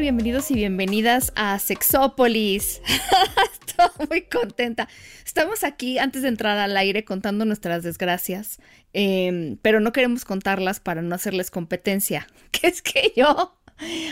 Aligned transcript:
Bienvenidos 0.00 0.50
y 0.50 0.54
bienvenidas 0.54 1.30
a 1.36 1.58
Sexópolis. 1.58 2.80
Estoy 3.52 4.06
muy 4.08 4.22
contenta. 4.22 4.88
Estamos 5.26 5.62
aquí 5.62 5.98
antes 5.98 6.22
de 6.22 6.28
entrar 6.28 6.56
al 6.56 6.74
aire 6.78 7.04
contando 7.04 7.44
nuestras 7.44 7.82
desgracias, 7.82 8.60
em, 8.94 9.58
pero 9.60 9.78
no 9.78 9.92
queremos 9.92 10.24
contarlas 10.24 10.80
para 10.80 11.02
no 11.02 11.14
hacerles 11.14 11.50
competencia. 11.50 12.26
Que 12.50 12.68
es 12.68 12.80
que 12.80 13.12
yo, 13.14 13.58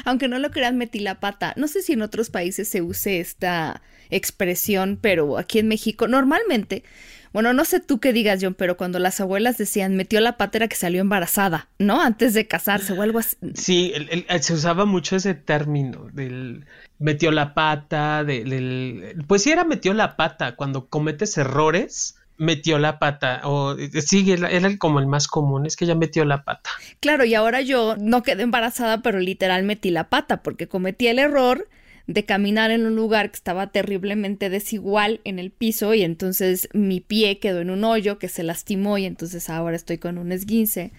aunque 0.04 0.28
no 0.28 0.38
lo 0.38 0.50
crean, 0.50 0.76
metí 0.76 0.98
la 0.98 1.20
pata. 1.20 1.54
No 1.56 1.68
sé 1.68 1.80
si 1.80 1.94
en 1.94 2.02
otros 2.02 2.28
países 2.28 2.68
se 2.68 2.82
use 2.82 3.20
esta 3.20 3.80
expresión, 4.10 4.98
pero 5.00 5.38
aquí 5.38 5.58
en 5.58 5.68
México 5.68 6.06
normalmente 6.06 6.84
bueno, 7.32 7.52
no 7.52 7.64
sé 7.64 7.80
tú 7.80 8.00
qué 8.00 8.12
digas, 8.12 8.40
John, 8.42 8.54
pero 8.54 8.76
cuando 8.76 8.98
las 8.98 9.20
abuelas 9.20 9.58
decían 9.58 9.96
metió 9.96 10.20
la 10.20 10.36
pata 10.36 10.58
era 10.58 10.68
que 10.68 10.76
salió 10.76 11.00
embarazada, 11.00 11.68
¿no? 11.78 12.00
Antes 12.00 12.34
de 12.34 12.46
casarse 12.46 12.92
o 12.92 13.02
algo 13.02 13.18
así. 13.18 13.36
Sí, 13.54 13.92
se 14.40 14.54
usaba 14.54 14.84
mucho 14.84 15.16
ese 15.16 15.34
término 15.34 16.08
del 16.12 16.64
metió 16.98 17.30
la 17.30 17.54
pata, 17.54 18.24
del, 18.24 19.14
pues 19.26 19.42
sí 19.42 19.50
era 19.50 19.64
metió 19.64 19.94
la 19.94 20.16
pata, 20.16 20.56
cuando 20.56 20.88
cometes 20.88 21.38
errores, 21.38 22.16
metió 22.36 22.78
la 22.78 22.98
pata, 22.98 23.40
o 23.44 23.76
sí, 23.76 24.30
era, 24.30 24.48
era, 24.48 24.76
como 24.78 25.00
el 25.00 25.06
más 25.06 25.28
común, 25.28 25.66
es 25.66 25.76
que 25.76 25.84
ella 25.84 25.94
metió 25.94 26.24
la 26.24 26.44
pata. 26.44 26.70
Claro, 27.00 27.24
y 27.24 27.34
ahora 27.34 27.60
yo 27.60 27.96
no 27.98 28.22
quedé 28.22 28.42
embarazada, 28.42 29.02
pero 29.02 29.18
literal 29.20 29.64
metí 29.64 29.90
la 29.90 30.08
pata, 30.08 30.42
porque 30.42 30.68
cometí 30.68 31.08
el 31.08 31.18
error 31.18 31.68
de 32.08 32.24
caminar 32.24 32.70
en 32.70 32.86
un 32.86 32.96
lugar 32.96 33.30
que 33.30 33.36
estaba 33.36 33.66
terriblemente 33.68 34.48
desigual 34.48 35.20
en 35.24 35.38
el 35.38 35.50
piso 35.50 35.92
y 35.92 36.02
entonces 36.02 36.68
mi 36.72 37.00
pie 37.00 37.38
quedó 37.38 37.60
en 37.60 37.68
un 37.68 37.84
hoyo 37.84 38.18
que 38.18 38.30
se 38.30 38.42
lastimó 38.42 38.96
y 38.96 39.04
entonces 39.04 39.50
ahora 39.50 39.76
estoy 39.76 39.98
con 39.98 40.16
un 40.16 40.32
esguince. 40.32 40.90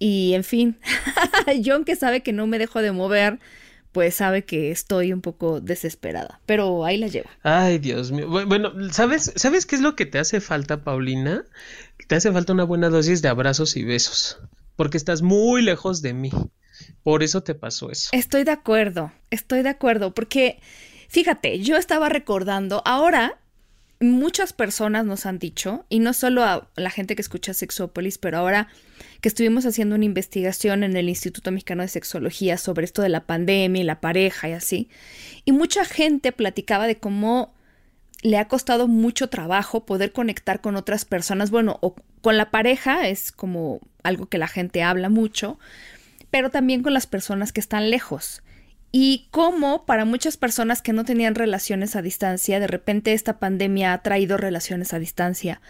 Y 0.00 0.34
en 0.34 0.42
fin, 0.42 0.76
John 1.64 1.84
que 1.84 1.94
sabe 1.94 2.22
que 2.22 2.32
no 2.32 2.48
me 2.48 2.58
dejo 2.58 2.82
de 2.82 2.90
mover, 2.90 3.38
pues 3.92 4.16
sabe 4.16 4.44
que 4.44 4.72
estoy 4.72 5.12
un 5.12 5.20
poco 5.20 5.60
desesperada, 5.60 6.40
pero 6.46 6.84
ahí 6.84 6.96
la 6.96 7.06
llevo. 7.06 7.28
Ay, 7.44 7.78
Dios 7.78 8.10
mío. 8.10 8.28
Bueno, 8.28 8.72
¿sabes, 8.90 9.32
¿sabes 9.36 9.66
qué 9.66 9.76
es 9.76 9.82
lo 9.82 9.94
que 9.94 10.06
te 10.06 10.18
hace 10.18 10.40
falta, 10.40 10.82
Paulina? 10.82 11.44
Te 12.08 12.16
hace 12.16 12.32
falta 12.32 12.52
una 12.52 12.64
buena 12.64 12.88
dosis 12.88 13.22
de 13.22 13.28
abrazos 13.28 13.76
y 13.76 13.84
besos, 13.84 14.40
porque 14.74 14.96
estás 14.96 15.22
muy 15.22 15.62
lejos 15.62 16.02
de 16.02 16.12
mí. 16.12 16.32
Por 17.02 17.22
eso 17.22 17.42
te 17.42 17.54
pasó 17.54 17.90
eso. 17.90 18.10
Estoy 18.12 18.44
de 18.44 18.50
acuerdo, 18.50 19.12
estoy 19.30 19.62
de 19.62 19.68
acuerdo, 19.68 20.14
porque 20.14 20.60
fíjate, 21.08 21.60
yo 21.60 21.76
estaba 21.76 22.08
recordando, 22.08 22.82
ahora 22.84 23.38
muchas 24.00 24.54
personas 24.54 25.04
nos 25.04 25.26
han 25.26 25.38
dicho, 25.38 25.84
y 25.90 25.98
no 25.98 26.14
solo 26.14 26.42
a 26.42 26.68
la 26.76 26.90
gente 26.90 27.14
que 27.14 27.22
escucha 27.22 27.52
Sexópolis, 27.52 28.16
pero 28.16 28.38
ahora 28.38 28.68
que 29.20 29.28
estuvimos 29.28 29.66
haciendo 29.66 29.94
una 29.94 30.06
investigación 30.06 30.82
en 30.84 30.96
el 30.96 31.10
Instituto 31.10 31.50
Mexicano 31.50 31.82
de 31.82 31.88
Sexología 31.88 32.56
sobre 32.56 32.86
esto 32.86 33.02
de 33.02 33.10
la 33.10 33.26
pandemia 33.26 33.82
y 33.82 33.84
la 33.84 34.00
pareja 34.00 34.48
y 34.48 34.52
así, 34.52 34.88
y 35.44 35.52
mucha 35.52 35.84
gente 35.84 36.32
platicaba 36.32 36.86
de 36.86 36.96
cómo 36.96 37.54
le 38.22 38.38
ha 38.38 38.48
costado 38.48 38.88
mucho 38.88 39.28
trabajo 39.28 39.86
poder 39.86 40.12
conectar 40.12 40.60
con 40.60 40.76
otras 40.76 41.04
personas, 41.04 41.50
bueno, 41.50 41.78
o 41.80 41.94
con 42.22 42.36
la 42.36 42.50
pareja 42.50 43.08
es 43.08 43.32
como 43.32 43.80
algo 44.02 44.26
que 44.26 44.38
la 44.38 44.48
gente 44.48 44.82
habla 44.82 45.08
mucho, 45.08 45.58
pero 46.30 46.50
también 46.50 46.82
con 46.82 46.94
las 46.94 47.06
personas 47.06 47.52
que 47.52 47.60
están 47.60 47.90
lejos. 47.90 48.42
Y 48.92 49.28
cómo 49.30 49.86
para 49.86 50.04
muchas 50.04 50.36
personas 50.36 50.82
que 50.82 50.92
no 50.92 51.04
tenían 51.04 51.34
relaciones 51.34 51.94
a 51.94 52.02
distancia, 52.02 52.58
de 52.58 52.66
repente 52.66 53.12
esta 53.12 53.38
pandemia 53.38 53.92
ha 53.92 54.02
traído 54.02 54.36
relaciones 54.36 54.92
a 54.92 54.98
distancia. 54.98 55.60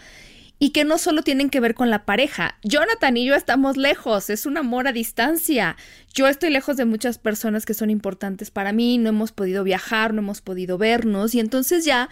Y 0.57 0.71
que 0.71 0.85
no 0.85 0.99
solo 0.99 1.23
tienen 1.23 1.49
que 1.49 1.59
ver 1.59 1.73
con 1.73 1.89
la 1.89 2.05
pareja. 2.05 2.57
Jonathan 2.63 3.17
y 3.17 3.25
yo 3.25 3.35
estamos 3.35 3.77
lejos, 3.77 4.29
es 4.29 4.45
un 4.45 4.57
amor 4.57 4.87
a 4.87 4.91
distancia. 4.91 5.75
Yo 6.13 6.27
estoy 6.27 6.51
lejos 6.51 6.77
de 6.77 6.85
muchas 6.85 7.17
personas 7.17 7.65
que 7.65 7.73
son 7.73 7.89
importantes 7.89 8.51
para 8.51 8.71
mí, 8.71 8.99
no 8.99 9.09
hemos 9.09 9.31
podido 9.31 9.63
viajar, 9.63 10.13
no 10.13 10.21
hemos 10.21 10.41
podido 10.41 10.77
vernos. 10.77 11.33
Y 11.33 11.39
entonces 11.39 11.83
ya 11.83 12.09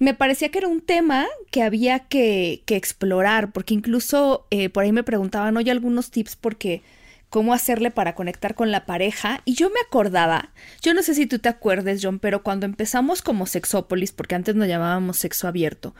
me 0.00 0.14
parecía 0.14 0.48
que 0.50 0.58
era 0.58 0.68
un 0.68 0.80
tema 0.80 1.26
que 1.50 1.62
había 1.62 2.00
que, 2.00 2.62
que 2.66 2.74
explorar, 2.76 3.52
porque 3.52 3.74
incluso 3.74 4.46
eh, 4.50 4.68
por 4.68 4.82
ahí 4.82 4.92
me 4.92 5.04
preguntaban, 5.04 5.56
oye, 5.56 5.70
algunos 5.70 6.10
tips 6.10 6.36
porque 6.36 6.82
cómo 7.30 7.54
hacerle 7.54 7.90
para 7.90 8.14
conectar 8.14 8.54
con 8.54 8.70
la 8.70 8.84
pareja. 8.84 9.40
Y 9.44 9.54
yo 9.54 9.70
me 9.70 9.80
acordaba, 9.86 10.50
yo 10.82 10.92
no 10.92 11.02
sé 11.02 11.14
si 11.14 11.26
tú 11.26 11.38
te 11.38 11.48
acuerdes, 11.48 12.00
John, 12.02 12.18
pero 12.18 12.42
cuando 12.42 12.66
empezamos 12.66 13.22
como 13.22 13.46
Sexópolis, 13.46 14.12
porque 14.12 14.34
antes 14.34 14.54
nos 14.56 14.68
llamábamos 14.68 15.16
Sexo 15.16 15.48
Abierto, 15.48 15.94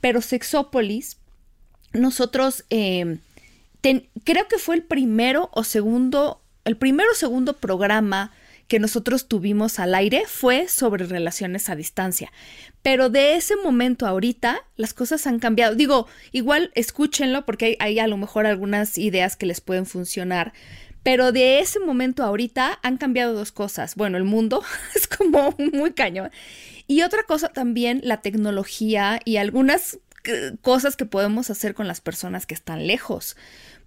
pero 0.00 0.20
Sexópolis, 0.20 1.18
nosotros 1.92 2.64
eh, 2.70 3.18
creo 4.24 4.48
que 4.48 4.58
fue 4.58 4.74
el 4.74 4.82
primero 4.82 5.50
o 5.52 5.62
segundo, 5.62 6.40
el 6.64 6.76
primero 6.76 7.10
o 7.12 7.14
segundo 7.14 7.58
programa 7.58 8.32
que 8.72 8.78
nosotros 8.78 9.28
tuvimos 9.28 9.78
al 9.78 9.94
aire 9.94 10.22
fue 10.26 10.66
sobre 10.66 11.04
relaciones 11.04 11.68
a 11.68 11.76
distancia. 11.76 12.32
Pero 12.80 13.10
de 13.10 13.34
ese 13.34 13.54
momento 13.54 14.06
ahorita 14.06 14.64
las 14.76 14.94
cosas 14.94 15.26
han 15.26 15.40
cambiado. 15.40 15.74
Digo, 15.74 16.06
igual 16.30 16.70
escúchenlo 16.74 17.44
porque 17.44 17.76
hay, 17.80 17.98
a 17.98 18.06
lo 18.06 18.16
mejor 18.16 18.46
algunas 18.46 18.96
ideas 18.96 19.36
que 19.36 19.44
les 19.44 19.60
pueden 19.60 19.84
funcionar. 19.84 20.54
Pero 21.02 21.32
de 21.32 21.60
ese 21.60 21.80
momento 21.80 22.24
ahorita 22.24 22.78
han 22.82 22.96
cambiado 22.96 23.34
dos 23.34 23.52
cosas. 23.52 23.94
Bueno, 23.94 24.16
el 24.16 24.24
mundo 24.24 24.62
es 24.94 25.06
como 25.06 25.54
muy 25.58 25.92
cañón. 25.92 26.30
Y 26.86 27.02
otra 27.02 27.24
cosa 27.24 27.50
también, 27.50 28.00
la 28.02 28.22
tecnología 28.22 29.20
y 29.26 29.36
algunas 29.36 29.98
eh, 30.24 30.52
cosas 30.62 30.96
que 30.96 31.04
podemos 31.04 31.50
hacer 31.50 31.74
con 31.74 31.88
las 31.88 32.00
personas 32.00 32.46
que 32.46 32.54
están 32.54 32.86
lejos. 32.86 33.36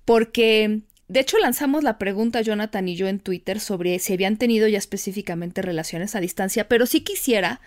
Porque 0.05 0.81
de 1.07 1.19
hecho, 1.19 1.37
lanzamos 1.37 1.83
la 1.83 1.99
pregunta 1.99 2.41
Jonathan 2.41 2.87
y 2.89 2.95
yo 2.95 3.07
en 3.07 3.19
Twitter 3.19 3.59
sobre 3.59 3.99
si 3.99 4.13
habían 4.13 4.37
tenido 4.37 4.67
ya 4.67 4.79
específicamente 4.79 5.61
relaciones 5.61 6.15
a 6.15 6.19
distancia, 6.19 6.67
pero 6.67 6.87
sí 6.87 7.01
quisiera 7.01 7.61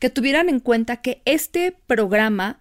que 0.00 0.10
tuvieran 0.10 0.50
en 0.50 0.60
cuenta 0.60 0.98
que 0.98 1.22
este 1.24 1.74
programa 1.86 2.58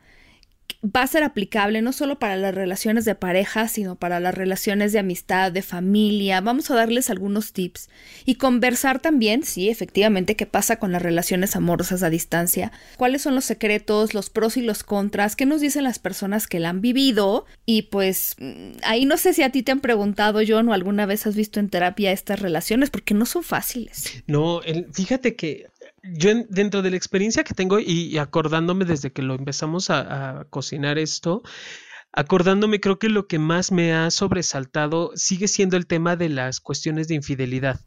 va 0.83 1.03
a 1.03 1.07
ser 1.07 1.23
aplicable 1.23 1.81
no 1.81 1.93
solo 1.93 2.19
para 2.19 2.35
las 2.35 2.53
relaciones 2.53 3.05
de 3.05 3.15
pareja, 3.15 3.67
sino 3.67 3.95
para 3.95 4.19
las 4.19 4.35
relaciones 4.35 4.91
de 4.91 4.99
amistad, 4.99 5.51
de 5.51 5.61
familia. 5.61 6.41
Vamos 6.41 6.69
a 6.69 6.75
darles 6.75 7.09
algunos 7.09 7.53
tips 7.53 7.89
y 8.25 8.35
conversar 8.35 8.99
también, 8.99 9.43
sí, 9.43 9.69
efectivamente, 9.69 10.35
qué 10.35 10.45
pasa 10.45 10.77
con 10.77 10.91
las 10.91 11.01
relaciones 11.01 11.55
amorosas 11.55 12.03
a 12.03 12.09
distancia, 12.09 12.71
cuáles 12.97 13.21
son 13.21 13.35
los 13.35 13.45
secretos, 13.45 14.13
los 14.13 14.29
pros 14.29 14.57
y 14.57 14.61
los 14.61 14.83
contras, 14.83 15.35
qué 15.35 15.45
nos 15.45 15.61
dicen 15.61 15.85
las 15.85 15.99
personas 15.99 16.47
que 16.47 16.59
la 16.59 16.69
han 16.69 16.81
vivido 16.81 17.45
y 17.65 17.83
pues 17.83 18.35
mm, 18.39 18.71
ahí 18.83 19.05
no 19.05 19.17
sé 19.17 19.33
si 19.33 19.43
a 19.43 19.51
ti 19.51 19.63
te 19.63 19.71
han 19.71 19.79
preguntado, 19.79 20.41
John, 20.45 20.67
o 20.67 20.73
alguna 20.73 21.05
vez 21.05 21.25
has 21.27 21.35
visto 21.35 21.59
en 21.59 21.69
terapia 21.69 22.11
estas 22.11 22.39
relaciones, 22.39 22.89
porque 22.89 23.13
no 23.13 23.25
son 23.25 23.43
fáciles. 23.43 24.23
No, 24.27 24.61
fíjate 24.93 25.35
que 25.35 25.67
yo 26.03 26.31
dentro 26.49 26.81
de 26.81 26.91
la 26.91 26.97
experiencia 26.97 27.43
que 27.43 27.53
tengo 27.53 27.79
y, 27.79 28.17
acordándome 28.17 28.85
desde 28.85 29.11
que 29.11 29.21
lo 29.21 29.35
empezamos 29.35 29.89
a, 29.89 30.45
cocinar 30.49 30.97
esto, 30.97 31.41
acordándome 32.11 32.79
creo 32.79 32.99
que 32.99 33.09
lo 33.09 33.27
que 33.27 33.39
más 33.39 33.71
me 33.71 33.93
ha 33.93 34.11
sobresaltado 34.11 35.11
sigue 35.15 35.47
siendo 35.47 35.77
el 35.77 35.87
tema 35.87 36.15
de 36.15 36.29
las 36.29 36.59
cuestiones 36.59 37.07
de 37.07 37.15
infidelidad, 37.15 37.79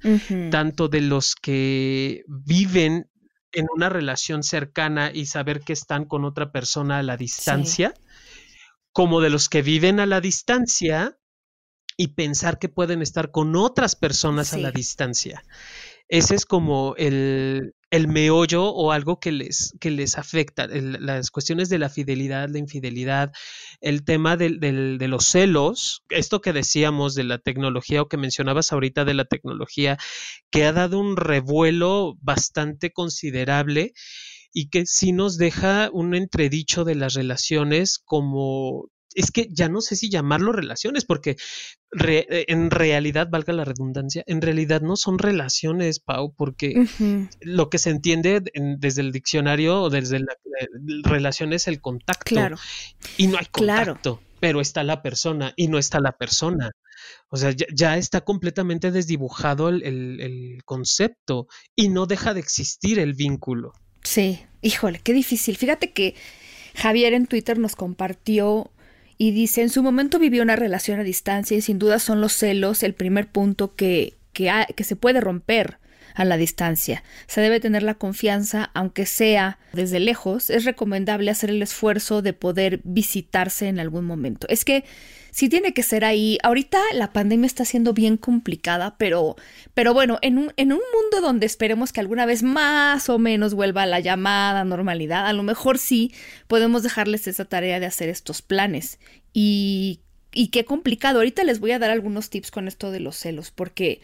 tanto 0.51 0.89
de 0.89 1.03
los 1.03 1.35
que 1.35 2.25
viven 2.27 3.11
en 3.53 3.67
una 3.75 3.89
relación 3.89 4.43
cercana 4.43 5.11
y 5.13 5.27
saber 5.27 5.61
que 5.61 5.73
están 5.73 6.07
con 6.07 6.25
otra 6.25 6.51
persona 6.53 6.99
a 6.99 7.03
la 7.03 7.17
distancia, 7.17 7.95
como 8.93 9.21
de 9.21 9.31
los 9.31 9.49
que 9.49 9.63
viven 9.63 10.01
a 10.01 10.07
la 10.07 10.21
distancia 10.21 11.19
y 11.99 12.09
pensar 12.09 12.59
que 12.59 12.69
pueden 12.69 13.03
estar 13.03 13.31
con 13.31 13.57
otras 13.57 13.95
personas 13.95 14.53
a 14.53 14.59
la 14.59 14.71
distancia. 14.71 15.43
Ese 16.09 16.35
es 16.35 16.47
como 16.47 16.95
el, 16.97 17.76
el 17.91 18.09
meollo 18.09 18.65
o 18.65 18.93
algo 18.93 19.21
que 19.21 19.33
les, 19.33 19.75
que 19.81 19.91
les 19.91 20.19
afecta, 20.19 20.67
las 20.67 21.31
cuestiones 21.31 21.69
de 21.69 21.79
la 21.79 21.89
fidelidad, 21.89 22.49
la 22.49 22.59
infidelidad, 22.59 23.33
el 23.81 24.05
tema 24.05 24.37
de, 24.37 24.51
de, 24.59 25.09
los 25.09 25.27
celos, 25.27 26.03
esto 26.09 26.41
que 26.41 26.53
decíamos 26.53 27.15
de 27.15 27.25
la 27.25 27.39
tecnología 27.39 28.03
o 28.03 28.09
que 28.09 28.17
mencionabas 28.17 28.73
ahorita 28.73 29.05
de 29.05 29.15
la 29.15 29.25
tecnología, 29.25 29.99
que 30.51 30.65
ha 30.65 30.73
dado 30.73 30.99
un 30.99 31.17
revuelo 31.17 32.17
bastante 32.21 32.93
considerable 32.93 33.93
y 34.53 34.69
que 34.69 34.87
sí 34.87 35.13
nos 35.13 35.37
deja 35.37 35.91
un 35.93 36.15
entredicho 36.15 36.85
de 36.85 36.95
las 36.95 37.15
relaciones 37.15 37.99
como 37.99 38.89
es 39.17 39.31
que 39.31 39.49
ya 39.51 39.69
no 39.69 39.81
sé 39.81 39.97
si 39.97 40.11
llamarlo 40.11 40.53
relaciones, 40.53 41.05
porque 41.05 41.37
eh, 42.07 42.45
en 42.49 42.71
realidad, 42.71 43.29
valga 43.31 43.55
la 43.55 43.65
redundancia, 43.65 44.23
en 44.27 44.43
realidad 44.43 44.83
no 44.83 44.97
son 44.97 45.19
relaciones, 45.19 46.01
Pau, 46.01 46.35
porque 46.37 46.87
lo 47.41 47.71
que 47.71 47.79
se 47.79 47.91
entiende 47.91 48.43
desde 48.79 49.01
el 49.01 49.13
diccionario 49.13 49.83
o 49.83 49.91
desde 49.91 50.21
la 50.21 50.35
eh, 50.61 50.69
relación 51.03 51.55
es 51.55 51.67
el 51.67 51.81
contacto. 51.81 52.25
Claro. 52.27 52.59
Y 53.17 53.29
no 53.29 53.39
hay 53.39 53.47
contacto, 53.47 54.21
pero 54.39 54.61
está 54.61 54.85
la 54.85 55.03
persona 55.03 55.55
y 55.57 55.69
no 55.69 55.79
está 55.79 55.99
la 55.99 56.13
persona. 56.13 56.73
O 57.31 57.39
sea, 57.39 57.53
ya, 57.53 57.97
está 57.97 58.21
completamente 58.21 58.91
desdibujado 58.91 59.71
el, 59.71 60.61
concepto 60.67 61.49
y 61.75 61.89
no 61.89 62.07
deja 62.07 62.35
de 62.35 62.41
existir 62.41 62.99
el 62.99 63.15
vínculo. 63.15 63.73
Sí, 64.03 64.41
híjole, 64.61 65.01
qué 65.03 65.15
difícil. 65.15 65.57
Fíjate 65.57 65.93
que 65.93 66.15
Javier 66.75 67.15
en 67.15 67.27
Twitter 67.27 67.59
nos 67.59 67.75
compartió 67.75 68.71
y 69.19 69.31
dice, 69.31 69.63
en 69.63 69.71
su 69.71 69.83
momento 69.83 70.19
vivió 70.19 70.43
una 70.43 70.57
relación 70.57 71.01
a 71.01 71.05
distancia 71.05 71.57
y 71.57 71.63
sin 71.63 71.79
duda 71.79 71.99
son 71.99 72.21
los 72.21 72.33
celos 72.33 72.83
el 72.83 72.95
primer 72.95 73.29
punto 73.29 73.75
que, 73.75 74.15
que, 74.33 74.85
se 74.85 74.97
puede 74.97 75.21
romper 75.21 75.79
a 76.15 76.25
la 76.25 76.37
distancia. 76.37 77.03
Se 77.27 77.41
debe 77.41 77.61
tener 77.61 77.83
la 77.83 77.95
confianza, 77.95 78.71
aunque 78.75 79.07
sea 79.07 79.59
desde 79.73 80.01
lejos. 80.01 80.51
Es 80.51 80.65
recomendable 80.65 81.31
hacer 81.31 81.51
el 81.51 81.63
esfuerzo 81.63 82.23
de 82.23 82.33
poder 82.33 82.81
visitarse 82.85 83.69
en 83.69 83.79
algún 83.81 84.05
momento. 84.05 84.47
Es 84.51 84.65
que 84.65 84.85
si 85.37 85.51
tiene 85.51 85.75
que 85.75 85.83
ser 85.83 86.07
ahí. 86.07 86.39
Ahorita 86.43 86.81
la 86.95 87.13
pandemia 87.13 87.47
está 87.47 87.67
siendo 87.67 87.93
bien 87.93 88.17
complicada, 88.17 88.97
pero, 88.97 89.37
pero 89.75 89.93
bueno, 89.93 90.19
en 90.23 90.39
un, 90.39 90.55
en 90.57 90.73
un 90.73 90.81
mundo 90.95 91.21
donde 91.21 91.45
esperemos 91.45 91.93
que 91.93 92.01
alguna 92.01 92.25
vez 92.25 92.43
más 92.43 93.11
o 93.11 93.19
menos 93.19 93.53
vuelva 93.53 93.85
la 93.85 94.01
llamada 94.01 94.65
normalidad, 94.65 95.27
a 95.27 95.35
lo 95.35 95.43
mejor 95.43 95.77
sí 95.77 96.11
podemos 96.47 96.83
dejarles 96.83 97.27
esa 97.29 97.45
tarea 97.45 97.81
de 97.81 97.85
hacer 97.85 98.09
estos 98.09 98.41
planes. 98.41 98.99
Y, 99.35 100.01
y 100.33 100.49
qué 100.49 100.65
complicado. 100.65 101.19
Ahorita 101.19 101.45
les 101.45 101.61
voy 101.61 101.73
a 101.73 101.79
dar 101.79 101.91
algunos 101.91 102.31
tips 102.31 102.51
con 102.51 102.67
esto 102.67 102.91
de 102.91 103.01
los 103.01 103.17
celos, 103.17 103.51
porque 103.51 104.01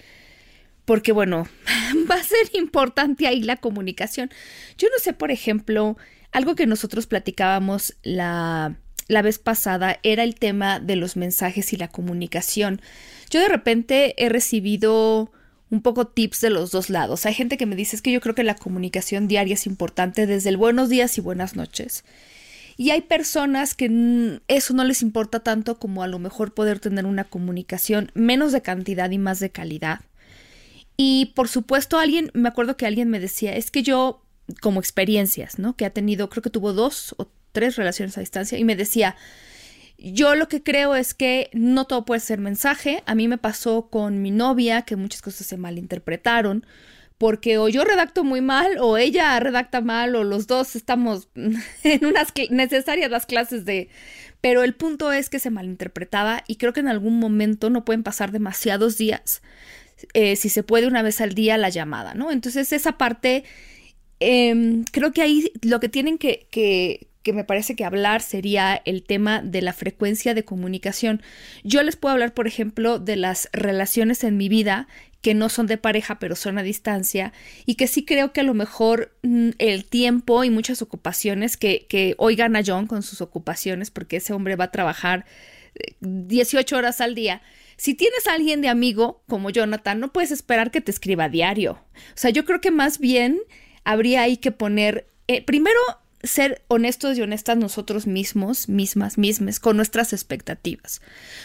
porque 0.85 1.13
bueno, 1.13 1.49
va 2.11 2.17
a 2.17 2.23
ser 2.23 2.51
importante 2.53 3.27
ahí 3.27 3.43
la 3.43 3.57
comunicación. 3.57 4.31
Yo 4.77 4.89
no 4.89 4.99
sé, 4.99 5.15
por 5.15 5.31
ejemplo, 5.31 5.97
algo 6.31 6.57
que 6.57 6.67
nosotros 6.67 7.07
platicábamos 7.07 7.97
la, 8.03 8.77
la 9.09 9.23
vez 9.23 9.39
pasada 9.39 9.99
era 10.03 10.23
el 10.23 10.35
tema 10.35 10.81
de 10.81 10.97
los 10.97 11.17
mensajes 11.17 11.73
y 11.73 11.77
la 11.77 11.89
comunicación. 11.89 12.81
Yo 13.31 13.41
de 13.41 13.49
repente 13.49 14.15
he 14.23 14.29
recibido 14.29 15.31
un 15.71 15.81
poco 15.81 16.07
tips 16.07 16.41
de 16.43 16.51
los 16.51 16.71
dos 16.71 16.91
lados. 16.91 17.25
Hay 17.25 17.35
gente 17.35 17.57
que 17.57 17.67
me 17.67 17.77
dice 17.77 17.97
es 17.97 18.03
que 18.03 18.13
yo 18.13 18.21
creo 18.21 18.35
que 18.35 18.45
la 18.45 18.57
comunicación 18.57 19.27
diaria 19.27 19.55
es 19.55 19.67
importante 19.67 20.27
desde 20.27 20.51
el 20.51 20.59
buenos 20.59 20.91
días 20.91 21.17
y 21.17 21.21
buenas 21.21 21.57
noches. 21.57 22.05
Y 22.77 22.91
hay 22.91 23.03
personas 23.03 23.75
que 23.75 24.41
eso 24.49 24.75
no 24.75 24.85
les 24.85 25.03
importa 25.03 25.41
tanto 25.41 25.79
como 25.79 26.03
a 26.03 26.09
lo 26.09 26.19
mejor 26.19 26.55
poder 26.55 26.79
tener 26.79 27.07
una 27.07 27.25
comunicación 27.25 28.11
menos 28.15 28.53
de 28.53 28.63
cantidad 28.63 29.11
y 29.11 29.19
más 29.19 29.41
de 29.41 29.51
calidad. 29.51 30.01
Y 30.97 31.33
por 31.35 31.49
supuesto 31.49 31.99
alguien, 31.99 32.31
me 32.35 32.49
acuerdo 32.49 32.77
que 32.77 32.87
alguien 32.87 33.09
me 33.09 33.21
decía, 33.21 33.57
es 33.57 33.71
que 33.71 33.83
yo 33.83 34.23
como 34.61 34.81
experiencias, 34.81 35.59
¿no? 35.59 35.77
Que 35.77 35.87
ha 35.87 35.91
tenido, 35.91 36.29
creo 36.29 36.43
que 36.43 36.51
tuvo 36.51 36.73
dos 36.73 37.15
o 37.19 37.29
tres 37.53 37.77
relaciones 37.77 38.17
a 38.19 38.21
distancia 38.21 38.59
y 38.59 38.65
me 38.65 38.77
decía, 38.77 39.17
yo 39.99 40.35
lo 40.35 40.49
que 40.49 40.63
creo 40.63 40.97
es 40.97 41.15
que 41.15 41.49
no 41.53 41.87
todo 41.87 42.05
puede 42.05 42.21
ser 42.21 42.41
mensaje. 42.41 43.03
A 43.07 43.15
mí 43.15 43.29
me 43.29 43.39
pasó 43.39 43.89
con 43.89 44.21
mi 44.21 44.31
novia 44.31 44.83
que 44.83 44.97
muchas 44.97 45.23
cosas 45.23 45.47
se 45.47 45.57
malinterpretaron 45.57 46.67
porque 47.23 47.57
o 47.59 47.69
yo 47.69 47.85
redacto 47.85 48.25
muy 48.25 48.41
mal 48.41 48.79
o 48.81 48.97
ella 48.97 49.39
redacta 49.39 49.81
mal 49.81 50.17
o 50.17 50.25
los 50.25 50.49
dos 50.49 50.75
estamos 50.75 51.29
en 51.37 52.05
unas 52.05 52.33
necesarias 52.51 53.13
las 53.13 53.27
clases 53.27 53.65
de... 53.65 53.91
Pero 54.41 54.65
el 54.65 54.75
punto 54.75 55.13
es 55.13 55.31
que 55.31 55.39
se 55.39 55.51
malinterpretaba 55.51 56.43
y 56.49 56.57
creo 56.57 56.73
que 56.73 56.81
en 56.81 56.89
algún 56.89 57.21
momento 57.21 57.71
no 57.71 57.85
pueden 57.85 58.03
pasar 58.03 58.33
demasiados 58.33 58.99
días, 58.99 59.41
eh, 60.15 60.35
si 60.35 60.49
se 60.49 60.65
puede 60.65 60.89
una 60.89 61.03
vez 61.03 61.21
al 61.21 61.33
día 61.33 61.57
la 61.59 61.69
llamada, 61.69 62.15
¿no? 62.15 62.33
Entonces 62.33 62.73
esa 62.73 62.99
parte, 62.99 63.45
em, 64.19 64.83
creo 64.91 65.13
que 65.13 65.23
ahí 65.23 65.53
lo 65.63 65.79
que 65.79 65.89
tienen 65.89 66.19
que, 66.19 66.49
que 66.51 67.07
que 67.23 67.33
me 67.33 67.45
parece 67.45 67.77
que 67.77 67.85
hablar 67.85 68.23
sería 68.23 68.81
el 68.85 69.03
tema 69.03 69.43
de 69.43 69.63
la 69.63 69.73
frecuencia 69.73 70.35
de 70.35 70.45
comunicación. 70.45 71.23
Yo 71.65 71.83
les 71.83 71.97
puedo 71.97 72.13
hablar, 72.13 72.35
por 72.35 72.47
ejemplo, 72.47 72.99
de 72.99 73.17
las 73.17 73.49
relaciones 73.53 74.25
en 74.25 74.37
mi 74.37 74.49
vida 74.49 74.89
que 75.23 75.35
no 75.35 75.49
son 75.49 75.69
de 75.69 75.79
pareja, 75.79 76.19
pero 76.19 76.35
son 76.35 76.59
a 76.59 76.63
distancia, 76.63 77.33
y 77.65 77.77
que 77.77 77.87
sí 77.87 78.05
creo 78.05 78.33
que 78.33 78.41
a 78.41 78.45
lo 78.45 78.55
mejor 78.55 79.15
mm, 79.23 79.51
el 79.59 79.85
tiempo 79.85 80.43
y 80.43 80.51
muchas 80.51 80.83
ocupaciones 80.83 81.57
que, 81.57 81.87
que 81.89 82.15
hoy 82.19 82.35
gana 82.35 82.63
John 82.67 82.89
con 82.89 83.05
sus 83.05 83.21
ocupaciones, 83.21 83.93
porque 83.93 84.17
ese 84.17 84.33
hombre 84.33 84.57
va 84.57 84.65
a 84.65 84.71
trabajar 84.73 85.25
18 86.01 86.75
eh, 86.75 86.79
horas 86.79 87.01
al 87.01 87.15
día. 87.15 87.41
Si 87.77 87.95
tienes 87.95 88.27
a 88.27 88.35
alguien 88.35 88.61
de 88.61 88.69
amigo 88.69 89.23
como 89.29 89.51
Jonathan, 89.51 90.01
no 90.01 90.13
puedes 90.13 90.33
esperar 90.33 90.73
que 90.73 90.81
te 90.81 90.91
escriba 90.91 91.25
a 91.25 91.29
diario. 91.29 91.79
O 91.95 92.17
sea, 92.17 92.31
yo 92.31 92.45
creo 92.45 92.61
que 92.61 92.73
más 92.73 92.99
bien 92.99 93.41
habría 93.85 94.23
ahí 94.23 94.37
que 94.37 94.51
poner, 94.51 95.07
eh, 95.29 95.43
primero, 95.43 95.81
ser 96.23 96.63
honestos 96.69 97.19
y 97.19 97.23
honestas 97.23 97.57
nosotros 97.57 98.07
mismos, 98.07 98.69
mismas, 98.69 99.19
mismas, 99.19 99.61
con 99.61 99.77
nuestras 99.77 100.13
expectativas. 100.13 101.01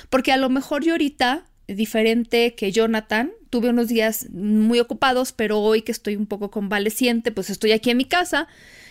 Porque 0.10 0.32
a 0.32 0.38
lo 0.38 0.50
mejor 0.50 0.84
yo 0.84 0.94
ahorita, 0.94 1.46
diferente 1.68 2.56
que 2.56 2.72
Jonathan, 2.72 3.32
tuve 3.50 3.70
unos 3.70 3.88
días 3.88 4.30
muy 4.32 4.80
ocupados, 4.80 5.32
pero 5.32 5.60
hoy 5.60 5.82
que 5.82 5.92
estoy 5.92 6.16
un 6.16 6.28
poco 6.28 6.52
convaleciente, 6.52 7.32
pues 7.32 7.50
estoy 7.50 7.72
aquí 7.72 7.90
en 7.90 7.98
mi 7.98 8.06
casa. 8.06 8.48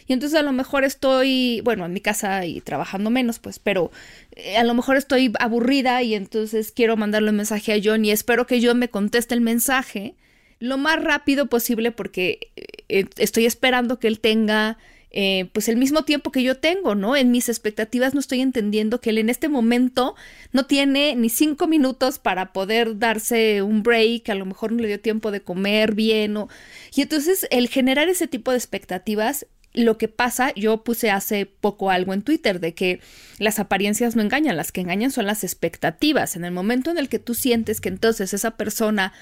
Y 0.08 0.12
entonces 0.12 0.38
a 0.38 0.42
lo 0.42 0.52
mejor 0.52 0.84
estoy, 0.84 1.60
bueno, 1.64 1.84
en 1.84 1.92
mi 1.92 2.00
casa 2.00 2.46
y 2.46 2.60
trabajando 2.60 3.10
menos, 3.10 3.38
pues, 3.38 3.58
pero 3.58 3.90
eh, 4.36 4.56
a 4.56 4.64
lo 4.64 4.72
mejor 4.74 4.96
estoy 4.96 5.32
aburrida 5.40 6.02
y 6.02 6.14
entonces 6.14 6.70
quiero 6.70 6.96
mandarle 6.96 7.30
un 7.30 7.36
mensaje 7.36 7.72
a 7.72 7.80
John 7.82 8.04
y 8.04 8.12
espero 8.12 8.46
que 8.46 8.64
John 8.64 8.78
me 8.78 8.88
conteste 8.88 9.34
el 9.34 9.40
mensaje 9.40 10.14
lo 10.58 10.78
más 10.78 11.02
rápido 11.02 11.46
posible 11.46 11.92
porque 11.92 12.50
eh, 12.88 13.06
estoy 13.18 13.46
esperando 13.46 13.98
que 13.98 14.08
él 14.08 14.20
tenga 14.20 14.78
eh, 15.10 15.48
pues 15.52 15.68
el 15.68 15.76
mismo 15.76 16.04
tiempo 16.04 16.30
que 16.30 16.42
yo 16.42 16.58
tengo, 16.58 16.94
¿no? 16.94 17.16
En 17.16 17.30
mis 17.30 17.48
expectativas 17.48 18.12
no 18.12 18.20
estoy 18.20 18.40
entendiendo 18.40 19.00
que 19.00 19.10
él 19.10 19.18
en 19.18 19.30
este 19.30 19.48
momento 19.48 20.14
no 20.52 20.66
tiene 20.66 21.14
ni 21.16 21.28
cinco 21.28 21.66
minutos 21.66 22.18
para 22.18 22.52
poder 22.52 22.98
darse 22.98 23.62
un 23.62 23.82
break, 23.82 24.28
a 24.28 24.34
lo 24.34 24.44
mejor 24.44 24.72
no 24.72 24.82
le 24.82 24.88
dio 24.88 25.00
tiempo 25.00 25.30
de 25.30 25.40
comer 25.40 25.94
bien, 25.94 26.36
o... 26.36 26.48
y 26.94 27.02
entonces 27.02 27.46
el 27.50 27.68
generar 27.68 28.08
ese 28.08 28.26
tipo 28.26 28.50
de 28.50 28.58
expectativas 28.58 29.46
lo 29.72 29.98
que 29.98 30.08
pasa, 30.08 30.52
yo 30.54 30.82
puse 30.84 31.10
hace 31.10 31.44
poco 31.44 31.90
algo 31.90 32.14
en 32.14 32.22
Twitter 32.22 32.60
de 32.60 32.74
que 32.74 33.00
las 33.38 33.58
apariencias 33.58 34.16
no 34.16 34.22
engañan, 34.22 34.56
las 34.56 34.72
que 34.72 34.80
engañan 34.80 35.10
son 35.10 35.26
las 35.26 35.44
expectativas. 35.44 36.34
En 36.34 36.46
el 36.46 36.52
momento 36.52 36.90
en 36.90 36.96
el 36.96 37.10
que 37.10 37.18
tú 37.18 37.34
sientes 37.34 37.82
que 37.82 37.90
entonces 37.90 38.32
esa 38.32 38.56
persona 38.56 39.12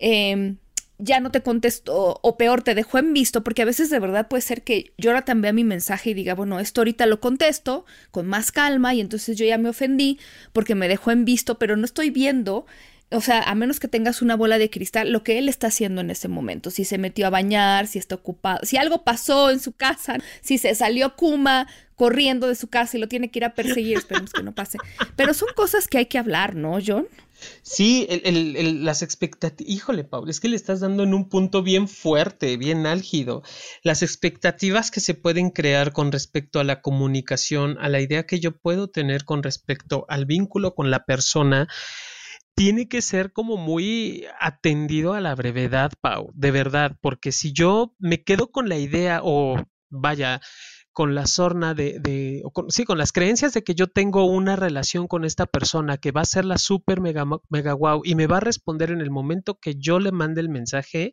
eh, 0.00 0.56
ya 0.98 1.20
no 1.20 1.30
te 1.30 1.42
contestó 1.42 2.20
o 2.22 2.36
peor 2.36 2.62
te 2.62 2.74
dejó 2.74 2.98
en 2.98 3.12
visto, 3.12 3.42
porque 3.42 3.62
a 3.62 3.66
veces 3.66 3.90
de 3.90 3.98
verdad 3.98 4.28
puede 4.28 4.42
ser 4.42 4.62
que 4.62 4.92
yo 4.96 5.10
ahora 5.10 5.24
también 5.24 5.42
vea 5.42 5.52
mi 5.52 5.64
mensaje 5.64 6.10
y 6.10 6.14
diga, 6.14 6.34
bueno, 6.34 6.60
esto 6.60 6.80
ahorita 6.80 7.06
lo 7.06 7.20
contesto 7.20 7.84
con 8.10 8.26
más 8.26 8.52
calma 8.52 8.94
y 8.94 9.00
entonces 9.00 9.36
yo 9.36 9.44
ya 9.44 9.58
me 9.58 9.68
ofendí 9.68 10.18
porque 10.52 10.74
me 10.74 10.88
dejó 10.88 11.10
en 11.10 11.24
visto, 11.24 11.58
pero 11.58 11.76
no 11.76 11.84
estoy 11.84 12.10
viendo, 12.10 12.66
o 13.10 13.20
sea, 13.20 13.42
a 13.42 13.54
menos 13.54 13.80
que 13.80 13.88
tengas 13.88 14.22
una 14.22 14.36
bola 14.36 14.58
de 14.58 14.70
cristal, 14.70 15.12
lo 15.12 15.22
que 15.22 15.38
él 15.38 15.48
está 15.48 15.66
haciendo 15.68 16.00
en 16.00 16.10
ese 16.10 16.28
momento, 16.28 16.70
si 16.70 16.84
se 16.84 16.98
metió 16.98 17.26
a 17.26 17.30
bañar, 17.30 17.86
si 17.86 17.98
está 17.98 18.14
ocupado, 18.14 18.60
si 18.64 18.76
algo 18.76 19.04
pasó 19.04 19.50
en 19.50 19.60
su 19.60 19.72
casa, 19.72 20.18
si 20.42 20.58
se 20.58 20.74
salió 20.74 21.16
Kuma 21.16 21.66
corriendo 21.96 22.48
de 22.48 22.54
su 22.54 22.68
casa 22.68 22.96
y 22.96 23.00
lo 23.00 23.08
tiene 23.08 23.30
que 23.30 23.38
ir 23.38 23.44
a 23.44 23.54
perseguir, 23.54 23.98
esperemos 23.98 24.32
que 24.32 24.42
no 24.42 24.52
pase. 24.52 24.78
Pero 25.16 25.32
son 25.34 25.48
cosas 25.54 25.86
que 25.86 25.98
hay 25.98 26.06
que 26.06 26.18
hablar, 26.18 26.56
¿no, 26.56 26.78
John? 26.84 27.06
Sí, 27.62 28.06
el, 28.08 28.84
las 28.84 29.02
expectativas, 29.02 29.70
híjole, 29.70 30.04
Paul, 30.04 30.30
es 30.30 30.40
que 30.40 30.48
le 30.48 30.56
estás 30.56 30.80
dando 30.80 31.02
en 31.02 31.14
un 31.14 31.28
punto 31.28 31.62
bien 31.62 31.88
fuerte, 31.88 32.56
bien 32.56 32.86
álgido. 32.86 33.42
Las 33.82 34.02
expectativas 34.02 34.90
que 34.90 35.00
se 35.00 35.14
pueden 35.14 35.50
crear 35.50 35.92
con 35.92 36.12
respecto 36.12 36.60
a 36.60 36.64
la 36.64 36.80
comunicación, 36.80 37.76
a 37.80 37.88
la 37.88 38.00
idea 38.00 38.26
que 38.26 38.40
yo 38.40 38.56
puedo 38.56 38.88
tener 38.88 39.24
con 39.24 39.42
respecto 39.42 40.06
al 40.08 40.26
vínculo 40.26 40.74
con 40.74 40.90
la 40.90 41.04
persona, 41.04 41.68
tiene 42.54 42.88
que 42.88 43.02
ser 43.02 43.32
como 43.32 43.56
muy 43.56 44.26
atendido 44.40 45.14
a 45.14 45.20
la 45.20 45.34
brevedad, 45.34 45.92
Pau, 46.00 46.30
de 46.34 46.50
verdad, 46.52 46.96
porque 47.00 47.32
si 47.32 47.52
yo 47.52 47.94
me 47.98 48.22
quedo 48.22 48.52
con 48.52 48.68
la 48.68 48.78
idea 48.78 49.20
o 49.24 49.56
vaya, 49.90 50.40
con 50.94 51.14
la 51.14 51.26
sorna 51.26 51.74
de, 51.74 51.98
de 51.98 52.42
sí, 52.68 52.84
con 52.84 52.96
las 52.96 53.12
creencias 53.12 53.52
de 53.52 53.64
que 53.64 53.74
yo 53.74 53.88
tengo 53.88 54.24
una 54.24 54.56
relación 54.56 55.08
con 55.08 55.24
esta 55.24 55.44
persona 55.44 55.98
que 55.98 56.12
va 56.12 56.22
a 56.22 56.24
ser 56.24 56.44
la 56.44 56.56
super 56.56 57.00
mega, 57.00 57.26
mega 57.50 57.74
wow 57.74 58.02
y 58.04 58.14
me 58.14 58.28
va 58.28 58.38
a 58.38 58.40
responder 58.40 58.90
en 58.92 59.00
el 59.00 59.10
momento 59.10 59.58
que 59.60 59.74
yo 59.74 59.98
le 59.98 60.12
mande 60.12 60.40
el 60.40 60.48
mensaje, 60.48 61.12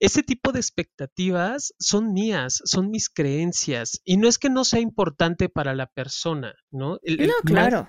ese 0.00 0.22
tipo 0.22 0.52
de 0.52 0.60
expectativas 0.60 1.74
son 1.78 2.12
mías, 2.12 2.62
son 2.64 2.90
mis 2.90 3.08
creencias 3.08 4.00
y 4.04 4.18
no 4.18 4.28
es 4.28 4.38
que 4.38 4.50
no 4.50 4.64
sea 4.64 4.80
importante 4.80 5.48
para 5.48 5.74
la 5.74 5.86
persona, 5.86 6.54
¿no? 6.70 6.98
no, 7.04 7.34
claro, 7.44 7.88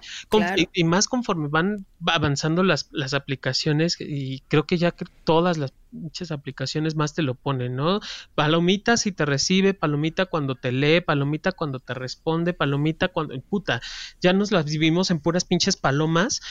Y, 0.73 0.83
más 0.85 1.07
conforme 1.07 1.49
van 1.49 1.85
avanzando 2.07 2.63
las, 2.63 2.87
las 2.91 3.13
aplicaciones 3.13 3.97
y 3.99 4.41
creo 4.47 4.65
que 4.65 4.77
ya 4.77 4.93
todas 5.25 5.57
las 5.57 5.73
muchas 5.91 6.31
aplicaciones 6.31 6.95
más 6.95 7.13
te 7.13 7.21
lo 7.21 7.35
ponen, 7.35 7.75
¿no? 7.75 7.99
Palomita 8.35 8.97
si 8.97 9.11
te 9.11 9.25
recibe, 9.25 9.73
palomita 9.73 10.25
cuando 10.25 10.55
te 10.55 10.71
lee, 10.71 11.01
palomita 11.01 11.51
cuando 11.51 11.79
te 11.79 11.93
responde, 11.93 12.53
palomita 12.53 13.09
cuando, 13.09 13.39
puta, 13.41 13.81
ya 14.21 14.33
nos 14.33 14.51
las 14.51 14.65
vivimos 14.65 15.11
en 15.11 15.19
puras 15.19 15.45
pinches 15.45 15.77
palomas 15.77 16.41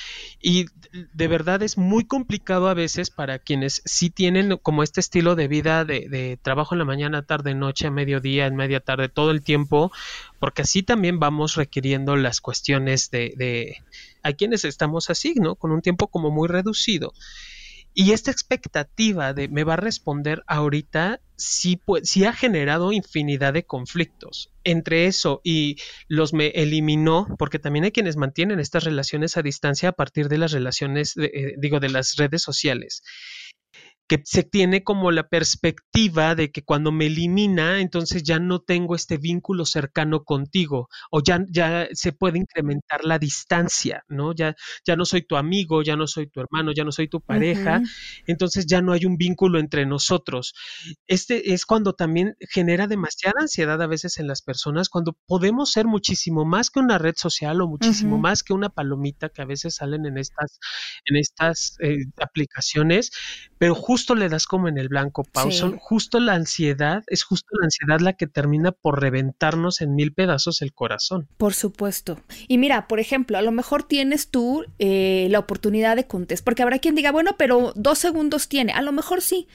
y 0.41 0.67
de 1.13 1.29
verdad 1.29 1.63
es 1.63 1.79
muy 1.79 2.05
complicado 2.05 2.69
a 2.69 2.75
veces 2.75 3.11
para 3.11 3.39
quienes 3.39 3.83
sí 3.85 4.11
tienen 4.11 4.57
como 4.59 4.83
este 4.83 5.01
estilo 5.01 5.35
de 5.37 5.49
vida 5.49 5.85
de, 5.85 6.09
de 6.09 6.39
trabajo 6.41 6.75
en 6.75 6.81
la 6.81 6.85
mañana, 6.85 7.23
tarde, 7.23 7.55
noche, 7.55 7.87
a 7.87 7.91
mediodía, 7.91 8.47
en 8.47 8.57
media 8.57 8.81
tarde, 8.81 9.09
todo 9.09 9.31
el 9.31 9.43
tiempo, 9.43 9.93
porque 10.39 10.63
así 10.63 10.83
también 10.83 11.19
vamos 11.19 11.57
requiriendo 11.57 12.17
las 12.17 12.41
cuestiones 12.41 13.11
de, 13.11 13.35
de 13.37 13.83
a 14.23 14.33
quienes 14.33 14.65
estamos 14.65 15.11
así, 15.11 15.35
¿no? 15.35 15.55
Con 15.55 15.73
un 15.73 15.83
tiempo 15.83 16.09
como 16.09 16.31
muy 16.31 16.49
reducido. 16.49 17.13
Y 17.93 18.13
esta 18.13 18.31
expectativa 18.31 19.35
de 19.35 19.49
me 19.49 19.65
va 19.65 19.75
a 19.75 19.77
responder 19.77 20.43
ahorita 20.47 21.21
sí, 21.37 21.81
sí 22.03 22.25
ha 22.25 22.33
generado 22.33 22.93
infinidad 22.93 23.53
de 23.53 23.65
conflictos. 23.65 24.53
Entre 24.63 25.07
eso 25.07 25.41
y 25.43 25.77
los 26.07 26.33
me 26.33 26.49
eliminó, 26.49 27.27
porque 27.39 27.59
también 27.59 27.85
hay 27.85 27.93
quienes 27.93 28.17
mantienen 28.17 28.61
estas 28.61 28.85
relaciones 28.85 29.37
a 29.37 29.43
distancia 29.43 29.89
a 29.89 29.93
partir 29.93 30.29
de 30.29 30.39
las 30.39 30.53
relaciones, 30.53 31.17
eh, 31.17 31.55
digo, 31.59 31.81
de 31.81 31.89
las 31.89 32.17
redes 32.17 32.43
sociales 32.43 33.03
que 34.11 34.21
se 34.25 34.43
tiene 34.43 34.83
como 34.83 35.13
la 35.13 35.29
perspectiva 35.29 36.35
de 36.35 36.51
que 36.51 36.65
cuando 36.65 36.91
me 36.91 37.07
elimina, 37.07 37.81
entonces 37.81 38.25
ya 38.25 38.41
no 38.41 38.59
tengo 38.59 38.97
este 38.97 39.19
vínculo 39.19 39.65
cercano 39.65 40.25
contigo 40.25 40.89
o 41.13 41.23
ya, 41.23 41.45
ya 41.49 41.87
se 41.93 42.11
puede 42.11 42.39
incrementar 42.39 43.05
la 43.05 43.21
distancia, 43.21 44.03
¿no? 44.09 44.35
Ya, 44.35 44.57
ya 44.85 44.97
no 44.97 45.05
soy 45.05 45.23
tu 45.23 45.37
amigo, 45.37 45.85
ya 45.85 45.95
no 45.95 46.09
soy 46.09 46.27
tu 46.27 46.41
hermano, 46.41 46.73
ya 46.73 46.83
no 46.83 46.91
soy 46.91 47.07
tu 47.07 47.21
pareja, 47.21 47.83
entonces 48.27 48.67
ya 48.67 48.83
no 48.83 48.95
hay 48.95 49.07
un 49.07 49.17
vínculo 49.17 49.61
entre 49.61 49.87
nosotros. 49.87 50.55
Este 51.07 51.53
es 51.55 51.65
cuando 51.65 51.93
también 51.93 52.35
genera 52.41 52.89
demasiada 52.89 53.35
ansiedad 53.39 53.81
a 53.81 53.87
veces 53.87 54.19
en 54.19 54.27
las 54.27 54.43
personas, 54.43 54.89
cuando 54.89 55.17
podemos 55.29 55.71
ser 55.71 55.87
muchísimo 55.87 56.45
más 56.45 56.71
que 56.71 56.81
una 56.81 56.99
red 56.99 57.15
social 57.17 57.61
o 57.61 57.69
muchísimo 57.69 58.19
más 58.19 58.43
que 58.43 58.55
una 58.55 58.71
palomita 58.71 59.29
que 59.29 59.43
a 59.43 59.45
veces 59.45 59.77
salen 59.77 60.05
en 60.05 60.19
estas, 60.19 60.59
en 61.05 61.17
estas 61.17 61.77
eh, 61.79 62.07
aplicaciones, 62.21 63.13
pero 63.57 63.77
justo 63.77 64.00
justo 64.01 64.15
le 64.15 64.29
das 64.31 64.47
como 64.47 64.69
en 64.69 64.79
el 64.79 64.89
blanco, 64.89 65.25
Pau. 65.25 65.51
justo 65.79 66.21
la 66.21 66.33
ansiedad, 66.35 67.05
es 67.07 67.23
justo 67.23 67.49
la 67.61 67.67
ansiedad 67.67 68.01
la 68.01 68.15
que 68.15 68.27
termina 68.27 68.73
por 68.73 69.01
reventarnos 69.01 69.83
en 69.83 69.95
mil 69.95 70.13
pedazos 70.13 70.63
el 70.63 70.73
corazón. 70.73 71.29
Por 71.37 71.53
supuesto. 71.53 72.19
Y 72.49 72.57
mira, 72.57 72.89
por 72.89 72.99
ejemplo, 72.99 73.37
a 73.37 73.43
lo 73.43 73.53
mejor 73.53 73.83
tienes 73.83 74.29
tú 74.29 74.65
eh, 74.79 75.29
la 75.31 75.39
oportunidad 75.39 75.97
de 75.97 76.07
contestar, 76.07 76.45
porque 76.45 76.63
habrá 76.63 76.79
quien 76.79 76.95
diga, 76.95 77.13
bueno, 77.13 77.37
pero 77.37 77.73
dos 77.77 77.99
segundos 77.99 78.49
tiene. 78.49 78.73
A 78.73 78.81
lo 78.81 78.93
mejor 78.93 79.21
sí, 79.21 79.49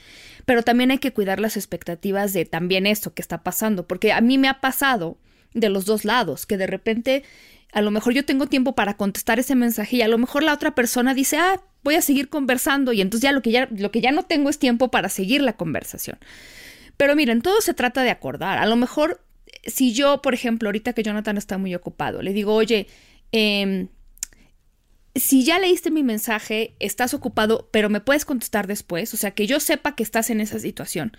pero 0.44 0.62
también 0.62 0.92
hay 0.92 0.98
que 0.98 1.12
cuidar 1.12 1.40
las 1.40 1.56
expectativas 1.56 2.32
de 2.32 2.44
también 2.44 2.86
esto 2.86 3.14
que 3.14 3.22
está 3.22 3.42
pasando, 3.42 3.86
porque 3.86 4.12
a 4.12 4.20
mí 4.20 4.38
me 4.38 4.48
ha 4.48 4.60
pasado 4.60 5.18
de 5.54 5.70
los 5.70 5.86
dos 5.86 6.04
lados, 6.04 6.46
que 6.46 6.56
de 6.56 6.66
repente 6.66 7.24
a 7.76 7.82
lo 7.82 7.90
mejor 7.90 8.14
yo 8.14 8.24
tengo 8.24 8.46
tiempo 8.46 8.74
para 8.74 8.96
contestar 8.96 9.38
ese 9.38 9.54
mensaje 9.54 9.96
y 9.96 10.00
a 10.00 10.08
lo 10.08 10.16
mejor 10.16 10.42
la 10.42 10.54
otra 10.54 10.74
persona 10.74 11.12
dice, 11.12 11.36
ah, 11.36 11.60
voy 11.84 11.96
a 11.96 12.00
seguir 12.00 12.30
conversando 12.30 12.94
y 12.94 13.02
entonces 13.02 13.24
ya 13.24 13.32
lo 13.32 13.42
que 13.42 13.50
ya, 13.50 13.68
lo 13.70 13.90
que 13.90 14.00
ya 14.00 14.12
no 14.12 14.22
tengo 14.22 14.48
es 14.48 14.58
tiempo 14.58 14.90
para 14.90 15.10
seguir 15.10 15.42
la 15.42 15.58
conversación. 15.58 16.18
Pero 16.96 17.14
miren, 17.14 17.42
todo 17.42 17.60
se 17.60 17.74
trata 17.74 18.02
de 18.02 18.08
acordar. 18.08 18.56
A 18.56 18.64
lo 18.64 18.76
mejor, 18.76 19.20
si 19.66 19.92
yo, 19.92 20.22
por 20.22 20.32
ejemplo, 20.32 20.68
ahorita 20.70 20.94
que 20.94 21.02
Jonathan 21.02 21.36
está 21.36 21.58
muy 21.58 21.74
ocupado, 21.74 22.22
le 22.22 22.32
digo, 22.32 22.54
oye, 22.54 22.86
eh, 23.32 23.88
si 25.14 25.44
ya 25.44 25.58
leíste 25.58 25.90
mi 25.90 26.02
mensaje, 26.02 26.76
estás 26.80 27.12
ocupado, 27.12 27.68
pero 27.72 27.90
me 27.90 28.00
puedes 28.00 28.24
contestar 28.24 28.66
después, 28.66 29.12
o 29.12 29.18
sea, 29.18 29.32
que 29.32 29.46
yo 29.46 29.60
sepa 29.60 29.94
que 29.94 30.02
estás 30.02 30.30
en 30.30 30.40
esa 30.40 30.58
situación. 30.58 31.14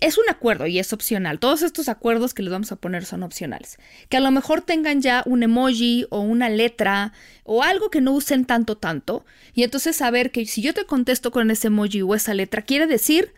Es 0.00 0.18
un 0.18 0.24
acuerdo 0.28 0.66
y 0.66 0.78
es 0.78 0.92
opcional. 0.92 1.38
Todos 1.38 1.62
estos 1.62 1.88
acuerdos 1.88 2.34
que 2.34 2.42
les 2.42 2.50
vamos 2.50 2.72
a 2.72 2.76
poner 2.76 3.04
son 3.04 3.22
opcionales. 3.22 3.78
Que 4.08 4.16
a 4.16 4.20
lo 4.20 4.30
mejor 4.30 4.62
tengan 4.62 5.00
ya 5.00 5.22
un 5.26 5.42
emoji 5.42 6.06
o 6.10 6.20
una 6.20 6.48
letra 6.48 7.12
o 7.44 7.62
algo 7.62 7.90
que 7.90 8.00
no 8.00 8.12
usen 8.12 8.44
tanto 8.44 8.76
tanto. 8.76 9.24
Y 9.54 9.62
entonces 9.62 9.96
saber 9.96 10.32
que 10.32 10.44
si 10.46 10.62
yo 10.62 10.74
te 10.74 10.86
contesto 10.86 11.30
con 11.30 11.50
ese 11.50 11.68
emoji 11.68 12.02
o 12.02 12.14
esa 12.14 12.34
letra, 12.34 12.62
quiere 12.62 12.86
decir 12.86 13.32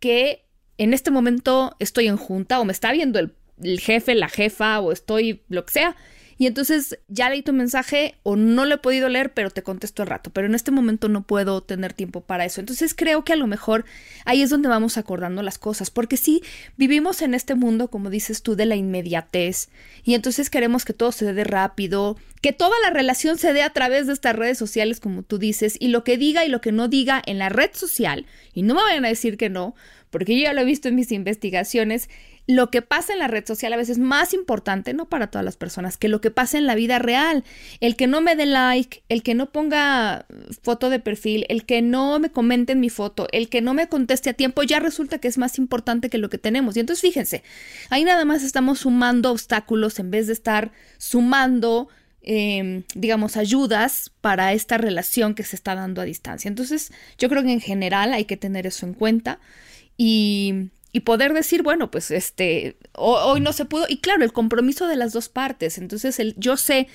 que 0.00 0.44
en 0.78 0.94
este 0.94 1.10
momento 1.10 1.76
estoy 1.78 2.08
en 2.08 2.16
junta 2.16 2.60
o 2.60 2.64
me 2.64 2.72
está 2.72 2.90
viendo 2.92 3.18
el, 3.18 3.34
el 3.62 3.78
jefe, 3.80 4.14
la 4.14 4.28
jefa 4.28 4.80
o 4.80 4.90
estoy 4.90 5.42
lo 5.48 5.66
que 5.66 5.72
sea 5.72 5.96
y 6.36 6.46
entonces 6.46 6.98
ya 7.08 7.30
leí 7.30 7.42
tu 7.42 7.52
mensaje 7.52 8.16
o 8.22 8.36
no 8.36 8.64
lo 8.64 8.76
he 8.76 8.78
podido 8.78 9.08
leer, 9.08 9.32
pero 9.32 9.50
te 9.50 9.62
contesto 9.62 10.02
al 10.02 10.08
rato, 10.08 10.30
pero 10.30 10.46
en 10.46 10.54
este 10.54 10.70
momento 10.70 11.08
no 11.08 11.22
puedo 11.22 11.62
tener 11.62 11.92
tiempo 11.92 12.20
para 12.20 12.44
eso. 12.44 12.60
Entonces 12.60 12.94
creo 12.94 13.24
que 13.24 13.32
a 13.32 13.36
lo 13.36 13.46
mejor 13.46 13.84
ahí 14.24 14.42
es 14.42 14.50
donde 14.50 14.68
vamos 14.68 14.98
acordando 14.98 15.42
las 15.42 15.58
cosas, 15.58 15.90
porque 15.90 16.16
sí, 16.16 16.42
vivimos 16.76 17.22
en 17.22 17.34
este 17.34 17.54
mundo, 17.54 17.88
como 17.88 18.10
dices 18.10 18.42
tú, 18.42 18.56
de 18.56 18.66
la 18.66 18.76
inmediatez, 18.76 19.68
y 20.02 20.14
entonces 20.14 20.50
queremos 20.50 20.84
que 20.84 20.92
todo 20.92 21.12
se 21.12 21.32
dé 21.32 21.44
rápido, 21.44 22.16
que 22.40 22.52
toda 22.52 22.76
la 22.82 22.90
relación 22.90 23.38
se 23.38 23.52
dé 23.52 23.62
a 23.62 23.72
través 23.72 24.06
de 24.06 24.12
estas 24.12 24.36
redes 24.36 24.58
sociales, 24.58 25.00
como 25.00 25.22
tú 25.22 25.38
dices, 25.38 25.76
y 25.80 25.88
lo 25.88 26.04
que 26.04 26.18
diga 26.18 26.44
y 26.44 26.48
lo 26.48 26.60
que 26.60 26.72
no 26.72 26.88
diga 26.88 27.22
en 27.24 27.38
la 27.38 27.48
red 27.48 27.70
social, 27.72 28.26
y 28.52 28.62
no 28.62 28.74
me 28.74 28.82
vayan 28.82 29.04
a 29.04 29.08
decir 29.08 29.36
que 29.36 29.50
no, 29.50 29.74
porque 30.10 30.36
yo 30.36 30.44
ya 30.44 30.52
lo 30.52 30.60
he 30.60 30.64
visto 30.64 30.88
en 30.88 30.94
mis 30.94 31.10
investigaciones, 31.10 32.08
lo 32.46 32.70
que 32.70 32.82
pasa 32.82 33.14
en 33.14 33.20
la 33.20 33.28
red 33.28 33.46
social 33.46 33.72
a 33.72 33.76
veces 33.76 33.96
es 33.96 34.02
más 34.02 34.34
importante, 34.34 34.92
no 34.92 35.08
para 35.08 35.28
todas 35.28 35.44
las 35.44 35.56
personas, 35.56 35.96
que 35.96 36.08
lo 36.08 36.20
que 36.20 36.30
pasa 36.30 36.58
en 36.58 36.66
la 36.66 36.74
vida 36.74 36.98
real. 36.98 37.42
El 37.80 37.96
que 37.96 38.06
no 38.06 38.20
me 38.20 38.36
dé 38.36 38.44
like, 38.44 39.02
el 39.08 39.22
que 39.22 39.34
no 39.34 39.50
ponga 39.50 40.26
foto 40.62 40.90
de 40.90 40.98
perfil, 40.98 41.46
el 41.48 41.64
que 41.64 41.80
no 41.80 42.18
me 42.18 42.30
comente 42.30 42.72
en 42.72 42.80
mi 42.80 42.90
foto, 42.90 43.28
el 43.32 43.48
que 43.48 43.62
no 43.62 43.72
me 43.72 43.88
conteste 43.88 44.30
a 44.30 44.34
tiempo, 44.34 44.62
ya 44.62 44.78
resulta 44.78 45.18
que 45.18 45.28
es 45.28 45.38
más 45.38 45.58
importante 45.58 46.10
que 46.10 46.18
lo 46.18 46.28
que 46.28 46.36
tenemos. 46.36 46.76
Y 46.76 46.80
entonces 46.80 47.00
fíjense, 47.00 47.42
ahí 47.88 48.04
nada 48.04 48.26
más 48.26 48.42
estamos 48.42 48.80
sumando 48.80 49.30
obstáculos 49.30 49.98
en 49.98 50.10
vez 50.10 50.26
de 50.26 50.34
estar 50.34 50.70
sumando 50.98 51.88
em, 52.26 52.84
digamos, 52.94 53.36
ayudas 53.36 54.10
para 54.20 54.52
esta 54.52 54.78
relación 54.78 55.34
que 55.34 55.44
se 55.44 55.56
está 55.56 55.74
dando 55.74 56.00
a 56.00 56.04
distancia. 56.04 56.48
Entonces, 56.48 56.90
yo 57.18 57.28
creo 57.28 57.42
que 57.42 57.52
en 57.52 57.60
general 57.60 58.14
hay 58.14 58.24
que 58.24 58.38
tener 58.38 58.66
eso 58.66 58.86
en 58.86 58.94
cuenta 58.94 59.40
y 59.98 60.70
y 60.94 61.00
poder 61.00 61.34
decir, 61.34 61.64
bueno, 61.64 61.90
pues 61.90 62.12
este, 62.12 62.76
hoy, 62.92 63.40
no 63.40 63.52
se 63.52 63.64
pudo. 63.64 63.84
Y 63.88 63.98
claro, 63.98 64.22
el 64.22 64.32
compromiso 64.32 64.86
de 64.86 64.94
las 64.94 65.12
dos 65.12 65.28
partes. 65.28 65.76
Entonces, 65.76 66.20
el, 66.20 66.36
yo 66.38 66.56
sé 66.56 66.86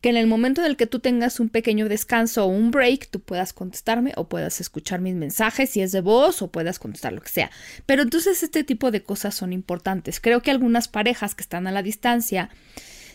que 0.00 0.08
en 0.08 0.16
el 0.16 0.28
momento 0.28 0.60
en 0.60 0.68
el 0.68 0.76
que 0.76 0.86
tú 0.86 1.00
tengas 1.00 1.40
un 1.40 1.48
pequeño 1.48 1.88
descanso 1.88 2.44
o 2.44 2.46
un 2.46 2.70
break, 2.70 3.08
tú 3.10 3.18
puedas 3.18 3.52
contestarme 3.52 4.12
o 4.14 4.28
puedas 4.28 4.60
escuchar 4.60 5.00
mis 5.00 5.16
mensajes 5.16 5.68
si 5.68 5.80
es 5.80 5.90
de 5.90 6.00
voz 6.00 6.42
o 6.42 6.52
puedas 6.52 6.78
contestar 6.78 7.12
lo 7.12 7.22
que 7.22 7.28
sea. 7.28 7.50
Pero 7.86 8.02
entonces 8.02 8.44
este 8.44 8.62
tipo 8.62 8.92
de 8.92 9.02
cosas 9.02 9.34
son 9.34 9.52
importantes. 9.52 10.20
Creo 10.20 10.42
que 10.42 10.52
algunas 10.52 10.86
parejas 10.86 11.34
que 11.34 11.42
están 11.42 11.66
a 11.66 11.72
la 11.72 11.82
distancia 11.82 12.50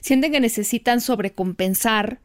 sienten 0.02 0.34
que 0.34 0.42
necesitan 0.42 1.00
sobrecompensar 1.00 2.20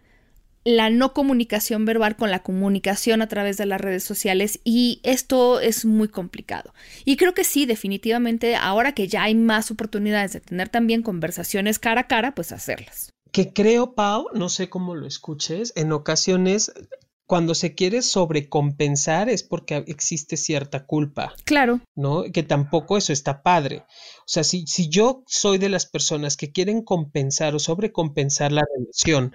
la 0.64 0.90
no 0.90 1.14
comunicación 1.14 1.85
verbal 1.85 2.17
con 2.17 2.31
la 2.31 2.43
comunicación 2.43 3.23
a 3.23 3.29
través 3.29 3.57
de 3.57 3.67
las 3.67 3.81
redes 3.81 4.05
sociales 4.05 4.61
y 4.64 5.00
esto 5.02 5.61
es 5.61 5.85
muy 5.85 6.09
complicado. 6.09 6.75
Y 7.05 7.17
creo 7.17 7.35
que 7.35 7.45
sí, 7.45 7.67
definitivamente, 7.67 8.57
ahora 8.57 8.93
que 8.93 9.09
ya 9.09 9.23
hay 9.23 9.35
más 9.35 9.71
oportunidades 9.71 10.33
de 10.33 10.40
tener 10.40 10.69
también 10.69 11.02
conversaciones 11.02 11.79
cara 11.79 12.02
a 12.02 12.07
cara, 12.07 12.35
pues 12.35 12.52
hacerlas. 12.52 13.11
Que 13.33 13.52
creo, 13.52 13.95
Pau, 13.95 14.26
no 14.35 14.49
sé 14.49 14.69
cómo 14.69 14.95
lo 14.95 15.07
escuches, 15.07 15.73
en 15.76 15.93
ocasiones 15.93 16.73
cuando 17.30 17.54
se 17.54 17.76
quiere 17.76 18.02
sobrecompensar 18.02 19.28
es 19.28 19.44
porque 19.44 19.84
existe 19.87 20.37
cierta 20.37 20.84
culpa. 20.84 21.32
Claro. 21.44 21.78
¿No? 21.94 22.25
Que 22.25 22.42
tampoco 22.42 22.99
eso 22.99 23.12
está 23.12 23.44
padre. 23.44 23.84
O 24.18 24.26
sea, 24.26 24.42
si, 24.42 24.66
si 24.66 24.88
yo 24.88 25.22
soy 25.28 25.58
de 25.58 25.68
las 25.68 25.87
personas 25.87 26.37
que 26.37 26.50
quieren 26.50 26.82
compensar 26.82 27.54
o 27.54 27.60
sobrecompensar 27.60 28.50
la 28.50 28.64
relación, 28.76 29.32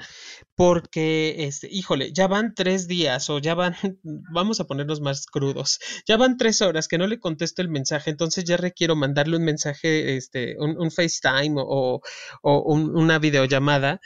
porque, 0.55 1.45
este, 1.45 1.69
híjole, 1.71 2.11
ya 2.11 2.27
van 2.27 2.53
tres 2.53 2.89
días 2.89 3.29
o 3.29 3.39
ya 3.39 3.55
van, 3.55 3.77
vamos 4.03 4.59
a 4.59 4.67
ponernos 4.67 4.99
más 4.99 5.25
crudos, 5.25 5.79
ya 6.05 6.17
van 6.17 6.35
tres 6.35 6.61
horas 6.61 6.89
que 6.89 6.97
no 6.97 7.07
le 7.07 7.21
contesto 7.21 7.61
el 7.61 7.69
mensaje, 7.69 8.09
entonces 8.09 8.43
ya 8.43 8.57
requiero 8.57 8.97
mandarle 8.97 9.37
un 9.37 9.45
mensaje, 9.45 10.17
este, 10.17 10.57
un, 10.59 10.91
FaceTime 10.91 11.55
o, 11.59 12.01
o 12.41 12.73
una 12.73 13.19
videollamada 13.19 14.01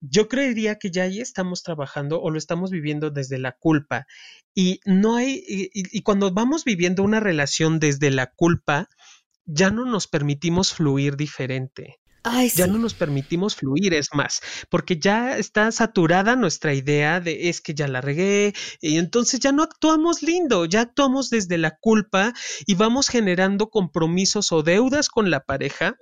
yo 0.00 0.28
creería 0.28 0.76
que 0.76 0.90
ya 0.90 1.04
ahí 1.04 1.20
estamos 1.20 1.62
trabajando 1.62 2.20
o 2.20 2.30
lo 2.30 2.38
estamos 2.38 2.70
viviendo 2.70 3.10
desde 3.10 3.38
la 3.38 3.52
culpa. 3.52 4.06
Y 4.54 4.80
no 4.84 5.16
hay, 5.16 5.42
y, 5.46 6.02
cuando 6.02 6.32
vamos 6.32 6.64
viviendo 6.64 7.02
una 7.02 7.20
relación 7.20 7.78
desde 7.78 8.10
la 8.10 8.32
culpa, 8.32 8.88
ya 9.44 9.70
no 9.70 9.84
nos 9.84 10.06
permitimos 10.06 10.72
fluir 10.72 11.16
diferente. 11.16 11.98
ya 12.56 12.66
no 12.66 12.78
nos 12.78 12.94
permitimos 12.94 13.54
fluir, 13.54 13.94
es 13.94 14.08
más, 14.12 14.40
porque 14.68 14.98
ya 14.98 15.38
está 15.38 15.70
saturada 15.70 16.34
nuestra 16.34 16.74
idea 16.74 17.20
de 17.20 17.48
es 17.48 17.60
que 17.60 17.72
ya 17.72 17.86
la 17.86 18.00
regué 18.00 18.52
y 18.80 18.98
entonces 18.98 19.38
ya 19.38 19.52
no 19.52 19.62
actuamos 19.62 20.24
lindo, 20.24 20.64
ya 20.64 20.80
actuamos 20.80 21.30
desde 21.30 21.56
la 21.56 21.76
culpa 21.78 22.32
y 22.66 22.74
vamos 22.74 23.08
generando 23.08 23.68
compromisos 23.68 24.50
o 24.50 24.64
deudas 24.64 25.08
con 25.08 25.30
la 25.30 25.44
pareja 25.44 25.94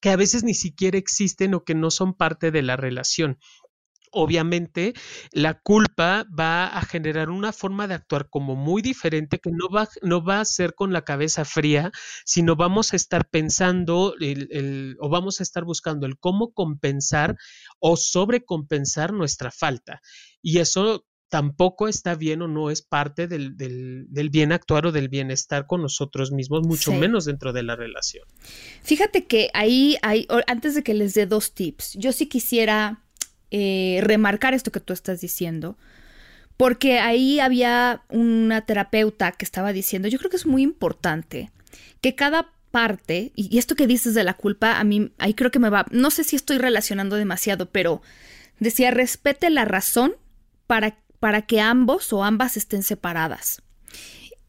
que 0.00 0.10
a 0.10 0.16
veces 0.16 0.44
ni 0.44 0.54
siquiera 0.54 0.98
existen 0.98 1.54
o 1.54 1.64
que 1.64 1.74
no 1.74 1.90
son 1.90 2.14
parte 2.14 2.50
de 2.50 2.62
la 2.62 2.76
relación. 2.76 3.38
obviamente 4.10 4.94
la 5.32 5.60
culpa 5.60 6.24
va 6.38 6.66
a 6.66 6.82
generar 6.82 7.30
una 7.30 7.52
forma 7.52 7.86
de 7.86 7.94
actuar 7.94 8.28
como 8.30 8.56
muy 8.56 8.80
diferente 8.82 9.38
que 9.38 9.50
no 9.50 9.68
va, 9.68 9.88
no 10.02 10.24
va 10.24 10.40
a 10.40 10.44
ser 10.44 10.74
con 10.74 10.92
la 10.92 11.02
cabeza 11.04 11.44
fría, 11.44 11.90
sino 12.24 12.56
vamos 12.56 12.92
a 12.92 12.96
estar 12.96 13.28
pensando 13.28 14.14
el, 14.20 14.96
o 15.00 15.08
vamos 15.10 15.40
a 15.40 15.42
estar 15.42 15.64
buscando 15.64 16.06
el 16.06 16.18
cómo 16.18 16.52
compensar 16.52 17.36
o 17.80 17.96
sobrecompensar 17.96 19.12
nuestra 19.12 19.50
falta. 19.50 20.00
Y 20.42 20.58
eso 20.58 21.04
tampoco 21.28 21.88
está 21.88 22.14
bien 22.14 22.42
o 22.42 22.48
no 22.48 22.70
es 22.70 22.82
parte 22.82 23.28
del, 23.28 23.56
del, 23.56 24.30
bien 24.30 24.52
actuar 24.52 24.86
o 24.86 24.92
del 24.92 25.08
bienestar 25.08 25.66
con 25.66 25.82
nosotros 25.82 26.32
mismos, 26.32 26.66
mucho 26.66 26.92
menos 26.92 27.26
dentro 27.26 27.52
de 27.52 27.62
la 27.62 27.76
relación. 27.76 28.24
Fíjate 28.82 29.26
que 29.26 29.50
ahí 29.52 29.96
hay, 30.02 30.26
antes 30.46 30.74
de 30.74 30.82
que 30.82 30.94
les 30.94 31.14
dé 31.14 31.26
dos 31.26 31.52
tips, 31.52 31.94
yo 31.94 32.12
sí 32.12 32.26
quisiera 32.26 33.02
eh, 33.50 34.00
remarcar 34.02 34.54
esto 34.54 34.70
que 34.70 34.80
tú 34.80 34.92
estás 34.92 35.20
diciendo, 35.20 35.76
porque 36.56 36.98
ahí 36.98 37.40
había 37.40 38.02
una 38.08 38.62
terapeuta 38.62 39.32
que 39.32 39.44
estaba 39.44 39.72
diciendo, 39.72 40.08
yo 40.08 40.18
creo 40.18 40.30
que 40.30 40.36
es 40.36 40.46
muy 40.46 40.62
importante 40.62 41.50
que 42.00 42.14
cada 42.14 42.52
parte, 42.70 43.32
y, 43.34 43.54
y 43.54 43.58
esto 43.58 43.74
que 43.74 43.86
dices 43.86 44.14
de 44.14 44.24
la 44.24 44.34
culpa, 44.34 44.78
a 44.78 44.84
mí 44.84 45.12
ahí 45.18 45.34
creo 45.34 45.50
que 45.50 45.58
me 45.58 45.70
va, 45.70 45.86
no 45.90 46.10
sé 46.10 46.24
si 46.24 46.36
estoy 46.36 46.58
relacionando 46.58 47.16
demasiado, 47.16 47.70
pero 47.70 48.02
decía, 48.60 48.90
respete 48.90 49.50
la 49.50 49.64
razón 49.64 50.14
para 50.66 50.98
para 51.20 51.42
que 51.42 51.60
ambos 51.60 52.12
o 52.12 52.24
ambas 52.24 52.56
estén 52.56 52.82
separadas. 52.82 53.62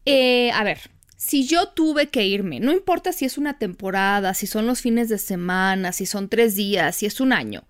Eh, 0.06 0.50
a 0.52 0.64
ver, 0.64 0.90
si 1.16 1.46
yo 1.46 1.68
tuve 1.68 2.08
que 2.08 2.26
irme, 2.26 2.60
no 2.60 2.72
importa 2.72 3.12
si 3.12 3.24
es 3.24 3.36
una 3.36 3.58
temporada, 3.58 4.34
si 4.34 4.46
son 4.46 4.66
los 4.66 4.80
fines 4.80 5.08
de 5.08 5.18
semana, 5.18 5.92
si 5.92 6.06
son 6.06 6.28
tres 6.28 6.54
días, 6.54 6.96
si 6.96 7.06
es 7.06 7.20
un 7.20 7.32
año, 7.32 7.64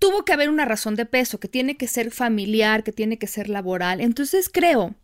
tuvo 0.00 0.24
que 0.24 0.32
haber 0.32 0.48
una 0.48 0.64
razón 0.64 0.96
de 0.96 1.06
peso, 1.06 1.38
que 1.38 1.46
tiene 1.46 1.76
que 1.76 1.86
ser 1.86 2.10
familiar, 2.10 2.82
que 2.82 2.92
tiene 2.92 3.18
que 3.18 3.28
ser 3.28 3.48
laboral. 3.48 4.00
Entonces 4.00 4.48
creo 4.52 4.96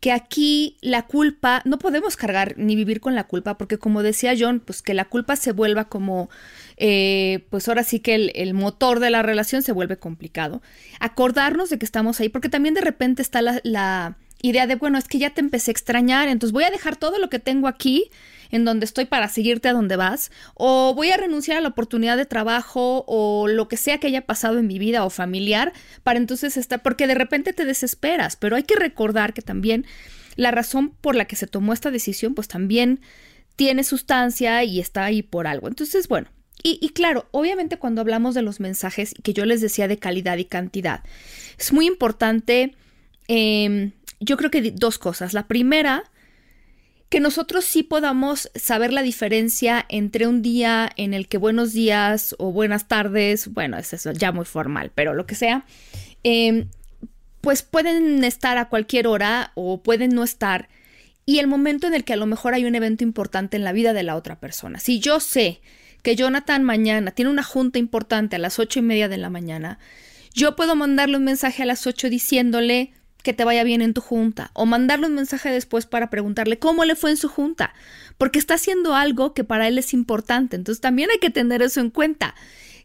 que 0.00 0.12
aquí 0.12 0.78
la 0.80 1.06
culpa, 1.06 1.60
no 1.66 1.78
podemos 1.78 2.16
cargar 2.16 2.54
ni 2.56 2.74
vivir 2.74 3.00
con 3.00 3.14
la 3.14 3.24
culpa, 3.24 3.58
porque 3.58 3.76
como 3.76 4.02
decía 4.02 4.34
John, 4.38 4.60
pues 4.60 4.80
que 4.80 4.94
la 4.94 5.04
culpa 5.04 5.36
se 5.36 5.52
vuelva 5.52 5.90
como, 5.90 6.30
eh, 6.82 7.46
pues 7.50 7.68
ahora 7.68 7.84
sí 7.84 8.00
que 8.00 8.14
el, 8.14 8.54
motor 8.54 9.00
de 9.00 9.10
la 9.10 9.22
relación 9.22 9.62
se 9.62 9.70
vuelve 9.70 9.98
complicado. 9.98 10.62
Acordarnos 10.98 11.68
de 11.68 11.78
que 11.78 11.84
estamos 11.84 12.18
ahí, 12.20 12.30
porque 12.30 12.48
también 12.48 12.72
de 12.72 12.80
repente 12.80 13.20
está 13.20 13.42
la, 13.42 13.60
la 13.64 14.16
idea 14.40 14.66
de, 14.66 14.76
bueno, 14.76 14.96
es 14.96 15.06
que 15.06 15.18
ya 15.18 15.28
te 15.28 15.42
empecé 15.42 15.70
a 15.70 15.72
extrañar, 15.72 16.28
entonces 16.28 16.54
voy 16.54 16.64
a 16.64 16.70
dejar 16.70 16.96
todo 16.96 17.18
lo 17.18 17.28
que 17.28 17.38
tengo 17.38 17.68
aquí 17.68 18.10
en 18.50 18.64
donde 18.64 18.86
estoy 18.86 19.04
para 19.04 19.28
seguirte 19.28 19.68
a 19.68 19.74
donde 19.74 19.96
vas, 19.96 20.30
o 20.54 20.94
voy 20.94 21.10
a 21.10 21.18
renunciar 21.18 21.58
a 21.58 21.60
la 21.60 21.68
oportunidad 21.68 22.16
de 22.16 22.24
trabajo 22.24 23.04
o 23.06 23.46
lo 23.46 23.68
que 23.68 23.76
sea 23.76 23.98
que 23.98 24.06
haya 24.06 24.24
pasado 24.24 24.58
en 24.58 24.66
mi 24.66 24.78
vida 24.78 25.04
o 25.04 25.10
familiar 25.10 25.74
para 26.02 26.18
entonces 26.18 26.56
estar, 26.56 26.82
porque 26.82 27.06
de 27.06 27.14
repente 27.14 27.52
te 27.52 27.66
desesperas, 27.66 28.36
pero 28.36 28.56
hay 28.56 28.62
que 28.62 28.76
recordar 28.76 29.34
que 29.34 29.42
también 29.42 29.84
la 30.36 30.50
razón 30.50 30.92
por 31.02 31.14
la 31.14 31.26
que 31.26 31.36
se 31.36 31.46
tomó 31.46 31.74
esta 31.74 31.90
decisión, 31.90 32.34
pues 32.34 32.48
también 32.48 33.00
tiene 33.56 33.84
sustancia 33.84 34.64
y 34.64 34.80
está 34.80 35.04
ahí 35.04 35.22
por 35.22 35.46
algo. 35.46 35.68
Entonces, 35.68 36.08
bueno, 36.08 36.28
y, 36.62 36.88
claro, 36.90 37.26
obviamente 37.30 37.78
cuando 37.78 38.00
hablamos 38.00 38.34
de 38.34 38.42
los 38.42 38.60
mensajes, 38.60 39.14
que 39.22 39.32
yo 39.32 39.46
les 39.46 39.60
decía 39.60 39.88
de 39.88 39.98
calidad 39.98 40.36
y 40.38 40.44
cantidad, 40.44 41.02
es 41.58 41.72
muy 41.72 41.86
importante, 41.86 42.74
em, 43.28 43.92
yo 44.20 44.36
creo 44.36 44.50
que 44.50 44.70
dos 44.70 44.98
cosas. 44.98 45.32
La 45.32 45.46
primera, 45.46 46.04
que 47.08 47.20
nosotros 47.20 47.64
sí 47.64 47.82
podamos 47.82 48.50
saber 48.54 48.92
la 48.92 49.02
diferencia 49.02 49.84
entre 49.88 50.26
un 50.26 50.42
día 50.42 50.90
en 50.96 51.14
el 51.14 51.28
que 51.28 51.38
buenos 51.38 51.72
días 51.72 52.36
o 52.38 52.52
buenas 52.52 52.88
tardes, 52.88 53.52
bueno, 53.52 53.78
es 53.78 53.92
eso 53.92 54.12
ya 54.12 54.32
muy 54.32 54.44
formal, 54.44 54.92
pero 54.94 55.14
lo 55.14 55.26
que 55.26 55.34
sea, 55.34 55.64
em, 56.22 56.68
pues 57.40 57.62
pueden 57.62 58.22
estar 58.24 58.58
a 58.58 58.68
cualquier 58.68 59.06
hora 59.06 59.52
o 59.54 59.82
pueden 59.82 60.10
no 60.10 60.22
estar. 60.22 60.68
Y 61.24 61.38
el 61.38 61.46
momento 61.46 61.86
en 61.86 61.94
el 61.94 62.04
que 62.04 62.12
a 62.12 62.16
lo 62.16 62.26
mejor 62.26 62.54
hay 62.54 62.64
un 62.64 62.74
evento 62.74 63.04
importante 63.04 63.56
en 63.56 63.64
la 63.64 63.72
vida 63.72 63.92
de 63.92 64.02
la 64.02 64.16
otra 64.16 64.40
persona. 64.40 64.78
Si 64.78 65.00
yo 65.00 65.20
sé 65.20 65.60
que 66.02 66.16
Jonathan 66.16 66.64
mañana 66.64 67.10
tiene 67.10 67.30
una 67.30 67.42
junta 67.42 67.78
importante 67.78 68.36
a 68.36 68.38
las 68.38 68.58
ocho 68.58 68.78
y 68.78 68.82
media 68.82 69.08
de 69.08 69.18
la 69.18 69.30
mañana, 69.30 69.78
yo 70.34 70.56
puedo 70.56 70.76
mandarle 70.76 71.16
un 71.16 71.24
mensaje 71.24 71.62
a 71.62 71.66
las 71.66 71.86
ocho 71.86 72.08
diciéndole, 72.08 72.92
que 73.22 73.32
te 73.32 73.44
vaya 73.44 73.64
bien 73.64 73.82
en 73.82 73.94
tu 73.94 74.00
junta 74.00 74.50
o 74.54 74.66
mandarle 74.66 75.06
un 75.06 75.14
mensaje 75.14 75.50
después 75.50 75.86
para 75.86 76.10
preguntarle 76.10 76.58
cómo 76.58 76.84
le 76.84 76.96
fue 76.96 77.10
en 77.10 77.16
su 77.16 77.28
junta, 77.28 77.74
porque 78.18 78.38
está 78.38 78.54
haciendo 78.54 78.94
algo 78.94 79.34
que 79.34 79.44
para 79.44 79.68
él 79.68 79.78
es 79.78 79.92
importante. 79.92 80.56
Entonces 80.56 80.80
también 80.80 81.10
hay 81.10 81.18
que 81.18 81.30
tener 81.30 81.62
eso 81.62 81.80
en 81.80 81.90
cuenta 81.90 82.34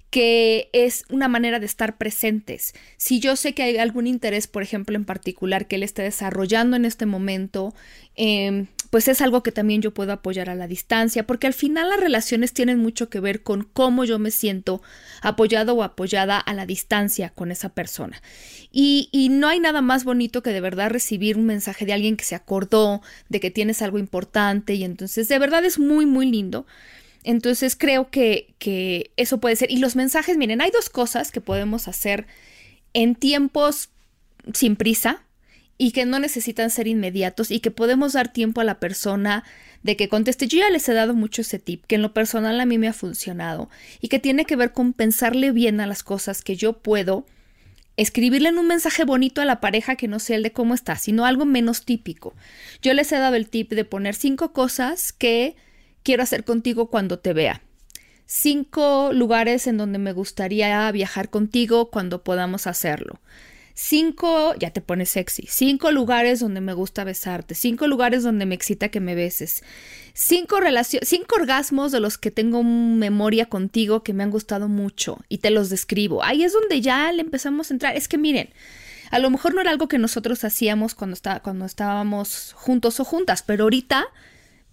que 0.10 0.70
es 0.72 1.04
una 1.10 1.28
manera 1.28 1.60
de 1.60 1.66
estar 1.66 1.98
presentes. 1.98 2.74
Si 2.98 3.20
yo 3.20 3.36
sé 3.36 3.54
que 3.54 3.64
hay 3.64 3.78
algún 3.78 4.08
interés, 4.08 4.48
por 4.48 4.64
ejemplo, 4.64 4.96
en 4.96 5.04
particular 5.04 5.68
que 5.68 5.76
él 5.76 5.84
esté 5.84 6.04
desarrollando 6.04 6.78
en 6.78 6.86
este 6.86 7.06
momento, 7.06 7.74
eh, 8.16 8.68
pues 8.96 9.10
es 9.10 9.20
algo 9.20 9.44
que 9.44 9.52
también 9.52 9.82
yo 9.82 9.94
puedo 9.94 10.14
apoyar 10.14 10.50
a 10.50 10.56
la 10.56 10.70
distancia, 10.70 11.28
porque 11.28 11.48
al 11.48 11.54
final 11.54 11.90
las 11.90 12.00
relaciones 12.00 12.54
tienen 12.54 12.80
mucho 12.80 13.10
que 13.10 13.20
ver 13.20 13.44
con 13.44 13.64
cómo 13.66 14.06
yo 14.06 14.20
me 14.20 14.32
siento 14.32 14.82
apoyado 15.22 15.74
o 15.74 15.84
apoyada 15.84 16.40
a 16.40 16.54
la 16.54 16.66
distancia 16.66 17.30
con 17.32 17.52
esa 17.52 17.68
persona. 17.68 18.22
Y, 18.72 19.10
y, 19.12 19.28
no 19.28 19.50
hay 19.50 19.60
nada 19.60 19.82
más 19.82 20.06
bonito 20.06 20.42
que 20.42 20.52
de 20.52 20.62
verdad 20.62 20.92
recibir 20.92 21.36
un 21.36 21.46
mensaje 21.46 21.86
de 21.86 21.92
alguien 21.92 22.16
que 22.16 22.24
se 22.24 22.36
acordó 22.36 23.02
de 23.28 23.42
que 23.42 23.52
tienes 23.52 23.82
algo 23.82 23.98
importante 23.98 24.76
y 24.76 24.86
entonces 24.86 25.28
de 25.28 25.40
verdad 25.40 25.66
es 25.66 25.78
muy, 25.78 26.06
muy 26.06 26.32
lindo. 26.32 26.66
Entonces 27.26 27.76
creo 27.76 28.10
que, 28.10 28.54
que 28.60 29.12
eso 29.18 29.42
puede 29.42 29.58
ser. 29.58 29.72
Y 29.72 29.80
los 29.80 29.98
mensajes, 29.98 30.38
miren, 30.38 30.62
hay 30.62 30.72
dos 30.72 30.90
cosas 30.90 31.34
que 31.34 31.42
podemos 31.42 31.90
hacer 31.90 32.28
en 32.94 33.16
tiempos 33.16 33.90
sin 34.54 34.78
prisa, 34.78 35.25
y 35.78 35.92
que 35.92 36.06
no 36.06 36.20
necesitan 36.20 36.70
ser 36.70 36.88
inmediatos 36.88 37.52
y 37.52 37.60
que 37.60 37.72
podemos 37.72 38.14
dar 38.14 38.32
tiempo 38.32 38.62
a 38.62 38.64
la 38.64 38.80
persona 38.80 39.44
de 39.84 39.98
que 39.98 40.10
conteste. 40.10 40.48
Yo 40.48 40.60
ya 40.60 40.70
les 40.70 40.88
he 40.88 40.94
dado 40.94 41.14
mucho 41.14 41.42
ese 41.42 41.60
tip, 41.60 41.84
que 41.86 41.96
en 41.96 42.02
lo 42.02 42.14
personal 42.14 42.60
a 42.60 42.66
mí 42.66 42.78
me 42.78 42.88
ha 42.88 42.94
funcionado 42.94 43.70
y 44.00 44.08
que 44.08 44.20
tiene 44.20 44.46
que 44.46 44.56
ver 44.56 44.72
con 44.72 44.94
pensarle 44.94 45.52
bien 45.52 45.82
a 45.82 45.88
las 45.88 46.04
cosas 46.04 46.42
que 46.42 46.56
yo 46.56 46.74
puedo, 46.74 47.26
escribirle 47.98 48.50
en 48.50 48.58
un 48.58 48.68
mensaje 48.68 49.04
bonito 49.04 49.42
a 49.42 49.46
la 49.46 49.60
pareja 49.60 49.96
que 49.96 50.08
no 50.08 50.20
sea 50.20 50.38
el 50.38 50.44
de 50.44 50.54
cómo 50.54 50.74
está, 50.74 50.96
sino 50.96 51.26
algo 51.26 51.46
menos 51.46 51.84
típico. 51.84 52.34
Yo 52.82 52.94
les 52.94 53.12
he 53.12 53.18
dado 53.18 53.36
el 53.36 53.50
tip 53.50 53.72
de 53.74 53.86
poner 53.86 54.16
cinco 54.16 54.54
cosas 54.54 55.12
que 55.12 55.56
quiero 56.04 56.24
hacer 56.24 56.46
contigo 56.46 56.90
cuando 56.90 57.20
te 57.20 57.34
vea. 57.34 57.62
Cinco 58.28 59.12
lugares 59.14 59.68
en 59.68 59.78
donde 59.78 60.00
me 60.00 60.14
gustaría 60.14 60.92
viajar 60.92 61.30
contigo 61.30 61.92
cuando 61.92 62.24
podamos 62.24 62.66
hacerlo 62.66 63.20
Cinco, 63.78 64.56
ya 64.56 64.72
te 64.72 64.80
pones 64.80 65.10
sexy. 65.10 65.48
Cinco 65.50 65.92
lugares 65.92 66.40
donde 66.40 66.62
me 66.62 66.74
gusta 66.74 67.04
besarte. 67.04 67.56
Cinco 67.56 67.88
lugares 67.88 68.24
donde 68.24 68.46
me 68.46 68.56
excita 68.56 68.88
que 68.88 69.02
me 69.02 69.16
beses. 69.16 69.64
Cinco 70.14 70.62
relaciones, 70.62 71.10
cinco 71.10 71.36
orgasmos 71.36 71.92
de 71.92 72.00
los 72.00 72.18
que 72.18 72.32
tengo 72.32 72.64
memoria 72.64 73.48
contigo 73.48 74.02
que 74.02 74.14
me 74.14 74.24
han 74.24 74.32
gustado 74.32 74.70
mucho 74.70 75.20
y 75.28 75.40
te 75.40 75.50
los 75.50 75.70
describo. 75.70 76.24
Ahí 76.24 76.46
es 76.46 76.54
donde 76.54 76.80
ya 76.80 77.12
le 77.12 77.22
empezamos 77.22 77.70
a 77.70 77.74
entrar. 77.74 77.98
Es 77.98 78.08
que 78.08 78.18
miren, 78.18 78.50
a 79.12 79.20
lo 79.20 79.30
mejor 79.30 79.54
no 79.54 79.60
era 79.60 79.72
algo 79.72 79.90
que 79.90 79.98
nosotros 79.98 80.46
hacíamos 80.46 80.96
cuando, 80.96 81.14
está, 81.14 81.42
cuando 81.42 81.66
estábamos 81.66 82.54
juntos 82.54 83.02
o 83.02 83.04
juntas, 83.04 83.44
pero 83.44 83.64
ahorita 83.64 84.08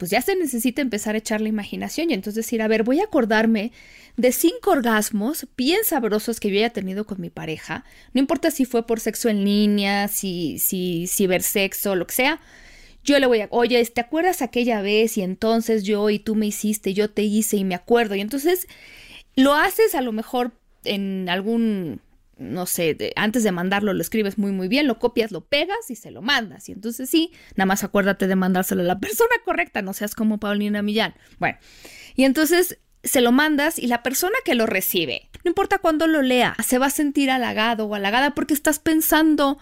pues 0.03 0.11
ya 0.11 0.21
se 0.21 0.35
necesita 0.35 0.83
empezar 0.83 1.15
a 1.15 1.19
echar 1.19 1.41
la 1.41 1.49
imaginación 1.49 2.11
y 2.11 2.15
entonces 2.15 2.45
decir, 2.45 2.61
a 2.61 2.67
ver, 2.67 2.83
voy 2.83 2.99
a 2.99 3.05
acordarme 3.05 3.71
de 4.17 4.33
cinco 4.33 4.73
orgasmos 4.73 5.47
bien 5.57 5.85
sabrosos 5.85 6.41
que 6.41 6.51
yo 6.51 6.57
haya 6.57 6.71
tenido 6.71 7.07
con 7.07 7.21
mi 7.21 7.31
pareja, 7.31 7.85
no 8.13 8.19
importa 8.19 8.51
si 8.51 8.65
fue 8.65 8.85
por 8.85 8.99
sexo 8.99 9.29
en 9.29 9.45
línea, 9.45 10.09
si, 10.09 10.59
si 10.59 11.07
cibersexo, 11.07 11.95
lo 11.95 12.09
que 12.09 12.15
sea, 12.15 12.41
yo 13.05 13.17
le 13.21 13.27
voy 13.27 13.43
a, 13.43 13.49
oye, 13.53 13.87
¿te 13.87 14.01
acuerdas 14.01 14.43
aquella 14.43 14.83
vez 14.83 15.17
y 15.19 15.23
entonces 15.23 15.85
yo 15.85 16.11
y 16.11 16.19
tú 16.19 16.35
me 16.35 16.47
hiciste, 16.47 16.95
yo 16.95 17.09
te 17.09 17.23
hice 17.23 17.59
y 17.59 17.63
me 17.63 17.77
acuerdo? 17.77 18.17
Y 18.17 18.23
entonces 18.23 18.67
lo 19.37 19.55
haces 19.55 19.95
a 19.95 20.01
lo 20.01 20.11
mejor 20.11 20.51
en 20.83 21.29
algún 21.29 22.01
no 22.39 22.67
sé, 22.67 22.97
antes 23.17 23.45
de 23.45 23.53
mandarlo 23.53 23.93
lo 23.93 24.01
escribes 24.01 24.39
muy 24.39 24.53
muy 24.53 24.69
bien, 24.69 24.87
lo 24.87 24.99
copias, 24.99 25.33
lo 25.33 25.43
pegas 25.45 25.91
y 25.91 25.97
se 25.97 26.11
lo 26.11 26.23
mandas. 26.23 26.69
Y 26.69 26.73
entonces 26.73 27.09
sí, 27.09 27.33
nada 27.57 27.67
más 27.67 27.85
acuérdate 27.85 28.27
de 28.27 28.37
mandárselo 28.37 28.83
a 28.83 28.87
la 28.87 28.99
persona 29.01 29.35
correcta, 29.45 29.83
no 29.83 29.93
seas 29.93 30.15
como 30.15 30.39
Paulina 30.39 30.83
Millán. 30.83 31.15
Bueno, 31.39 31.59
y 32.15 32.25
entonces 32.25 32.79
se 33.05 33.21
lo 33.21 33.33
mandas 33.33 33.79
y 33.79 33.87
la 33.87 34.03
persona 34.03 34.37
que 34.45 34.55
lo 34.55 34.67
recibe, 34.67 35.29
no 35.45 35.51
importa 35.51 35.79
cuándo 35.79 36.07
lo 36.07 36.23
lea, 36.23 36.57
se 36.65 36.79
va 36.79 36.87
a 36.87 36.91
sentir 36.91 37.31
halagado 37.31 37.87
o 37.87 37.95
halagada 37.95 38.35
porque 38.35 38.55
estás 38.55 38.79
pensando, 38.79 39.59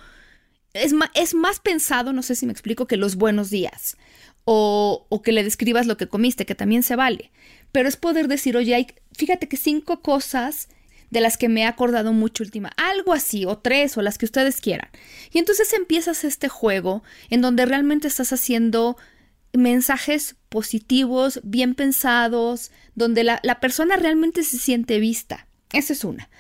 es, 0.74 0.94
es 1.14 1.34
más 1.34 1.60
pensado, 1.60 2.12
no 2.12 2.22
sé 2.22 2.34
si 2.34 2.46
me 2.46 2.52
explico, 2.52 2.86
que 2.86 2.96
los 2.96 3.16
buenos 3.16 3.50
días. 3.50 3.96
O, 4.44 5.06
o, 5.10 5.22
que 5.22 5.32
le 5.32 5.44
describas 5.44 5.86
lo 5.86 5.98
que 5.98 6.08
comiste, 6.08 6.46
que 6.46 6.54
también 6.54 6.82
se 6.82 6.96
vale. 6.96 7.30
Pero 7.72 7.88
es 7.88 7.96
poder 7.96 8.26
decir, 8.26 8.56
oye, 8.56 8.74
hay, 8.74 8.86
fíjate 9.12 9.48
que 9.48 9.58
cinco 9.58 10.00
cosas 10.00 10.68
de 11.10 11.20
las 11.20 11.36
que 11.36 11.48
me 11.48 11.62
he 11.62 11.66
acordado 11.66 12.12
mucho 12.12 12.44
última, 12.44 12.70
algo 12.76 13.12
así, 13.12 13.44
o 13.44 13.58
tres, 13.58 13.96
o 13.96 14.02
las 14.02 14.16
que 14.16 14.26
ustedes 14.26 14.60
quieran. 14.60 14.88
Y 15.32 15.38
entonces 15.38 15.72
empiezas 15.72 16.24
este 16.24 16.48
juego 16.48 17.02
en 17.28 17.40
donde 17.40 17.66
realmente 17.66 18.08
estás 18.08 18.32
haciendo 18.32 18.96
mensajes 19.52 20.36
positivos, 20.48 21.40
bien 21.42 21.74
pensados, 21.74 22.70
donde 22.94 23.24
la, 23.24 23.40
la 23.42 23.60
persona 23.60 23.96
realmente 23.96 24.44
se 24.44 24.58
siente 24.58 25.00
vista. 25.00 25.46
Esa 25.72 25.92
es 25.92 26.04
una. 26.04 26.30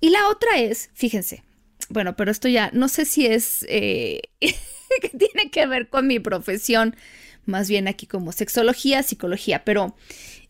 Y 0.00 0.10
la 0.10 0.28
otra 0.28 0.58
es, 0.58 0.90
fíjense, 0.94 1.42
bueno, 1.88 2.16
pero 2.16 2.30
esto 2.30 2.48
ya 2.48 2.70
no 2.72 2.88
sé 2.88 3.04
si 3.04 3.26
es 3.26 3.64
eh, 3.68 4.22
que 4.40 5.08
tiene 5.08 5.50
que 5.50 5.66
ver 5.66 5.88
con 5.88 6.06
mi 6.06 6.18
profesión, 6.18 6.96
más 7.46 7.68
bien 7.68 7.88
aquí 7.88 8.06
como 8.06 8.32
sexología, 8.32 9.02
psicología, 9.02 9.64
pero 9.64 9.96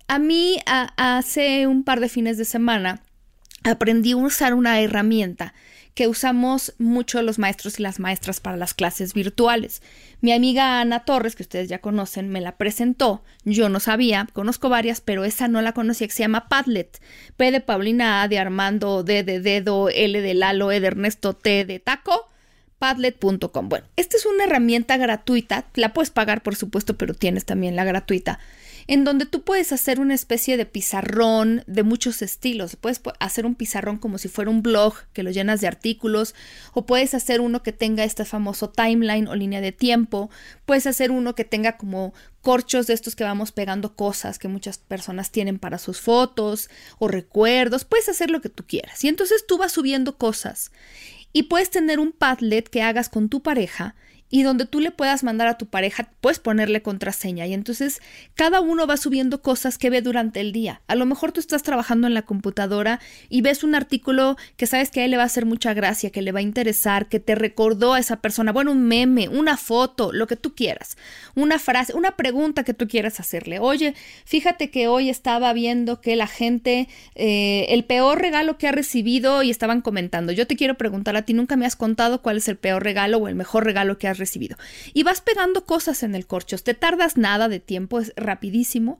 a 0.08 0.18
mí 0.18 0.60
hace 0.66 1.66
un 1.66 1.84
par 1.84 2.00
de 2.00 2.08
fines 2.08 2.38
de 2.38 2.44
semana 2.44 3.02
aprendí 3.64 4.12
a 4.12 4.16
usar 4.16 4.54
una 4.54 4.80
herramienta 4.80 5.54
que 5.94 6.08
usamos 6.08 6.74
mucho 6.78 7.20
los 7.22 7.38
maestros 7.38 7.78
y 7.78 7.82
las 7.82 8.00
maestras 8.00 8.40
para 8.40 8.56
las 8.56 8.72
clases 8.72 9.12
virtuales. 9.12 9.82
Mi 10.20 10.32
amiga 10.32 10.80
Ana 10.80 11.04
Torres, 11.04 11.36
que 11.36 11.42
ustedes 11.42 11.68
ya 11.68 11.80
conocen, 11.80 12.30
me 12.30 12.40
la 12.40 12.56
presentó. 12.56 13.22
Yo 13.44 13.68
no 13.68 13.78
sabía, 13.78 14.26
conozco 14.32 14.68
varias, 14.68 15.00
pero 15.00 15.24
esa 15.24 15.48
no 15.48 15.60
la 15.60 15.72
conocía, 15.72 16.06
que 16.06 16.14
se 16.14 16.22
llama 16.22 16.48
Padlet. 16.48 17.02
P 17.36 17.50
de 17.50 17.60
Paulina, 17.60 18.22
A 18.22 18.28
de 18.28 18.38
Armando, 18.38 19.02
D 19.02 19.22
de 19.22 19.40
Dedo, 19.40 19.90
L 19.90 20.20
de 20.20 20.34
Lalo, 20.34 20.72
E 20.72 20.80
de 20.80 20.86
Ernesto, 20.86 21.34
T 21.34 21.64
de 21.64 21.78
Taco. 21.78 22.28
Padlet.com. 22.78 23.68
Bueno, 23.68 23.86
esta 23.94 24.16
es 24.16 24.26
una 24.26 24.44
herramienta 24.44 24.96
gratuita, 24.96 25.66
la 25.74 25.92
puedes 25.92 26.10
pagar 26.10 26.42
por 26.42 26.56
supuesto, 26.56 26.96
pero 26.96 27.14
tienes 27.14 27.44
también 27.44 27.76
la 27.76 27.84
gratuita 27.84 28.40
en 28.86 29.04
donde 29.04 29.26
tú 29.26 29.42
puedes 29.42 29.72
hacer 29.72 30.00
una 30.00 30.14
especie 30.14 30.56
de 30.56 30.66
pizarrón 30.66 31.64
de 31.66 31.82
muchos 31.82 32.22
estilos. 32.22 32.76
Puedes 32.76 33.00
hacer 33.20 33.46
un 33.46 33.54
pizarrón 33.54 33.98
como 33.98 34.18
si 34.18 34.28
fuera 34.28 34.50
un 34.50 34.62
blog 34.62 34.94
que 35.12 35.22
lo 35.22 35.30
llenas 35.30 35.60
de 35.60 35.66
artículos, 35.66 36.34
o 36.72 36.86
puedes 36.86 37.14
hacer 37.14 37.40
uno 37.40 37.62
que 37.62 37.72
tenga 37.72 38.04
este 38.04 38.24
famoso 38.24 38.70
timeline 38.70 39.28
o 39.28 39.34
línea 39.34 39.60
de 39.60 39.72
tiempo, 39.72 40.30
puedes 40.66 40.86
hacer 40.86 41.10
uno 41.10 41.34
que 41.34 41.44
tenga 41.44 41.76
como 41.76 42.14
corchos 42.40 42.86
de 42.86 42.94
estos 42.94 43.14
que 43.14 43.24
vamos 43.24 43.52
pegando 43.52 43.94
cosas 43.94 44.38
que 44.38 44.48
muchas 44.48 44.78
personas 44.78 45.30
tienen 45.30 45.58
para 45.58 45.78
sus 45.78 46.00
fotos 46.00 46.68
o 46.98 47.08
recuerdos, 47.08 47.84
puedes 47.84 48.08
hacer 48.08 48.30
lo 48.30 48.40
que 48.40 48.48
tú 48.48 48.64
quieras. 48.66 49.02
Y 49.04 49.08
entonces 49.08 49.46
tú 49.46 49.58
vas 49.58 49.72
subiendo 49.72 50.18
cosas 50.18 50.72
y 51.32 51.44
puedes 51.44 51.70
tener 51.70 51.98
un 51.98 52.12
Padlet 52.12 52.68
que 52.68 52.82
hagas 52.82 53.08
con 53.08 53.28
tu 53.28 53.42
pareja 53.42 53.94
y 54.32 54.44
donde 54.44 54.64
tú 54.64 54.80
le 54.80 54.90
puedas 54.90 55.22
mandar 55.24 55.46
a 55.46 55.58
tu 55.58 55.66
pareja, 55.66 56.08
puedes 56.22 56.38
ponerle 56.38 56.80
contraseña 56.80 57.46
y 57.46 57.52
entonces 57.52 58.00
cada 58.34 58.62
uno 58.62 58.86
va 58.86 58.96
subiendo 58.96 59.42
cosas 59.42 59.76
que 59.76 59.90
ve 59.90 60.00
durante 60.00 60.40
el 60.40 60.52
día. 60.52 60.80
A 60.86 60.94
lo 60.94 61.04
mejor 61.04 61.32
tú 61.32 61.38
estás 61.38 61.62
trabajando 61.62 62.06
en 62.06 62.14
la 62.14 62.22
computadora 62.22 62.98
y 63.28 63.42
ves 63.42 63.62
un 63.62 63.74
artículo 63.74 64.38
que 64.56 64.66
sabes 64.66 64.90
que 64.90 65.02
a 65.02 65.04
él 65.04 65.10
le 65.10 65.18
va 65.18 65.24
a 65.24 65.26
hacer 65.26 65.44
mucha 65.44 65.74
gracia, 65.74 66.08
que 66.08 66.22
le 66.22 66.32
va 66.32 66.38
a 66.38 66.42
interesar, 66.42 67.10
que 67.10 67.20
te 67.20 67.34
recordó 67.34 67.92
a 67.92 67.98
esa 67.98 68.22
persona, 68.22 68.52
bueno, 68.52 68.72
un 68.72 68.84
meme, 68.84 69.28
una 69.28 69.58
foto, 69.58 70.14
lo 70.14 70.26
que 70.26 70.36
tú 70.36 70.54
quieras, 70.54 70.96
una 71.34 71.58
frase, 71.58 71.92
una 71.94 72.16
pregunta 72.16 72.64
que 72.64 72.72
tú 72.72 72.88
quieras 72.88 73.20
hacerle. 73.20 73.58
Oye, 73.58 73.94
fíjate 74.24 74.70
que 74.70 74.88
hoy 74.88 75.10
estaba 75.10 75.52
viendo 75.52 76.00
que 76.00 76.16
la 76.16 76.26
gente, 76.26 76.88
eh, 77.16 77.66
el 77.68 77.84
peor 77.84 78.18
regalo 78.18 78.56
que 78.56 78.66
ha 78.66 78.72
recibido 78.72 79.42
y 79.42 79.50
estaban 79.50 79.82
comentando, 79.82 80.32
yo 80.32 80.46
te 80.46 80.56
quiero 80.56 80.78
preguntar 80.78 81.16
a 81.16 81.22
ti, 81.22 81.34
nunca 81.34 81.56
me 81.56 81.66
has 81.66 81.76
contado 81.76 82.22
cuál 82.22 82.38
es 82.38 82.48
el 82.48 82.56
peor 82.56 82.82
regalo 82.82 83.18
o 83.18 83.28
el 83.28 83.34
mejor 83.34 83.64
regalo 83.64 83.98
que 83.98 84.08
has 84.08 84.16
recibido. 84.16 84.21
Y 84.94 85.02
vas 85.02 85.20
pegando 85.20 85.64
cosas 85.64 86.02
en 86.02 86.14
el 86.14 86.26
corcho. 86.26 86.56
Te 86.58 86.74
tardas 86.74 87.16
nada 87.16 87.48
de 87.48 87.60
tiempo, 87.60 88.00
es 88.00 88.12
rapidísimo. 88.16 88.98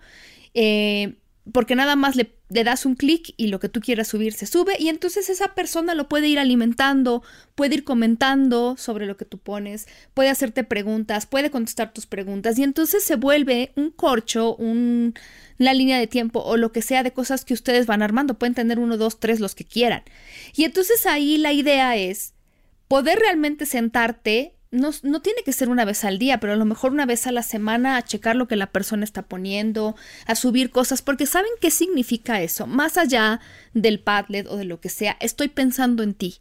Eh, 0.55 1.15
porque 1.53 1.75
nada 1.75 1.97
más 1.97 2.15
le, 2.15 2.37
le 2.51 2.63
das 2.63 2.87
un 2.87 2.95
clic 2.95 3.35
y 3.37 3.49
lo 3.49 3.59
que 3.59 3.69
tú 3.69 3.81
quieras 3.81 4.07
subir 4.07 4.33
se 4.33 4.47
sube 4.47 4.77
y 4.79 4.89
entonces 4.89 5.29
esa 5.29 5.55
persona 5.55 5.95
lo 5.95 6.09
puede 6.09 6.29
ir 6.29 6.39
alimentando, 6.39 7.23
puede 7.57 7.77
ir 7.77 7.85
comentando 7.85 8.77
sobre 8.77 9.07
lo 9.07 9.17
que 9.17 9.25
tú 9.25 9.39
pones, 9.39 9.89
puede 10.15 10.29
hacerte 10.29 10.63
preguntas, 10.63 11.27
puede 11.27 11.51
contestar 11.51 11.93
tus 11.93 12.07
preguntas 12.07 12.59
y 12.59 12.63
entonces 12.63 13.03
se 13.03 13.17
vuelve 13.17 13.73
un 13.75 13.91
corcho, 13.91 14.55
un, 14.55 15.15
una 15.59 15.75
línea 15.75 15.99
de 15.99 16.07
tiempo 16.07 16.41
o 16.41 16.57
lo 16.57 16.71
que 16.71 16.83
sea 16.83 17.03
de 17.03 17.13
cosas 17.13 17.45
que 17.45 17.55
ustedes 17.55 17.87
van 17.87 18.03
armando. 18.03 18.39
Pueden 18.39 18.55
tener 18.55 18.79
uno, 18.79 18.97
dos, 18.97 19.19
tres, 19.19 19.41
los 19.41 19.57
que 19.57 19.65
quieran. 19.65 20.03
Y 20.55 20.65
entonces 20.65 21.07
ahí 21.07 21.39
la 21.39 21.53
idea 21.53 21.97
es 21.97 22.35
poder 22.87 23.19
realmente 23.19 23.67
sentarte 23.67 24.55
no, 24.73 24.91
no, 25.03 25.21
tiene 25.21 25.43
que 25.45 25.53
ser 25.53 25.69
una 25.69 25.85
vez 25.85 26.03
al 26.05 26.19
día, 26.19 26.41
pero 26.41 26.55
a 26.55 26.57
lo 26.57 26.65
mejor 26.65 26.93
una 26.93 27.07
vez 27.07 27.27
a 27.27 27.33
la 27.33 27.43
semana 27.43 27.97
a 27.97 28.03
checar 28.03 28.37
lo 28.37 28.49
que 28.49 28.57
la 28.57 28.73
persona 28.73 29.05
está 29.05 29.23
poniendo, 29.23 29.95
a 30.27 30.35
subir 30.35 30.71
cosas, 30.71 31.03
porque 31.03 31.27
saben 31.27 31.51
qué 31.61 31.71
significa 31.71 32.41
eso. 32.41 32.67
Más 32.67 32.97
allá 32.97 33.41
del 33.75 34.01
Padlet 34.01 34.47
o 34.49 34.57
de 34.57 34.65
lo 34.65 34.81
que 34.81 34.89
sea, 34.89 35.17
estoy 35.21 35.49
pensando 35.49 36.03
en 36.03 36.15
ti. 36.15 36.41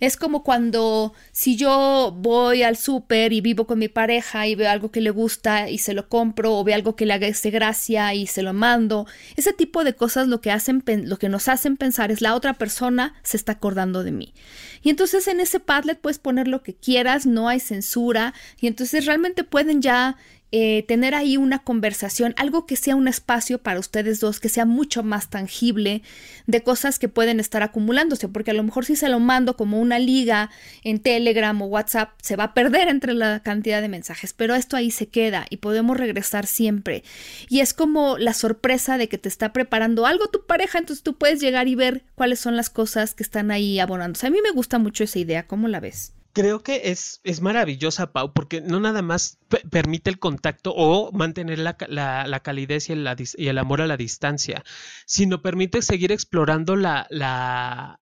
Es 0.00 0.16
como 0.16 0.42
cuando 0.42 1.12
si 1.30 1.56
yo 1.56 2.16
voy 2.16 2.62
al 2.62 2.76
súper 2.76 3.32
y 3.32 3.40
vivo 3.40 3.66
con 3.66 3.78
mi 3.78 3.88
pareja 3.88 4.46
y 4.46 4.54
veo 4.54 4.70
algo 4.70 4.90
que 4.90 5.00
le 5.00 5.10
gusta 5.10 5.68
y 5.68 5.78
se 5.78 5.94
lo 5.94 6.08
compro 6.08 6.56
o 6.56 6.64
veo 6.64 6.74
algo 6.74 6.96
que 6.96 7.06
le 7.06 7.12
haga 7.12 7.28
gracia 7.50 8.14
y 8.14 8.26
se 8.26 8.42
lo 8.42 8.52
mando. 8.52 9.06
Ese 9.36 9.52
tipo 9.52 9.84
de 9.84 9.94
cosas 9.94 10.28
lo 10.28 10.40
que 10.40 10.50
hacen 10.50 10.82
lo 11.04 11.18
que 11.18 11.28
nos 11.28 11.48
hacen 11.48 11.76
pensar 11.76 12.10
es 12.10 12.20
la 12.20 12.34
otra 12.34 12.54
persona 12.54 13.14
se 13.22 13.36
está 13.36 13.52
acordando 13.52 14.02
de 14.02 14.12
mí. 14.12 14.34
Y 14.82 14.90
entonces 14.90 15.28
en 15.28 15.40
ese 15.40 15.60
Padlet 15.60 16.00
puedes 16.00 16.18
poner 16.18 16.48
lo 16.48 16.62
que 16.62 16.74
quieras, 16.74 17.26
no 17.26 17.48
hay 17.48 17.60
censura 17.60 18.34
y 18.60 18.66
entonces 18.66 19.06
realmente 19.06 19.44
pueden 19.44 19.82
ya 19.82 20.16
eh, 20.52 20.84
tener 20.88 21.14
ahí 21.14 21.36
una 21.36 21.60
conversación, 21.60 22.34
algo 22.36 22.66
que 22.66 22.74
sea 22.76 22.96
un 22.96 23.06
espacio 23.06 23.58
para 23.58 23.78
ustedes 23.78 24.18
dos, 24.18 24.40
que 24.40 24.48
sea 24.48 24.64
mucho 24.64 25.04
más 25.04 25.30
tangible 25.30 26.02
de 26.46 26.62
cosas 26.62 26.98
que 26.98 27.08
pueden 27.08 27.38
estar 27.38 27.62
acumulándose, 27.62 28.28
porque 28.28 28.50
a 28.50 28.54
lo 28.54 28.64
mejor 28.64 28.84
si 28.84 28.96
se 28.96 29.08
lo 29.08 29.20
mando 29.20 29.56
como 29.56 29.80
una 29.80 30.00
liga 30.00 30.50
en 30.82 30.98
Telegram 30.98 31.60
o 31.62 31.66
WhatsApp, 31.66 32.10
se 32.20 32.34
va 32.34 32.44
a 32.44 32.54
perder 32.54 32.88
entre 32.88 33.14
la 33.14 33.40
cantidad 33.40 33.80
de 33.80 33.88
mensajes, 33.88 34.32
pero 34.32 34.54
esto 34.56 34.76
ahí 34.76 34.90
se 34.90 35.06
queda 35.06 35.46
y 35.50 35.58
podemos 35.58 35.96
regresar 35.96 36.46
siempre. 36.46 37.04
Y 37.48 37.60
es 37.60 37.72
como 37.72 38.18
la 38.18 38.34
sorpresa 38.34 38.98
de 38.98 39.08
que 39.08 39.18
te 39.18 39.28
está 39.28 39.52
preparando 39.52 40.06
algo 40.06 40.28
tu 40.28 40.46
pareja, 40.46 40.78
entonces 40.78 41.04
tú 41.04 41.16
puedes 41.16 41.40
llegar 41.40 41.68
y 41.68 41.76
ver 41.76 42.02
cuáles 42.16 42.40
son 42.40 42.56
las 42.56 42.70
cosas 42.70 43.14
que 43.14 43.22
están 43.22 43.50
ahí 43.50 43.78
abonándose. 43.78 44.26
A 44.26 44.30
mí 44.30 44.38
me 44.42 44.50
gusta 44.50 44.78
mucho 44.78 45.04
esa 45.04 45.18
idea, 45.18 45.46
¿cómo 45.46 45.68
la 45.68 45.80
ves? 45.80 46.12
Creo 46.32 46.62
que 46.62 46.90
es, 46.90 47.20
es 47.24 47.40
maravillosa, 47.40 48.12
Pau, 48.12 48.32
porque 48.32 48.60
no 48.60 48.78
nada 48.78 49.02
más 49.02 49.38
permite 49.70 50.10
el 50.10 50.20
contacto 50.20 50.72
o 50.76 51.10
mantener 51.12 51.58
la, 51.58 51.76
la, 51.88 52.40
calidez 52.40 52.88
y 52.88 52.92
el, 52.92 53.08
y 53.36 53.48
el, 53.48 53.58
amor 53.58 53.80
a 53.80 53.88
la 53.88 53.96
distancia, 53.96 54.62
sino 55.06 55.42
permite 55.42 55.82
seguir 55.82 56.12
explorando 56.12 56.76
la, 56.76 57.08
la, 57.10 57.98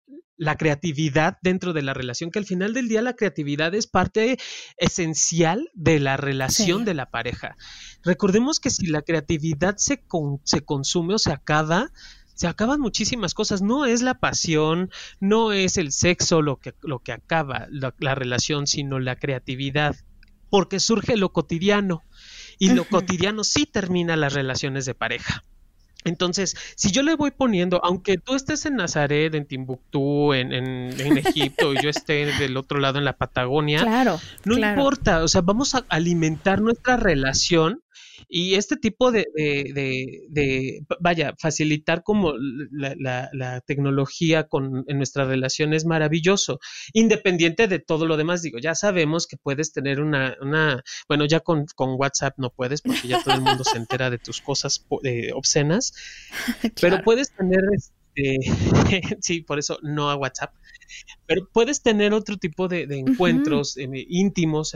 creatividad 0.59 1.39
dentro 1.41 1.73
de 1.73 1.81
la 1.81 1.95
relación, 1.95 2.31
que 2.31 2.39
al 2.39 2.45
final 2.45 2.75
del 2.75 2.89
día 2.89 3.01
la 3.01 3.15
creatividad 3.15 3.75
es 3.75 3.87
parte 3.87 4.39
esencial 4.77 5.71
de 5.73 5.99
la 5.99 6.19
relación 6.19 6.85
de 6.85 6.95
la 6.95 7.11
pareja. 7.11 7.57
Recordemos 8.05 8.61
que 8.61 8.69
si 8.69 8.89
la 8.89 9.01
creatividad 9.01 9.77
se, 9.79 10.05
se 10.45 10.65
consume 10.67 11.15
o 11.15 11.19
se 11.19 11.33
acaba, 11.33 11.91
se 12.39 12.47
acaban 12.47 12.81
muchísimas 12.81 13.35
cosas. 13.35 13.63
No 13.63 13.85
es 13.85 14.01
la 14.01 14.15
pasión, 14.15 14.93
no 15.19 15.51
es 15.51 15.77
el 15.77 15.91
sexo 15.91 16.41
lo 16.41 16.61
que, 16.61 16.73
lo 16.83 17.01
que 17.01 17.11
acaba 17.11 17.67
la, 17.69 18.15
relación, 18.15 18.69
sino 18.69 19.01
la 19.01 19.17
creatividad. 19.17 19.97
Porque 20.49 20.79
surge 20.79 21.17
lo 21.17 21.33
cotidiano. 21.33 22.05
Y 22.61 22.71
lo 22.75 22.85
cotidiano 22.85 23.43
sí 23.43 23.67
termina 23.67 24.15
las 24.15 24.35
relaciones 24.35 24.87
de 24.87 24.95
pareja. 24.95 25.45
Entonces, 26.05 26.55
si 26.77 26.93
yo 26.93 27.03
le 27.03 27.17
voy 27.17 27.33
poniendo, 27.33 27.81
aunque 27.85 28.19
tú 28.19 28.37
estés 28.37 28.65
en 28.67 28.77
Nazaret, 28.77 29.35
en 29.35 29.45
Timbuktu, 29.45 30.33
en, 30.33 30.53
en, 30.53 31.19
Egipto, 31.19 31.75
y 31.75 31.83
yo 31.83 31.91
esté 31.91 32.27
del 32.39 32.57
otro 32.57 32.79
lado 32.79 32.99
en 32.99 33.05
la 33.05 33.15
Patagonia, 33.15 33.83
claro, 33.83 34.21
no 34.45 34.57
importa, 34.57 35.25
o 35.25 35.29
sea, 35.29 35.41
vamos 35.41 35.75
a 35.75 35.85
alimentar 35.89 36.61
nuestra 36.61 36.97
relación 36.97 37.83
y 38.29 38.55
este 38.55 38.77
tipo 38.77 39.13
de, 39.13 39.27
de, 39.35 40.85
vaya, 41.01 41.35
facilitar 41.39 42.03
como 42.03 42.35
la, 42.71 43.29
la, 43.33 43.61
tecnología 43.61 44.45
con, 44.45 44.85
en 44.87 44.97
nuestra 44.97 45.25
relación 45.25 45.75
es 45.75 45.85
maravilloso, 45.85 46.59
independiente 46.93 47.69
de 47.69 47.79
todo 47.79 48.07
lo 48.07 48.17
demás. 48.17 48.43
Digo, 48.43 48.59
ya 48.59 48.75
sabemos 48.75 49.27
que 49.27 49.37
puedes 49.37 49.73
tener 49.73 50.01
una, 50.01 50.37
una 50.41 50.83
bueno, 51.09 51.27
ya 51.27 51.41
con, 51.41 51.67
con 51.75 51.95
WhatsApp 51.99 52.35
no 52.39 52.51
puedes 52.51 52.83
porque 52.83 53.09
ya 53.09 53.23
todo 53.23 53.35
el 53.35 53.43
mundo 53.43 53.65
se 53.65 53.77
entera 53.77 54.11
de 54.11 54.19
tus 54.19 54.41
cosas 54.41 54.85
eh, 55.05 55.33
obscenas, 55.35 55.93
pero 56.81 57.03
puedes 57.03 57.31
tener... 57.33 57.61
Este, 57.75 57.98
sí, 59.21 59.41
por 59.43 59.59
eso 59.59 59.79
no 59.83 60.11
a 60.11 60.17
WhatsApp, 60.17 60.55
pero 61.27 61.49
puedes 61.53 61.83
tener 61.83 62.13
otro 62.13 62.37
tipo 62.37 62.69
de, 62.69 62.83
encuentros 62.91 63.77
eh, 63.77 63.89
íntimos 64.09 64.75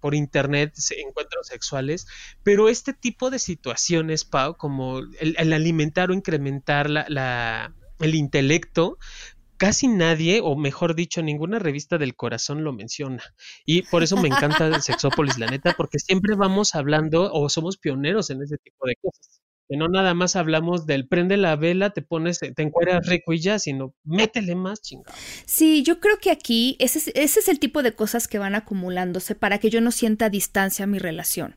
por 0.00 0.14
internet, 0.14 0.74
encuentros 0.96 1.46
sexuales, 1.46 2.06
pero 2.42 2.68
este 2.68 2.92
tipo 2.92 3.30
de 3.30 3.38
situaciones, 3.38 4.24
Pau, 4.24 4.56
como 4.56 5.00
el, 5.20 5.52
alimentar 5.52 6.10
o 6.10 6.14
incrementar 6.14 6.88
la, 6.90 7.74
el 8.00 8.14
intelecto, 8.14 8.98
casi 9.60 9.88
nadie, 9.88 10.40
o 10.42 10.56
mejor 10.56 10.94
dicho, 10.94 11.22
ninguna 11.22 11.58
revista 11.58 11.98
del 11.98 12.16
corazón 12.16 12.64
lo 12.64 12.72
menciona. 12.72 13.22
Y 13.66 13.82
por 13.82 14.02
eso 14.02 14.16
me 14.16 14.28
encanta 14.28 14.80
Sexópolis, 14.80 15.38
la 15.38 15.48
neta, 15.48 15.74
porque 15.76 15.98
siempre 15.98 16.34
vamos 16.34 16.74
hablando 16.74 17.30
o 17.30 17.48
somos 17.50 17.76
pioneros 17.76 18.30
en 18.30 18.42
ese 18.42 18.56
tipo 18.56 18.86
de 18.86 18.96
cosas. 19.02 19.42
Que 19.70 19.76
no 19.76 19.86
nada 19.86 20.14
más 20.14 20.34
hablamos 20.34 20.84
del 20.84 21.06
prende 21.06 21.36
la 21.36 21.54
vela, 21.54 21.90
te 21.90 22.02
pones, 22.02 22.40
te 22.40 22.62
encueras 22.62 23.06
rico 23.06 23.32
y 23.32 23.38
ya, 23.38 23.60
sino 23.60 23.94
métele 24.02 24.56
más 24.56 24.82
chingado. 24.82 25.14
Sí, 25.46 25.84
yo 25.84 26.00
creo 26.00 26.18
que 26.18 26.32
aquí 26.32 26.74
ese 26.80 26.98
es, 26.98 27.12
ese 27.14 27.38
es 27.38 27.48
el 27.48 27.60
tipo 27.60 27.84
de 27.84 27.92
cosas 27.92 28.26
que 28.26 28.40
van 28.40 28.56
acumulándose 28.56 29.36
para 29.36 29.58
que 29.58 29.70
yo 29.70 29.80
no 29.80 29.92
sienta 29.92 30.28
distancia 30.28 30.84
a 30.84 30.88
mi 30.88 30.98
relación. 30.98 31.54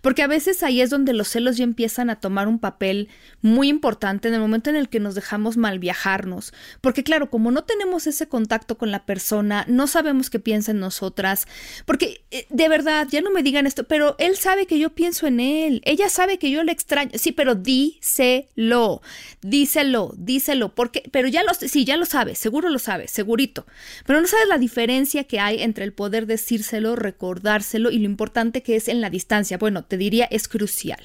Porque 0.00 0.22
a 0.22 0.28
veces 0.28 0.62
ahí 0.62 0.80
es 0.80 0.90
donde 0.90 1.12
los 1.12 1.26
celos 1.26 1.56
ya 1.56 1.64
empiezan 1.64 2.08
a 2.08 2.20
tomar 2.20 2.46
un 2.46 2.60
papel 2.60 3.08
muy 3.42 3.68
importante 3.68 4.28
en 4.28 4.34
el 4.34 4.40
momento 4.40 4.70
en 4.70 4.76
el 4.76 4.88
que 4.88 5.00
nos 5.00 5.16
dejamos 5.16 5.56
mal 5.56 5.80
viajarnos. 5.80 6.52
Porque 6.80 7.02
claro, 7.02 7.30
como 7.30 7.50
no 7.50 7.64
tenemos 7.64 8.06
ese 8.06 8.28
contacto 8.28 8.78
con 8.78 8.92
la 8.92 9.04
persona, 9.06 9.64
no 9.68 9.88
sabemos 9.88 10.30
qué 10.30 10.38
piensa 10.38 10.70
en 10.70 10.78
nosotras. 10.78 11.48
Porque 11.84 12.24
eh, 12.30 12.46
de 12.50 12.68
verdad, 12.68 13.08
ya 13.10 13.20
no 13.22 13.32
me 13.32 13.42
digan 13.42 13.66
esto, 13.66 13.84
pero 13.84 14.14
él 14.18 14.36
sabe 14.36 14.66
que 14.66 14.78
yo 14.78 14.90
pienso 14.90 15.26
en 15.26 15.40
él. 15.40 15.82
Ella 15.84 16.08
sabe 16.08 16.38
que 16.38 16.50
yo 16.50 16.62
le 16.62 16.70
extraño. 16.70 17.10
Sí, 17.14 17.32
pero 17.32 17.55
díselo, 17.56 19.02
díselo, 19.42 20.14
díselo, 20.16 20.74
porque, 20.74 21.02
pero 21.10 21.28
ya 21.28 21.42
lo, 21.42 21.54
sí, 21.54 21.84
ya 21.84 21.96
lo 21.96 22.06
sabes, 22.06 22.38
seguro 22.38 22.68
lo 22.68 22.78
sabes, 22.78 23.10
segurito, 23.10 23.66
pero 24.06 24.20
no 24.20 24.26
sabes 24.26 24.48
la 24.48 24.58
diferencia 24.58 25.24
que 25.24 25.40
hay 25.40 25.62
entre 25.62 25.84
el 25.84 25.92
poder 25.92 26.26
decírselo, 26.26 26.96
recordárselo 26.96 27.90
y 27.90 27.98
lo 27.98 28.04
importante 28.04 28.62
que 28.62 28.76
es 28.76 28.88
en 28.88 29.00
la 29.00 29.10
distancia. 29.10 29.58
Bueno, 29.58 29.84
te 29.84 29.96
diría 29.96 30.26
es 30.30 30.48
crucial. 30.48 31.00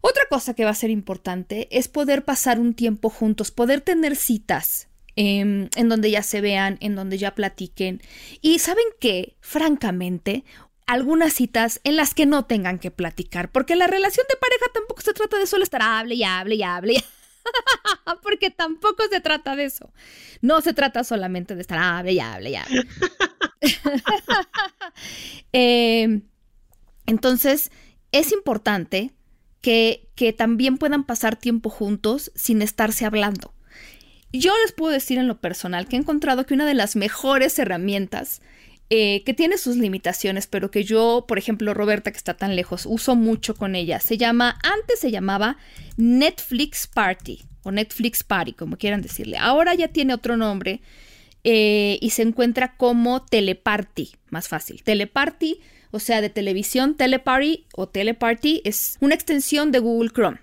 Otra 0.00 0.24
cosa 0.28 0.54
que 0.54 0.64
va 0.64 0.70
a 0.70 0.74
ser 0.74 0.90
importante 0.90 1.68
es 1.70 1.88
poder 1.88 2.24
pasar 2.24 2.58
un 2.58 2.74
tiempo 2.74 3.08
juntos, 3.08 3.52
poder 3.52 3.80
tener 3.80 4.16
citas 4.16 4.88
em, 5.14 5.68
en 5.76 5.88
donde 5.88 6.10
ya 6.10 6.24
se 6.24 6.40
vean, 6.40 6.76
en 6.80 6.96
donde 6.96 7.18
ya 7.18 7.36
platiquen. 7.36 8.02
Y 8.40 8.58
saben 8.58 8.84
que, 8.98 9.36
francamente, 9.40 10.44
algunas 10.92 11.32
citas 11.32 11.80
en 11.84 11.96
las 11.96 12.12
que 12.12 12.26
no 12.26 12.44
tengan 12.44 12.78
que 12.78 12.90
platicar, 12.90 13.50
porque 13.50 13.76
la 13.76 13.86
relación 13.86 14.26
de 14.28 14.36
pareja 14.36 14.66
tampoco 14.74 15.00
se 15.00 15.14
trata 15.14 15.38
de 15.38 15.46
solo 15.46 15.64
estar 15.64 15.80
hable 15.80 16.16
y 16.16 16.22
hable 16.22 16.56
y 16.56 16.62
hable. 16.62 17.02
porque 18.22 18.50
tampoco 18.50 19.02
se 19.10 19.20
trata 19.22 19.56
de 19.56 19.64
eso. 19.64 19.90
No 20.42 20.60
se 20.60 20.74
trata 20.74 21.02
solamente 21.02 21.54
de 21.54 21.62
estar 21.62 21.78
hable 21.78 22.12
y 22.12 22.20
hable 22.20 22.50
y 22.50 22.56
hable. 22.56 22.86
Em, 25.52 26.28
entonces, 27.06 27.70
es 28.10 28.30
importante 28.30 29.12
que, 29.62 30.10
que 30.14 30.34
también 30.34 30.76
puedan 30.76 31.04
pasar 31.04 31.36
tiempo 31.36 31.70
juntos 31.70 32.32
sin 32.34 32.60
estarse 32.60 33.06
hablando. 33.06 33.54
Yo 34.30 34.52
les 34.62 34.72
puedo 34.72 34.92
decir 34.92 35.16
en 35.16 35.28
lo 35.28 35.40
personal 35.40 35.88
que 35.88 35.96
he 35.96 36.00
encontrado 36.00 36.44
que 36.44 36.52
una 36.52 36.66
de 36.66 36.74
las 36.74 36.96
mejores 36.96 37.58
herramientas 37.58 38.42
eh, 38.94 39.22
que 39.24 39.32
tiene 39.32 39.56
sus 39.56 39.78
limitaciones, 39.78 40.46
pero 40.46 40.70
que 40.70 40.84
yo, 40.84 41.24
por 41.26 41.38
ejemplo, 41.38 41.72
Roberta, 41.72 42.10
que 42.10 42.18
está 42.18 42.34
tan 42.34 42.54
lejos, 42.54 42.84
uso 42.84 43.16
mucho 43.16 43.54
con 43.54 43.74
ella. 43.74 44.00
Se 44.00 44.18
llama, 44.18 44.58
antes 44.62 45.00
se 45.00 45.10
llamaba 45.10 45.56
Netflix 45.96 46.88
Party 46.88 47.40
o 47.62 47.72
Netflix 47.72 48.22
Party, 48.22 48.52
como 48.52 48.76
quieran 48.76 49.00
decirle. 49.00 49.38
Ahora 49.38 49.74
ya 49.74 49.88
tiene 49.88 50.12
otro 50.12 50.36
nombre 50.36 50.82
eh, 51.42 51.96
y 52.02 52.10
se 52.10 52.20
encuentra 52.20 52.76
como 52.76 53.24
Teleparty, 53.24 54.10
más 54.28 54.48
fácil. 54.48 54.82
Teleparty, 54.82 55.60
o 55.90 55.98
sea, 55.98 56.20
de 56.20 56.28
televisión, 56.28 56.94
Teleparty 56.94 57.64
o 57.74 57.88
Teleparty 57.88 58.60
es 58.66 58.98
una 59.00 59.14
extensión 59.14 59.72
de 59.72 59.78
Google 59.78 60.10
Chrome. 60.10 60.40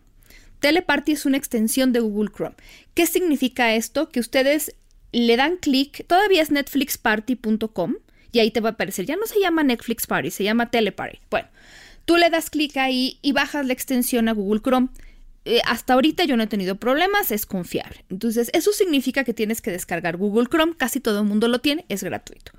Teleparty 0.59 1.12
es 1.12 1.27
una 1.27 1.38
extensión 1.38 1.93
de 1.93 1.99
Google 1.99 2.31
Chrome. 2.35 2.55
¿Qué 2.95 3.05
significa 3.05 3.75
esto? 3.75 4.09
Que 4.09 4.19
ustedes 4.19 4.75
le 5.12 5.38
dan 5.38 5.57
clic, 5.57 6.07
todavía 6.07 6.41
es 6.41 6.49
netflixparty.com, 6.49 7.97
y 8.31 8.39
ahí 8.39 8.51
te 8.51 8.61
va 8.61 8.69
a 8.69 8.71
aparecer. 8.73 9.05
Ya 9.05 9.15
no 9.15 9.25
se 9.25 9.39
llama 9.39 9.63
Netflix 9.63 10.07
Party, 10.07 10.31
se 10.31 10.43
llama 10.43 10.69
Teleparty. 10.69 11.19
Bueno, 11.29 11.47
tú 12.05 12.17
le 12.17 12.29
das 12.29 12.49
clic 12.49 12.77
ahí 12.77 13.19
y 13.21 13.31
bajas 13.31 13.65
la 13.65 13.73
extensión 13.73 14.29
a 14.29 14.33
Google 14.33 14.61
Chrome. 14.61 14.89
Eh, 15.45 15.61
hasta 15.65 15.93
ahorita 15.93 16.25
yo 16.25 16.37
no 16.37 16.43
he 16.43 16.47
tenido 16.47 16.75
problemas, 16.75 17.31
es 17.31 17.45
confiable. 17.45 18.03
Entonces, 18.09 18.49
eso 18.53 18.71
significa 18.71 19.23
que 19.23 19.33
tienes 19.33 19.61
que 19.61 19.71
descargar 19.71 20.17
Google 20.17 20.47
Chrome, 20.47 20.75
casi 20.75 20.99
todo 20.99 21.19
el 21.19 21.25
mundo 21.25 21.47
lo 21.47 21.59
tiene, 21.59 21.85
es 21.89 22.03
gratuito. 22.03 22.51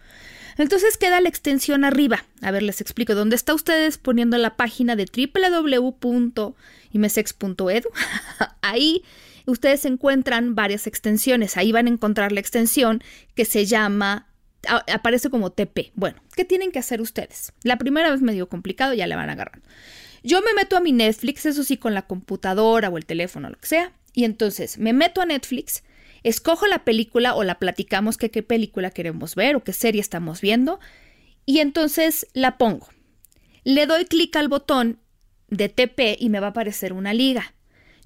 Entonces 0.59 0.96
queda 0.96 1.20
la 1.20 1.28
extensión 1.28 1.85
arriba. 1.85 2.24
A 2.42 2.50
ver, 2.50 2.62
les 2.62 2.80
explico. 2.80 3.14
¿Dónde 3.14 3.37
está 3.37 3.54
ustedes 3.54 3.98
poniendo 3.98 4.37
la 4.37 4.56
página 4.56 4.96
de 4.96 5.06
www.imesex.edu? 5.06 7.88
ahí 8.62 9.04
ustedes 9.46 9.85
encuentran 9.85 10.54
varias 10.54 10.87
extensiones. 10.87 11.56
Ahí 11.56 11.72
van 11.72 11.87
a 11.87 11.90
encontrar 11.90 12.33
la 12.33 12.40
extensión 12.40 13.02
que 13.35 13.44
se 13.44 13.66
llama 13.66 14.30
aparece 14.68 15.31
como 15.31 15.51
TP. 15.51 15.92
Bueno, 15.94 16.23
¿qué 16.35 16.44
tienen 16.44 16.73
que 16.73 16.79
hacer 16.79 17.01
ustedes? 17.01 17.53
La 17.62 17.79
primera 17.79 18.11
vez 18.11 18.23
medio 18.23 18.49
complicado, 18.49 18.94
ya 18.94 19.07
le 19.07 19.16
van 19.16 19.31
agarrando. 19.31 19.66
Yo 20.23 20.42
me 20.42 20.53
meto 20.55 20.77
a 20.77 20.81
mi 20.81 20.92
Netflix, 20.92 21.46
eso 21.46 21.64
sí, 21.64 21.77
con 21.77 21.94
la 21.94 22.07
computadora 22.07 22.88
o 22.88 22.99
el 22.99 23.07
teléfono, 23.07 23.49
lo 23.49 23.57
que 23.57 23.66
sea, 23.66 23.92
y 24.12 24.25
entonces 24.25 24.79
me 24.79 24.92
meto 24.92 25.23
a 25.23 25.27
Netflix, 25.27 25.83
escojo 26.23 26.66
la 26.66 26.85
película 26.85 27.35
o 27.35 27.44
la 27.44 27.59
platicamos 27.59 28.18
que 28.18 28.31
qué 28.31 28.42
película 28.42 28.90
queremos 28.90 29.35
ver 29.35 29.57
o 29.57 29.64
qué 29.64 29.73
serie 29.73 30.01
estamos 30.01 30.40
viendo, 30.40 30.79
y 31.46 31.61
entonces 31.61 32.27
la 32.35 32.59
pongo. 32.59 32.88
Le 33.64 33.87
doy 33.87 34.05
clic 34.05 34.37
al 34.37 34.49
botón 34.49 35.01
de 35.49 35.68
TP 35.68 36.16
y 36.18 36.29
me 36.29 36.40
va 36.40 36.49
a 36.49 36.51
aparecer 36.51 36.92
una 36.92 37.14
liga. 37.14 37.55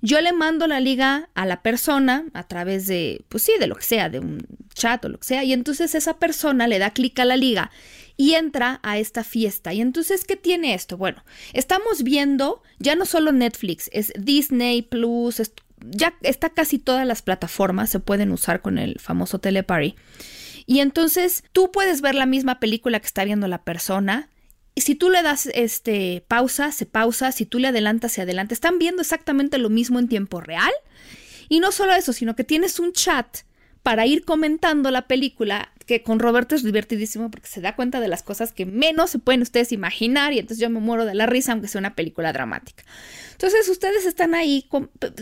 Yo 0.04 0.20
le 0.20 0.34
mando 0.34 0.66
la 0.66 0.80
liga 0.80 1.30
a 1.34 1.46
la 1.46 1.62
persona 1.62 2.26
a 2.34 2.46
través 2.46 2.86
de, 2.86 3.24
pues 3.30 3.42
sí, 3.42 3.52
de 3.58 3.66
lo 3.66 3.74
que 3.74 3.84
sea, 3.84 4.10
de 4.10 4.18
un 4.18 4.46
chat 4.74 5.02
o 5.02 5.08
lo 5.08 5.18
que 5.18 5.26
sea, 5.26 5.44
y 5.44 5.54
entonces 5.54 5.94
esa 5.94 6.18
persona 6.18 6.66
le 6.66 6.78
da 6.78 6.90
clic 6.90 7.18
a 7.20 7.24
la 7.24 7.38
liga 7.38 7.70
y 8.18 8.34
entra 8.34 8.80
a 8.82 8.98
esta 8.98 9.24
fiesta. 9.24 9.72
Y 9.72 9.80
entonces, 9.80 10.24
¿qué 10.24 10.36
tiene 10.36 10.74
esto? 10.74 10.98
Bueno, 10.98 11.24
estamos 11.54 12.02
viendo 12.02 12.62
ya 12.78 12.96
no 12.96 13.06
solo 13.06 13.32
Netflix, 13.32 13.88
es 13.94 14.12
Disney 14.18 14.82
Plus, 14.82 15.40
ya 15.80 16.12
está 16.20 16.50
casi 16.50 16.78
todas 16.78 17.06
las 17.06 17.22
plataformas 17.22 17.88
se 17.88 17.98
pueden 17.98 18.30
usar 18.30 18.60
con 18.60 18.76
el 18.76 19.00
famoso 19.00 19.38
Teleparty. 19.38 19.96
Y 20.66 20.80
entonces 20.80 21.44
tú 21.52 21.72
puedes 21.72 22.02
ver 22.02 22.14
la 22.14 22.26
misma 22.26 22.60
película 22.60 23.00
que 23.00 23.06
está 23.06 23.24
viendo 23.24 23.48
la 23.48 23.64
persona, 23.64 24.28
si 24.80 24.94
tú 24.94 25.10
le 25.10 25.22
das 25.22 25.48
este 25.54 26.24
pausa, 26.26 26.72
se 26.72 26.86
pausa, 26.86 27.32
si 27.32 27.46
tú 27.46 27.58
le 27.58 27.68
adelantas, 27.68 28.12
se 28.12 28.22
adelanta. 28.22 28.54
Están 28.54 28.78
viendo 28.78 29.02
exactamente 29.02 29.58
lo 29.58 29.70
mismo 29.70 29.98
en 29.98 30.08
tiempo 30.08 30.40
real. 30.40 30.72
Y 31.48 31.60
no 31.60 31.72
solo 31.72 31.94
eso, 31.94 32.12
sino 32.12 32.34
que 32.34 32.44
tienes 32.44 32.80
un 32.80 32.92
chat 32.92 33.38
para 33.84 34.06
ir 34.06 34.24
comentando 34.24 34.90
la 34.90 35.06
película, 35.06 35.70
que 35.84 36.02
con 36.02 36.18
Roberto 36.18 36.54
es 36.54 36.62
divertidísimo 36.62 37.30
porque 37.30 37.46
se 37.46 37.60
da 37.60 37.76
cuenta 37.76 38.00
de 38.00 38.08
las 38.08 38.22
cosas 38.22 38.50
que 38.50 38.64
menos 38.64 39.10
se 39.10 39.18
pueden 39.18 39.42
ustedes 39.42 39.72
imaginar 39.72 40.32
y 40.32 40.38
entonces 40.38 40.58
yo 40.58 40.70
me 40.70 40.80
muero 40.80 41.04
de 41.04 41.14
la 41.14 41.26
risa 41.26 41.52
aunque 41.52 41.68
sea 41.68 41.80
una 41.80 41.94
película 41.94 42.32
dramática. 42.32 42.82
Entonces 43.32 43.68
ustedes 43.68 44.06
están 44.06 44.34
ahí 44.34 44.66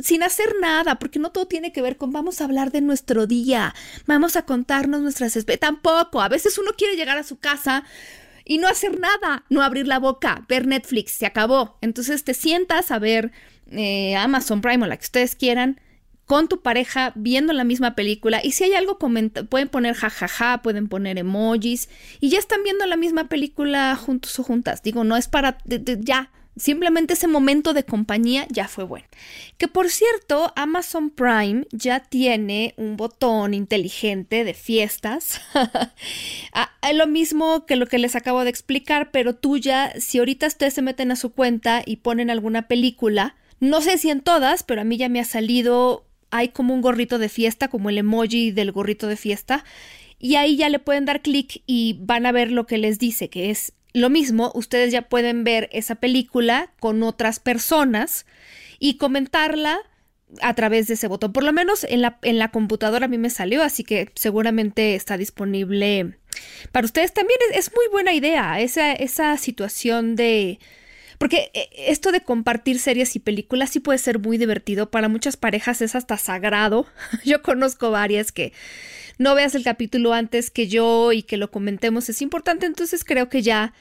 sin 0.05 0.23
hacer 0.23 0.55
nada 0.61 1.01
porque 1.01 1.19
no 1.19 1.33
todo 1.33 1.47
tiene 1.47 1.73
que 1.73 1.83
ver 1.83 1.97
con 1.97 2.13
vamos 2.13 2.41
a 2.41 2.45
hablar 2.45 2.71
de 2.71 2.83
nuestro 2.83 3.27
día, 3.27 3.75
vamos 4.07 4.37
a 4.37 4.43
contarnos 4.43 5.01
nuestras... 5.01 5.37
Tampoco, 5.59 6.21
a 6.21 6.29
veces 6.29 6.57
uno 6.57 6.71
quiere 6.79 6.95
llegar 6.95 7.19
a 7.19 7.25
su 7.25 7.41
casa 7.41 7.83
y 8.45 8.59
no 8.59 8.69
hacer 8.69 8.99
nada, 8.99 9.45
no 9.49 9.63
abrir 9.63 9.87
la 9.87 9.99
boca, 9.99 10.45
ver 10.49 10.67
Netflix, 10.67 11.13
se 11.13 11.27
acabó. 11.27 11.79
Entonces 11.81 12.25
te 12.25 12.35
sientas 12.35 12.91
a 12.91 12.99
ver 12.99 13.33
eh, 13.71 14.17
Amazon 14.17 14.61
Prime 14.61 14.85
o 14.85 14.89
la 14.89 14.97
que 14.97 15.05
ustedes 15.05 15.37
quieran 15.37 15.81
con 16.27 16.49
tu 16.49 16.63
pareja 16.63 17.13
viendo 17.15 17.53
la 17.53 17.65
misma 17.65 17.95
película 17.95 18.41
y 18.43 18.53
si 18.53 18.65
hay 18.65 18.75
algo 18.75 18.99
pueden 18.99 19.69
poner 19.69 19.95
jajaja, 19.95 20.63
pueden 20.63 20.89
poner 20.89 21.19
emojis 21.19 21.89
y 22.21 22.31
ya 22.31 22.39
están 22.39 22.63
viendo 22.63 22.87
la 22.87 22.97
misma 22.97 23.29
película 23.29 23.95
juntos 23.97 24.39
o 24.39 24.43
juntas. 24.43 24.83
Digo, 24.83 25.05
no 25.05 25.17
es 25.17 25.29
para 25.29 25.59
ya 25.67 26.31
Simplemente 26.57 27.15
ese 27.15 27.29
momento 27.29 27.73
de 27.73 27.85
compañía 27.85 28.47
ya 28.51 28.69
fue 28.69 28.85
bueno. 28.85 29.07
Que 29.57 29.69
por 29.69 29.89
cierto, 29.89 30.53
Amazon 30.55 31.09
Prime 31.11 31.67
ya 31.73 32.01
tiene 32.01 32.75
un 32.77 32.97
botón 32.97 33.55
inteligente 33.55 34.45
de 34.45 34.55
fiestas. 34.55 35.41
Ah, 36.55 36.93
lo 36.93 37.07
mismo 37.07 37.65
que 37.65 37.77
lo 37.77 37.87
que 37.87 37.99
les 37.99 38.17
acabo 38.17 38.45
de 38.45 38.51
explicar, 38.51 39.11
pero 39.13 39.35
tú 39.35 39.57
ya, 39.57 39.93
si 39.99 40.19
ahorita 40.19 40.49
ustedes 40.49 40.75
se 40.75 40.83
meten 40.83 41.11
a 41.11 41.17
su 41.17 41.31
cuenta 41.31 41.83
y 41.87 41.97
ponen 41.97 42.29
alguna 42.29 42.69
película, 42.69 43.37
no 43.61 43.81
sé 43.81 43.97
si 43.97 44.11
en 44.11 44.21
todas, 44.21 44.65
pero 44.65 44.81
a 44.81 44.85
mí 44.85 44.97
ya 44.97 45.09
me 45.09 45.21
ha 45.21 45.25
salido, 45.25 46.05
hay 46.31 46.49
como 46.49 46.75
un 46.75 46.83
gorrito 46.83 47.19
de 47.19 47.29
fiesta, 47.29 47.69
como 47.69 47.89
el 47.89 47.99
emoji 47.99 48.51
del 48.51 48.73
gorrito 48.73 49.07
de 49.07 49.17
fiesta. 49.17 49.65
Y 50.19 50.35
ahí 50.35 50.57
ya 50.57 50.69
le 50.69 50.81
pueden 50.81 51.05
dar 51.05 51.23
clic 51.23 51.63
y 51.67 51.97
van 52.01 52.27
a 52.27 52.33
ver 52.33 52.51
lo 52.51 52.67
que 52.67 52.79
les 52.79 52.99
dice, 52.99 53.31
que 53.31 53.51
es 53.51 53.73
lo 53.93 54.11
mismo, 54.11 54.53
ustedes 54.55 54.93
ya 54.93 55.03
pueden 55.03 55.45
ver 55.45 55.69
esa 55.73 55.97
película 55.97 56.73
con 56.81 57.03
otras 57.03 57.41
personas 57.41 58.27
y 58.79 58.97
comentarla 58.97 59.81
a 60.41 60.55
través 60.55 60.87
de 60.87 60.95
ese 60.95 61.09
botón. 61.09 61.33
Por 61.33 61.45
lo 61.45 61.53
menos 61.53 61.85
en 61.85 62.01
la, 62.01 62.19
en 62.23 62.39
la 62.39 62.51
computadora 62.51 63.07
a 63.07 63.09
mí 63.09 63.19
me 63.19 63.31
salió, 63.31 63.63
así 63.63 63.85
que 63.85 64.11
seguramente 64.15 64.95
está 64.95 65.17
disponible 65.17 66.17
para 66.73 66.87
ustedes. 66.87 67.13
También 67.13 67.39
es, 67.55 67.71
muy 67.75 67.85
buena 67.91 68.13
idea 68.15 68.61
esa, 68.61 68.93
esa 68.93 69.37
situación 69.37 70.17
de... 70.17 70.59
Porque 71.19 71.51
eh, 71.55 71.69
esto 71.77 72.11
de 72.11 72.23
compartir 72.23 72.81
series 72.81 73.15
y 73.15 73.21
películas 73.21 73.71
sí 73.71 73.81
puede 73.81 73.99
ser 73.99 74.19
muy 74.19 74.39
divertido. 74.39 74.91
Para 74.91 75.09
muchas 75.09 75.37
parejas 75.37 75.83
es 75.83 75.95
hasta 75.95 76.17
sagrado. 76.17 76.87
Yo 77.25 77.43
conozco 77.43 77.91
varias 77.91 78.33
que 78.33 78.53
no 79.19 79.35
veas 79.35 79.55
el 79.55 79.65
capítulo 79.65 80.13
antes 80.13 80.51
que 80.51 80.69
yo 80.69 81.13
y 81.13 81.23
que 81.23 81.37
lo 81.37 81.51
comentemos 81.51 82.09
es 82.09 82.23
importante, 82.23 82.67
entonces 82.67 83.05
creo 83.05 83.29
que 83.29 83.43
ya 83.43 83.73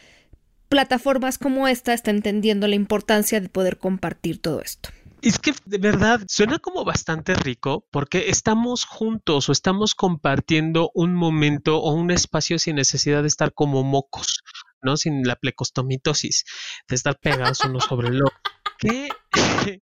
plataformas 0.70 1.38
como 1.38 1.68
esta 1.68 1.94
están 1.94 2.16
entendiendo 2.18 2.68
la 2.68 2.76
importancia 2.76 3.42
de 3.42 3.50
poder 3.50 3.78
compartir 3.78 4.42
todo 4.42 4.62
esto. 4.62 4.90
Es 5.22 5.38
que 5.38 5.54
de 5.66 5.78
verdad 5.78 6.22
suena 6.28 6.58
como 6.58 6.84
bastante 6.84 7.36
rico 7.36 7.86
porque 7.92 8.30
estamos 8.30 8.86
juntos 8.86 9.50
o 9.50 9.52
estamos 9.52 9.94
compartiendo 9.94 10.90
un 10.96 11.14
momento 11.14 11.78
o 11.78 11.94
un 11.94 12.10
espacio 12.10 12.58
sin 12.58 12.78
necesidad 12.78 13.22
de 13.22 13.28
estar 13.28 13.54
como 13.54 13.84
mocos, 13.84 14.44
¿no? 14.82 14.98
Sin 14.98 15.24
la 15.24 15.36
plecostomitosis, 15.36 16.46
de 16.88 16.96
estar 16.96 17.20
pegados 17.20 17.60
uno 17.66 17.80
sobre 17.82 18.08
el 18.08 18.24
otro. 18.24 18.40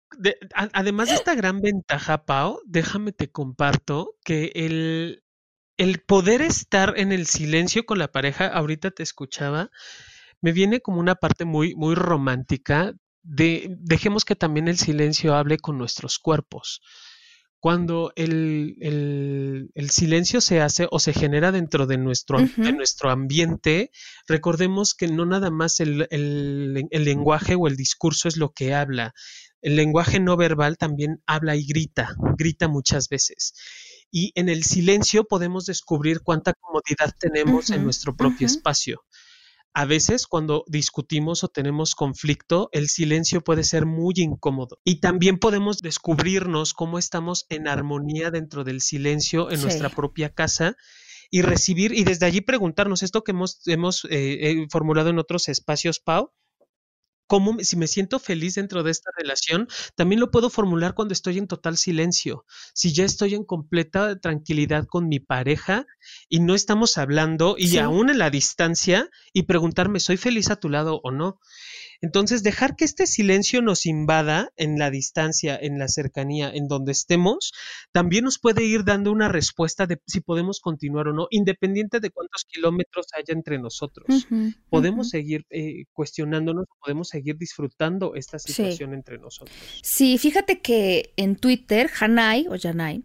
Además 0.73 1.09
de 1.09 1.15
esta 1.15 1.33
gran 1.33 1.61
ventaja, 1.61 2.25
Pau, 2.25 2.59
déjame 2.65 3.11
te 3.11 3.31
comparto 3.31 4.15
que 4.23 4.51
el, 4.53 5.22
el 5.83 5.99
poder 5.99 6.41
estar 6.41 6.93
en 6.95 7.11
el 7.11 7.27
silencio 7.27 7.85
con 7.85 7.99
la 7.99 8.09
pareja, 8.09 8.47
ahorita 8.47 8.91
te 8.91 9.03
escuchaba, 9.03 9.69
me 10.39 10.53
viene 10.53 10.79
como 10.79 11.01
una 11.01 11.15
parte 11.15 11.43
muy, 11.43 11.75
muy 11.75 11.93
romántica 11.93 12.93
de 13.21 13.75
dejemos 13.79 14.23
que 14.23 14.37
también 14.37 14.69
el 14.69 14.77
silencio 14.77 15.35
hable 15.35 15.57
con 15.57 15.77
nuestros 15.77 16.19
cuerpos. 16.19 16.81
Cuando 17.59 18.13
el, 18.15 18.77
el, 19.75 19.89
silencio 19.89 20.39
se 20.39 20.61
hace 20.61 20.87
o 20.89 20.99
se 20.99 21.11
genera 21.11 21.51
dentro 21.51 21.85
de 21.85 21.97
nuestro, 21.97 22.39
de 22.39 22.71
nuestro 22.71 23.09
ambiente, 23.09 23.91
recordemos 24.25 24.93
que 24.93 25.09
no 25.09 25.25
nada 25.25 25.49
más 25.49 25.81
el, 25.81 26.07
el 26.09 27.03
lenguaje 27.03 27.55
o 27.55 27.67
el 27.67 27.75
discurso 27.75 28.29
es 28.29 28.37
lo 28.37 28.53
que 28.53 28.73
habla. 28.73 29.13
El 29.61 29.75
lenguaje 29.75 30.21
no 30.21 30.37
verbal 30.37 30.77
también 30.77 31.21
habla 31.25 31.57
y 31.57 31.65
grita, 31.65 32.15
grita 32.37 32.69
muchas 32.69 33.09
veces 33.09 33.53
y 34.13 34.31
en 34.35 34.47
el 34.47 34.63
silencio 34.63 35.23
podemos 35.23 35.65
descubrir 35.65 36.21
cuánta 36.21 36.53
comodidad 36.53 37.15
tenemos 37.19 37.71
en 37.71 37.83
nuestro 37.83 38.15
propio 38.15 38.45
espacio. 38.45 39.01
A 39.73 39.85
veces 39.85 40.27
cuando 40.27 40.63
discutimos 40.67 41.43
o 41.43 41.47
tenemos 41.47 41.95
conflicto, 41.95 42.69
el 42.73 42.89
silencio 42.89 43.41
puede 43.41 43.63
ser 43.63 43.87
muy 43.87 44.13
incómodo. 44.17 44.77
Y 44.83 44.99
también 44.99 45.39
podemos 45.39 45.79
descubrirnos 45.79 46.75
cómo 46.75 46.99
estamos 46.99 47.47
en 47.49 47.67
armonía 47.67 48.29
dentro 48.29 48.63
del 48.63 48.81
silencio 48.81 49.49
en 49.49 49.63
nuestra 49.63 49.89
propia 49.89 50.29
casa 50.29 50.75
y 51.31 51.41
recibir 51.41 51.91
y 51.93 52.03
desde 52.03 52.27
allí 52.27 52.41
preguntarnos 52.41 53.01
esto 53.01 53.23
que 53.23 53.31
hemos, 53.31 53.61
hemos 53.65 54.05
eh, 54.05 54.11
eh, 54.11 54.67
formulado 54.69 55.09
en 55.09 55.17
otros 55.17 55.49
espacios, 55.49 55.99
Pau, 55.99 56.31
cómo 57.27 57.57
si 57.59 57.75
me 57.77 57.87
siento 57.87 58.19
feliz 58.19 58.55
dentro 58.55 58.83
de 58.83 58.91
esta 58.91 59.11
relación, 59.17 59.67
también 59.95 60.19
lo 60.19 60.31
puedo 60.31 60.49
formular 60.49 60.93
cuando 60.93 61.13
estoy 61.13 61.37
en 61.37 61.47
total 61.47 61.77
silencio. 61.77 62.45
Si 62.73 62.93
ya 62.93 63.05
estoy 63.05 63.35
en 63.35 63.43
completa 63.43 64.19
tranquilidad 64.19 64.85
con 64.85 65.07
mi 65.07 65.19
pareja 65.19 65.85
y 66.29 66.39
no 66.39 66.55
estamos 66.55 66.97
hablando 66.97 67.55
y 67.57 67.77
aún 67.77 68.09
en 68.09 68.19
la 68.19 68.29
distancia 68.29 69.09
y 69.31 69.43
preguntarme, 69.43 69.99
¿soy 69.99 70.17
feliz 70.17 70.49
a 70.49 70.57
tu 70.57 70.69
lado 70.69 70.99
o 71.03 71.11
no? 71.11 71.39
Entonces, 72.03 72.43
dejar 72.43 72.75
que 72.75 72.83
este 72.83 73.07
silencio 73.07 73.61
nos 73.61 73.85
invada 73.85 74.51
en 74.57 74.77
la 74.77 74.91
distancia, 74.91 75.57
en 75.59 75.79
la 75.79 75.87
cercanía, 75.87 76.51
en 76.53 76.67
donde 76.67 76.91
estemos, 76.91 77.53
también 77.93 78.25
nos 78.25 78.39
puede 78.39 78.65
ir 78.65 78.83
dando 78.83 79.09
una 79.09 79.29
respuesta 79.29 79.87
de 79.87 80.01
si 80.05 80.19
podemos 80.19 80.59
continuar 80.59 81.07
o 81.07 81.13
no, 81.13 81.27
independiente 81.31 82.01
de 82.01 82.09
cuántos 82.09 82.43
kilómetros 82.43 83.07
haya 83.13 83.33
entre 83.33 83.57
nosotros. 83.57 84.27
podemos 84.69 85.11
seguir 85.11 85.45
eh, 85.49 85.85
cuestionándonos, 85.93 86.65
podemos 86.81 87.07
seguir 87.07 87.37
disfrutando 87.37 88.15
esta 88.15 88.37
situación 88.37 88.93
entre 88.93 89.17
nosotros. 89.17 89.55
Sí, 89.81 90.17
fíjate 90.17 90.59
que 90.59 91.13
en 91.15 91.37
Twitter, 91.37 91.89
Hanai 92.01 92.47
o 92.49 92.57
Janai 92.59 93.01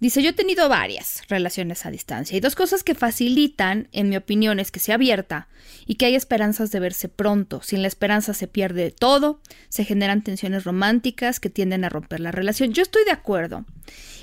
Dice, 0.00 0.22
yo 0.22 0.30
he 0.30 0.32
tenido 0.32 0.70
varias 0.70 1.22
relaciones 1.28 1.84
a 1.84 1.90
distancia 1.90 2.34
y 2.34 2.40
dos 2.40 2.54
cosas 2.54 2.82
que 2.82 2.94
facilitan, 2.94 3.88
en 3.92 4.08
mi 4.08 4.16
opinión, 4.16 4.58
es 4.58 4.70
que 4.70 4.80
sea 4.80 4.94
abierta 4.94 5.48
y 5.86 5.96
que 5.96 6.06
hay 6.06 6.14
esperanzas 6.14 6.70
de 6.70 6.80
verse 6.80 7.10
pronto. 7.10 7.60
Sin 7.62 7.82
la 7.82 7.88
esperanza 7.88 8.32
se 8.32 8.46
pierde 8.46 8.92
todo, 8.92 9.42
se 9.68 9.84
generan 9.84 10.22
tensiones 10.22 10.64
románticas 10.64 11.38
que 11.38 11.50
tienden 11.50 11.84
a 11.84 11.90
romper 11.90 12.20
la 12.20 12.32
relación. 12.32 12.72
Yo 12.72 12.82
estoy 12.82 13.04
de 13.04 13.10
acuerdo. 13.10 13.66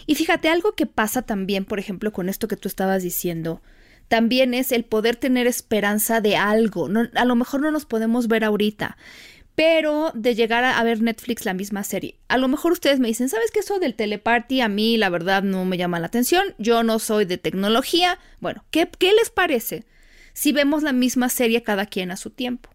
Y 0.08 0.16
fíjate, 0.16 0.50
algo 0.50 0.74
que 0.74 0.88
pasa 0.88 1.22
también, 1.22 1.64
por 1.64 1.78
ejemplo, 1.78 2.12
con 2.12 2.28
esto 2.28 2.48
que 2.48 2.58
tú 2.58 2.68
estabas 2.68 3.04
diciendo, 3.04 3.62
también 4.08 4.54
es 4.54 4.72
el 4.72 4.84
poder 4.84 5.16
tener 5.16 5.48
esperanza 5.48 6.22
de 6.22 6.38
algo. 6.38 6.90
a 7.14 7.26
lo 7.26 7.36
mejor 7.36 7.62
no 7.62 7.72
nos 7.72 7.86
podemos 7.86 8.28
ver 8.28 8.44
ahorita, 8.44 8.98
pero 9.58 10.12
de 10.14 10.36
llegar 10.36 10.64
a, 10.64 10.84
ver 10.84 11.02
Netflix 11.02 11.44
la 11.44 11.56
misma 11.56 11.84
serie. 11.84 12.20
A 12.28 12.38
lo 12.38 12.48
mejor 12.48 12.74
ustedes 12.74 13.00
me 13.00 13.08
dicen, 13.08 13.28
¿sabes 13.28 13.50
qué 13.50 13.62
eso 13.62 13.80
del 13.80 13.96
teleparty? 13.96 14.62
A 14.62 14.70
mí 14.70 14.98
la 14.98 15.10
verdad 15.10 15.42
no 15.42 15.66
me 15.66 15.80
llama 15.80 16.00
la 16.00 16.06
atención, 16.06 16.54
yo 16.60 16.84
no 16.84 17.00
soy 17.00 17.26
de 17.26 17.40
tecnología. 17.40 18.20
Bueno, 18.40 18.64
¿qué, 18.70 18.88
qué 19.00 19.14
les 19.14 19.32
parece 19.32 19.84
si 20.34 20.52
vemos 20.52 20.84
la 20.84 20.94
misma 20.94 21.30
serie 21.30 21.64
cada 21.64 21.88
quien 21.88 22.12
a 22.12 22.18
su 22.18 22.30
tiempo? 22.30 22.70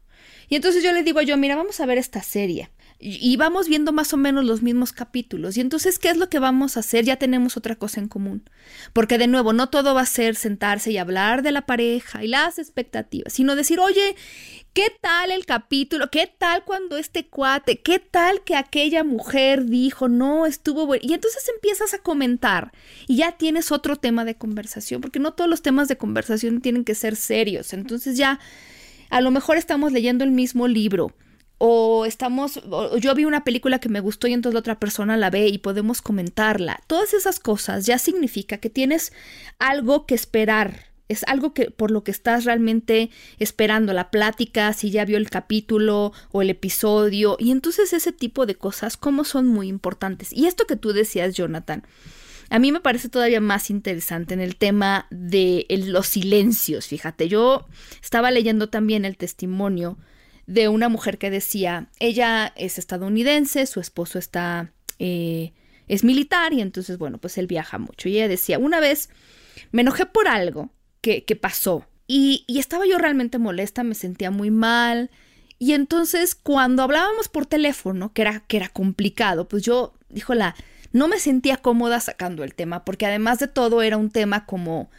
Y 0.49 0.57
entonces 0.57 0.83
yo 0.83 0.93
le 0.93 1.05
digo 1.05 1.23
yo, 1.23 1.37
mira, 1.37 1.55
vamos 1.55 1.79
a 1.79 1.87
ver 1.87 1.99
esta 1.99 2.21
serie 2.21 2.69
y 3.05 3.37
vamos 3.37 3.69
viendo 3.69 3.93
más 3.93 4.13
o 4.13 4.17
menos 4.17 4.45
los 4.45 4.63
mismos 4.63 4.93
capítulos. 4.93 5.57
Y 5.57 5.61
entonces, 5.61 5.99
¿qué 5.99 6.09
es 6.09 6.17
lo 6.17 6.29
que 6.29 6.39
vamos 6.39 6.77
a 6.77 6.81
hacer? 6.81 7.05
Ya 7.05 7.17
tenemos 7.17 7.57
otra 7.57 7.75
cosa 7.75 8.01
en 8.01 8.07
común. 8.07 8.49
Porque 8.93 9.19
de 9.19 9.27
nuevo, 9.27 9.53
no 9.53 9.71
todo 9.71 9.93
va 9.93 10.03
a 10.03 10.07
ser 10.07 10.37
sentarse 10.37 10.93
y 10.93 10.99
hablar 10.99 11.43
de 11.43 11.51
la 11.51 11.67
pareja 11.67 12.23
y 12.23 12.29
las 12.29 12.61
expectativas, 12.61 13.33
sino 13.33 13.57
decir, 13.57 13.81
oye, 13.81 14.15
¿qué 14.73 14.87
tal 15.01 15.31
el 15.31 15.45
capítulo? 15.45 16.11
¿Qué 16.11 16.33
tal 16.39 16.65
cuando 16.65 16.97
este 16.97 17.27
cuate? 17.27 17.81
¿Qué 17.81 17.99
tal 17.99 18.43
que 18.43 18.57
aquella 18.57 19.05
mujer 19.05 19.67
dijo, 19.67 20.09
no, 20.09 20.47
estuvo 20.47 20.87
bueno? 20.87 21.03
Y 21.05 21.13
entonces 21.13 21.49
empiezas 21.55 21.95
a 21.95 21.99
comentar 21.99 22.73
y 23.07 23.17
ya 23.17 23.33
tienes 23.33 23.73
otro 23.73 23.97
tema 23.97 24.25
de 24.25 24.37
conversación, 24.37 25.01
porque 25.01 25.19
no 25.19 25.33
todos 25.33 25.51
los 25.51 25.63
temas 25.63 25.89
de 25.89 25.97
conversación 25.97 26.61
tienen 26.61 26.85
que 26.85 26.95
ser 26.95 27.17
serios. 27.17 27.73
Entonces 27.73 28.17
ya, 28.17 28.41
a 29.11 29.21
lo 29.21 29.31
mejor 29.31 29.57
estamos 29.57 29.93
leyendo 29.93 30.25
el 30.25 30.31
mismo 30.31 30.69
libro 30.69 31.13
o 31.59 32.07
estamos, 32.07 32.61
yo 32.99 33.15
vi 33.15 33.25
una 33.25 33.45
película 33.45 33.79
que 33.79 33.89
me 33.89 34.01
gustó 34.01 34.27
y 34.27 34.33
entonces 34.33 34.55
la 34.55 34.61
otra 34.61 34.81
persona 34.81 35.17
la 35.17 35.31
ve 35.31 35.47
y 35.47 35.59
podemos 35.59 36.03
comentarla. 36.03 36.81
Todas 36.89 37.15
esas 37.15 37.39
cosas 37.39 37.87
ya 37.87 37.99
significa 37.99 38.57
que 38.57 38.71
tienes 38.71 39.13
algo 39.59 40.07
que 40.07 40.15
esperar. 40.15 40.92
Es 41.09 41.25
algo 41.25 41.53
que 41.53 41.71
por 41.71 41.91
lo 41.91 42.05
que 42.05 42.11
estás 42.11 42.45
realmente 42.45 43.11
esperando 43.39 43.93
la 43.93 44.11
plática, 44.11 44.73
si 44.73 44.91
ya 44.91 45.05
vio 45.05 45.19
el 45.19 45.31
capítulo 45.31 46.13
o 46.31 46.43
el 46.43 46.51
episodio. 46.51 47.37
Y 47.39 47.51
entonces 47.51 47.93
ese 47.93 48.13
tipo 48.13 48.47
de 48.47 48.55
cosas 48.55 48.97
como 48.97 49.25
son 49.25 49.47
muy 49.47 49.69
importantes. 49.69 50.33
Y 50.33 50.47
esto 50.47 50.67
que 50.67 50.77
tú 50.77 50.93
decías, 50.93 51.35
Jonathan, 51.35 51.85
a 52.53 52.59
mí 52.59 52.71
me 52.71 52.81
parece 52.81 53.09
todavía 53.09 53.41
más 53.41 53.71
interesante 53.71 54.35
en 54.35 54.41
el 54.41 54.57
tema 54.57 55.07
de 55.11 55.67
los 55.87 56.07
silencios. 56.07 56.87
Fíjate, 56.87 57.29
yo 57.29 57.67
estaba 58.03 58.31
leyendo 58.31 58.69
también 58.69 59.07
el 59.07 59.17
testimonio 59.17 59.99
de 60.47 60.69
una 60.69 60.91
mujer 60.91 61.17
que 61.17 61.31
decía, 61.31 61.89
ella 61.99 62.53
es 62.57 62.77
estadounidense, 62.77 63.65
su 63.65 63.81
esposo 63.81 64.19
está, 64.19 64.73
eh, 64.99 65.55
es 65.89 66.05
militar 66.05 66.53
y 66.53 66.61
entonces, 66.61 66.99
bueno, 66.99 67.17
pues 67.17 67.39
él 67.39 67.47
viaja 67.47 67.79
mucho. 67.79 68.11
Y 68.11 68.17
ella 68.17 68.29
decía, 68.29 68.59
una 68.59 68.81
vez 68.81 69.09
me 69.71 69.81
enojé 69.81 70.05
por 70.05 70.29
algo 70.29 70.71
que, 71.03 71.37
pasó. 71.37 71.87
Y, 72.07 72.45
estaba 72.49 72.87
yo 72.87 72.97
realmente 72.97 73.39
molesta, 73.39 73.83
me 73.83 73.95
sentía 73.95 74.31
muy 74.31 74.51
mal. 74.51 75.11
Y 75.59 75.75
entonces 75.75 76.35
cuando 76.35 76.83
hablábamos 76.83 77.29
por 77.29 77.47
teléfono, 77.47 78.13
que 78.13 78.23
era, 78.23 78.41
que 78.41 78.57
era 78.57 78.69
complicado, 78.69 79.49
pues 79.49 79.63
yo, 79.63 79.95
dijo 80.09 80.35
la, 80.35 80.55
no 80.93 81.09
me 81.09 81.19
sentía 81.19 81.59
cómoda 81.59 82.01
sacando 82.01 82.45
el 82.45 82.55
tema, 82.55 82.85
porque 82.85 83.07
además 83.07 83.39
de 83.39 83.49
todo 83.49 83.83
era 83.83 83.97
un 83.97 84.11
tema 84.11 84.47
como, 84.47 84.91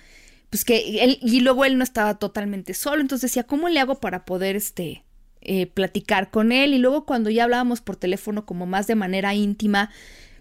pues 0.50 0.64
que 0.64 1.04
él, 1.04 1.20
y 1.22 1.42
luego 1.42 1.66
él 1.66 1.78
no 1.78 1.84
estaba 1.84 2.20
totalmente 2.20 2.74
solo, 2.74 3.02
entonces 3.02 3.32
decía, 3.32 3.44
¿cómo 3.44 3.70
le 3.70 3.80
hago 3.80 4.00
para 4.00 4.24
poder, 4.26 4.56
este, 4.56 5.04
eh, 5.42 5.68
platicar 5.68 6.32
con 6.32 6.54
él 6.54 6.74
y 6.74 6.78
luego 6.78 7.06
cuando 7.06 7.30
ya 7.30 7.44
hablábamos 7.44 7.82
por 7.82 7.98
teléfono 7.98 8.46
como 8.46 8.66
más 8.66 8.88
de 8.88 8.96
manera 8.96 9.34
íntima, 9.34 9.92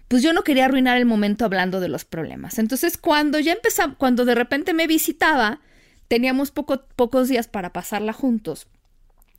pues 0.07 0.21
yo 0.21 0.33
no 0.33 0.43
quería 0.43 0.65
arruinar 0.65 0.97
el 0.97 1.05
momento 1.05 1.45
hablando 1.45 1.79
de 1.79 1.89
los 1.89 2.05
problemas. 2.05 2.59
Entonces 2.59 2.97
cuando 2.97 3.39
ya 3.39 3.53
empezamos, 3.53 3.97
cuando 3.97 4.25
de 4.25 4.35
repente 4.35 4.73
me 4.73 4.87
visitaba, 4.87 5.61
teníamos 6.07 6.51
poco, 6.51 6.85
pocos 6.95 7.27
días 7.27 7.47
para 7.47 7.73
pasarla 7.73 8.13
juntos. 8.13 8.67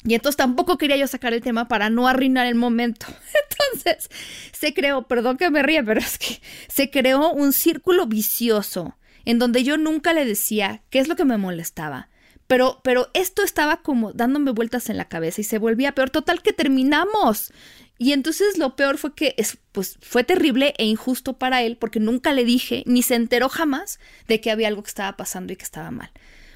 Y 0.06 0.14
entonces 0.14 0.36
tampoco 0.36 0.76
quería 0.76 0.96
yo 0.96 1.06
sacar 1.06 1.32
el 1.32 1.40
tema 1.40 1.66
para 1.66 1.88
no 1.88 2.06
arruinar 2.06 2.46
el 2.46 2.56
momento. 2.56 3.06
Entonces 3.72 4.10
se 4.52 4.74
creó, 4.74 5.08
perdón 5.08 5.38
que 5.38 5.50
me 5.50 5.62
ría, 5.62 5.82
pero 5.82 6.00
es 6.00 6.18
que 6.18 6.42
se 6.68 6.90
creó 6.90 7.32
un 7.32 7.54
círculo 7.54 8.06
vicioso 8.06 8.98
en 9.24 9.38
donde 9.38 9.64
yo 9.64 9.78
nunca 9.78 10.12
le 10.12 10.26
decía 10.26 10.82
qué 10.90 10.98
es 10.98 11.08
lo 11.08 11.16
que 11.16 11.24
me 11.24 11.38
molestaba, 11.38 12.10
pero, 12.46 12.80
pero 12.84 13.08
esto 13.14 13.42
estaba 13.42 13.78
como 13.78 14.12
dándome 14.12 14.50
vueltas 14.50 14.90
en 14.90 14.98
la 14.98 15.08
cabeza 15.08 15.40
y 15.40 15.44
se 15.44 15.58
volvía 15.58 15.94
peor. 15.94 16.10
Total 16.10 16.42
que 16.42 16.52
terminamos. 16.52 17.52
Y 17.98 18.12
entonces 18.12 18.58
lo 18.58 18.74
peor 18.74 18.98
fue 18.98 19.14
que 19.14 19.34
es, 19.38 19.58
pues, 19.72 19.98
fue 20.00 20.24
terrible 20.24 20.74
e 20.78 20.84
injusto 20.84 21.38
para 21.38 21.62
él 21.62 21.76
porque 21.76 22.00
nunca 22.00 22.32
le 22.32 22.44
dije, 22.44 22.82
ni 22.86 23.02
se 23.02 23.14
enteró 23.14 23.48
jamás 23.48 24.00
de 24.26 24.40
que 24.40 24.50
había 24.50 24.68
algo 24.68 24.82
que 24.82 24.88
estaba 24.88 25.16
pasando 25.16 25.52
y 25.52 25.56
que 25.56 25.64
estaba 25.64 25.90
mal. 25.90 26.10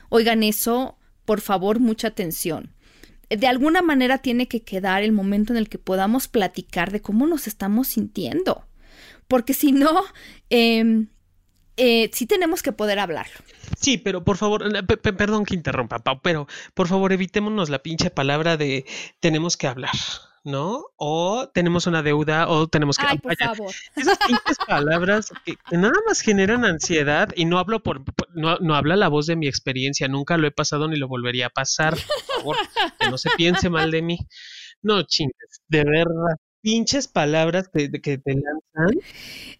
Oigan, 0.08 0.42
eso, 0.42 0.98
por 1.24 1.40
favor, 1.40 1.78
mucha 1.78 2.08
atención. 2.08 2.74
De 3.30 3.46
alguna 3.46 3.82
manera 3.82 4.18
tiene 4.18 4.48
que 4.48 4.62
quedar 4.62 5.02
el 5.02 5.12
momento 5.12 5.52
en 5.52 5.58
el 5.58 5.68
que 5.68 5.78
podamos 5.78 6.28
platicar 6.28 6.90
de 6.90 7.02
cómo 7.02 7.26
nos 7.26 7.46
estamos 7.46 7.88
sintiendo. 7.88 8.64
Porque 9.28 9.52
si 9.52 9.70
no, 9.72 10.02
eh, 10.50 11.06
eh, 11.76 12.10
sí 12.12 12.26
tenemos 12.26 12.62
que 12.62 12.72
poder 12.72 12.98
hablarlo. 12.98 13.38
Sí, 13.78 13.98
pero 13.98 14.24
por 14.24 14.36
favor, 14.36 14.64
perdón 14.86 15.44
que 15.44 15.54
interrumpa, 15.54 16.00
Pau, 16.00 16.20
pero 16.22 16.48
por 16.74 16.88
favor 16.88 17.12
evitémonos 17.12 17.68
la 17.70 17.78
pinche 17.78 18.10
palabra 18.10 18.56
de 18.56 18.84
tenemos 19.20 19.56
que 19.56 19.68
hablar. 19.68 19.92
¿No? 20.48 20.86
O 20.96 21.48
tenemos 21.52 21.86
una 21.86 22.02
deuda 22.02 22.48
o 22.48 22.68
tenemos 22.68 22.96
que... 22.96 23.06
Ay, 23.06 23.18
por 23.18 23.36
favor. 23.36 23.72
Esas 23.94 24.18
pinches 24.18 24.58
palabras 24.66 25.30
que, 25.44 25.58
nada 25.76 25.94
más 26.06 26.20
generan 26.20 26.64
ansiedad 26.64 27.28
y 27.36 27.44
no 27.44 27.58
hablo 27.58 27.82
por, 27.82 28.02
no, 28.34 28.56
no, 28.58 28.74
habla 28.74 28.96
la 28.96 29.08
voz 29.08 29.26
de 29.26 29.36
mi 29.36 29.46
experiencia, 29.46 30.08
nunca 30.08 30.38
lo 30.38 30.46
he 30.46 30.50
pasado 30.50 30.88
ni 30.88 30.96
lo 30.96 31.06
volvería 31.06 31.46
a 31.46 31.50
pasar, 31.50 31.94
por 31.94 32.36
favor, 32.36 32.56
que 32.98 33.10
no 33.10 33.18
se 33.18 33.30
piense 33.36 33.68
mal 33.68 33.90
de 33.90 34.02
mí. 34.02 34.18
No, 34.82 35.02
chingues, 35.02 35.60
de 35.68 35.84
verdad 35.84 36.36
pinches 36.68 37.08
palabras 37.08 37.70
que, 37.72 37.90
que, 37.90 38.18
te 38.18 38.34
lanzan. 38.34 39.00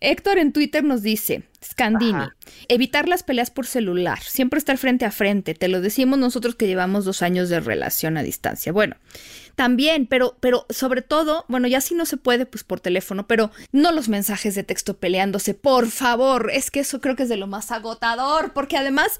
Héctor 0.00 0.36
en 0.36 0.52
Twitter 0.52 0.84
nos 0.84 1.00
dice, 1.00 1.44
Scandini, 1.64 2.28
evitar 2.68 3.08
las 3.08 3.22
peleas 3.22 3.50
por 3.50 3.64
celular, 3.64 4.20
siempre 4.20 4.58
estar 4.58 4.76
frente 4.76 5.06
a 5.06 5.10
frente, 5.10 5.54
te 5.54 5.68
lo 5.68 5.80
decimos 5.80 6.18
nosotros 6.18 6.54
que 6.54 6.66
llevamos 6.66 7.06
dos 7.06 7.22
años 7.22 7.48
de 7.48 7.60
relación 7.60 8.18
a 8.18 8.22
distancia. 8.22 8.72
Bueno, 8.72 8.96
también, 9.54 10.06
pero, 10.06 10.36
pero 10.40 10.66
sobre 10.68 11.00
todo, 11.00 11.46
bueno, 11.48 11.66
ya 11.66 11.80
si 11.80 11.94
no 11.94 12.04
se 12.04 12.18
puede, 12.18 12.44
pues 12.44 12.62
por 12.62 12.78
teléfono, 12.78 13.26
pero 13.26 13.52
no 13.72 13.90
los 13.90 14.10
mensajes 14.10 14.54
de 14.54 14.62
texto 14.62 14.98
peleándose, 14.98 15.54
por 15.54 15.88
favor, 15.88 16.50
es 16.52 16.70
que 16.70 16.80
eso 16.80 17.00
creo 17.00 17.16
que 17.16 17.22
es 17.22 17.30
de 17.30 17.38
lo 17.38 17.46
más 17.46 17.70
agotador, 17.70 18.52
porque 18.52 18.76
además, 18.76 19.18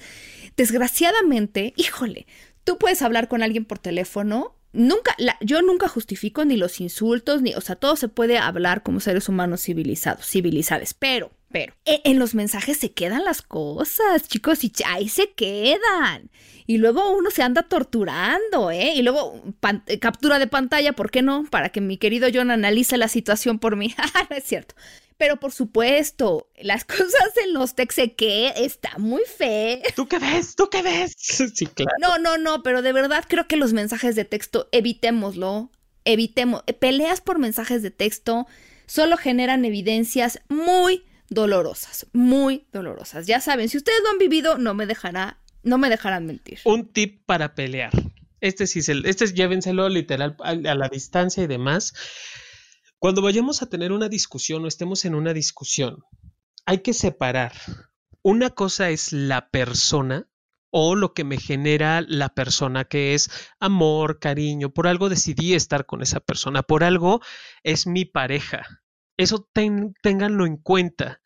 desgraciadamente, 0.59 1.73
híjole, 1.77 2.27
tú 2.65 2.77
puedes 2.77 3.01
hablar 3.01 3.29
con 3.29 3.43
alguien 3.43 3.65
por 3.65 3.79
teléfono 3.79 4.58
nunca, 4.73 5.17
yo 5.41 5.63
nunca 5.63 5.89
justifico 5.89 6.45
ni 6.45 6.57
los 6.57 6.81
insultos, 6.81 7.43
ni, 7.43 7.55
o 7.55 7.61
sea, 7.61 7.77
todo 7.77 7.97
se 7.97 8.09
puede 8.09 8.39
hablar 8.39 8.83
como 8.83 9.01
seres 9.01 9.29
humanos 9.29 9.63
civilizados, 9.63 10.27
civilizados, 10.27 10.95
pero, 10.95 11.31
pero, 11.51 11.75
e, 11.85 12.01
en, 12.05 12.19
los 12.19 12.35
mensajes 12.35 12.77
se 12.79 12.93
quedan 12.93 13.25
las 13.25 13.43
cosas, 13.43 14.29
chicos, 14.29 14.65
y 14.65 14.73
ahí 14.87 15.09
se 15.09 15.33
quedan. 15.33 16.31
Y 16.67 16.77
luego 16.77 17.11
uno 17.17 17.31
se 17.31 17.43
anda 17.43 17.63
torturando, 17.63 18.71
¿eh? 18.71 18.93
Y 18.95 19.03
luego 19.03 19.43
captura 20.01 20.39
de 20.39 20.47
pantalla, 20.47 20.93
¿por 20.93 21.11
qué 21.11 21.23
no? 21.23 21.47
Para 21.51 21.71
que 21.71 21.81
mi 21.81 21.97
querido 21.97 22.29
John 22.33 22.51
analice 22.51 22.99
la 22.99 23.09
situación 23.09 23.59
por 23.59 23.77
mí. 23.77 23.95
es 24.31 24.45
cierto. 24.45 24.75
Pero 25.19 25.39
por 25.39 25.53
supuesto, 25.53 26.49
las 26.57 26.85
cosas 26.87 27.37
en 27.45 27.53
los 27.53 27.75
textos 27.75 28.11
que 28.17 28.53
está 28.57 28.97
muy 28.97 29.23
fe. 29.25 29.83
¿Tú 29.95 30.07
qué 30.07 30.19
ves? 30.19 30.57
¿Tú 30.57 30.71
qué 30.71 30.83
ves? 30.83 31.15
Sí, 31.19 31.67
claro. 31.67 31.91
No, 32.01 32.19
no, 32.19 32.39
no, 32.39 32.63
pero 32.63 32.83
de 32.83 32.93
verdad 32.93 33.25
creo 33.29 33.47
que 33.47 33.57
los 33.57 33.73
mensajes 33.73 34.17
de 34.17 34.25
texto 34.25 34.69
evitémoslo. 34.73 35.71
Evitemos. 36.05 36.63
Peleas 36.79 37.21
por 37.21 37.39
mensajes 37.39 37.83
de 37.83 37.91
texto 37.91 38.47
solo 38.87 39.17
generan 39.19 39.65
evidencias 39.65 40.41
muy 40.49 41.05
dolorosas, 41.29 42.07
muy 42.13 42.67
dolorosas. 42.73 43.27
Ya 43.27 43.41
saben, 43.41 43.69
si 43.69 43.77
ustedes 43.77 43.99
lo 44.03 44.11
han 44.11 44.19
vivido, 44.19 44.57
no 44.57 44.75
me 44.75 44.87
dejará, 44.87 45.39
no 45.63 45.77
me 45.79 45.91
dejarán 45.91 46.27
mentir. 46.27 46.61
Un 46.65 46.89
tip 46.93 47.23
para 47.27 47.55
pelear. 47.55 47.93
Este 48.41 48.67
sí, 48.67 48.81
este 49.05 49.25
es 49.25 49.35
llévenselo 49.35 49.89
literal 49.89 50.37
a 50.41 50.55
la 50.55 50.89
distancia 50.89 51.43
y 51.43 51.47
demás. 51.47 51.93
Cuando 52.99 53.23
vayamos 53.23 53.63
a 53.63 53.69
tener 53.69 53.93
una 53.93 54.09
discusión 54.09 54.65
o 54.65 54.69
estemos 54.69 55.05
en 55.05 55.15
una 55.15 55.33
discusión, 55.33 56.05
hay 56.67 56.79
que 56.79 56.93
separar. 56.93 57.53
Una 58.23 58.51
cosa 58.51 58.91
es 58.91 59.13
la 59.13 59.51
persona 59.51 60.29
o 60.71 60.97
lo 60.97 61.15
que 61.15 61.23
me 61.23 61.39
genera 61.39 62.01
la 62.01 62.31
persona, 62.31 62.87
que 62.87 63.15
es 63.15 63.31
amor, 63.61 64.19
cariño, 64.19 64.71
por 64.71 64.89
algo 64.89 65.09
decidí 65.09 65.55
estar 65.55 65.87
con 65.87 66.03
esa 66.03 66.19
persona, 66.19 66.65
por 66.65 66.83
algo 66.83 67.21
es 67.63 67.87
mi 67.87 68.05
pareja. 68.05 68.67
Eso 69.17 69.49
ténganlo 70.03 70.45
en 70.45 70.57
cuenta. 70.57 71.23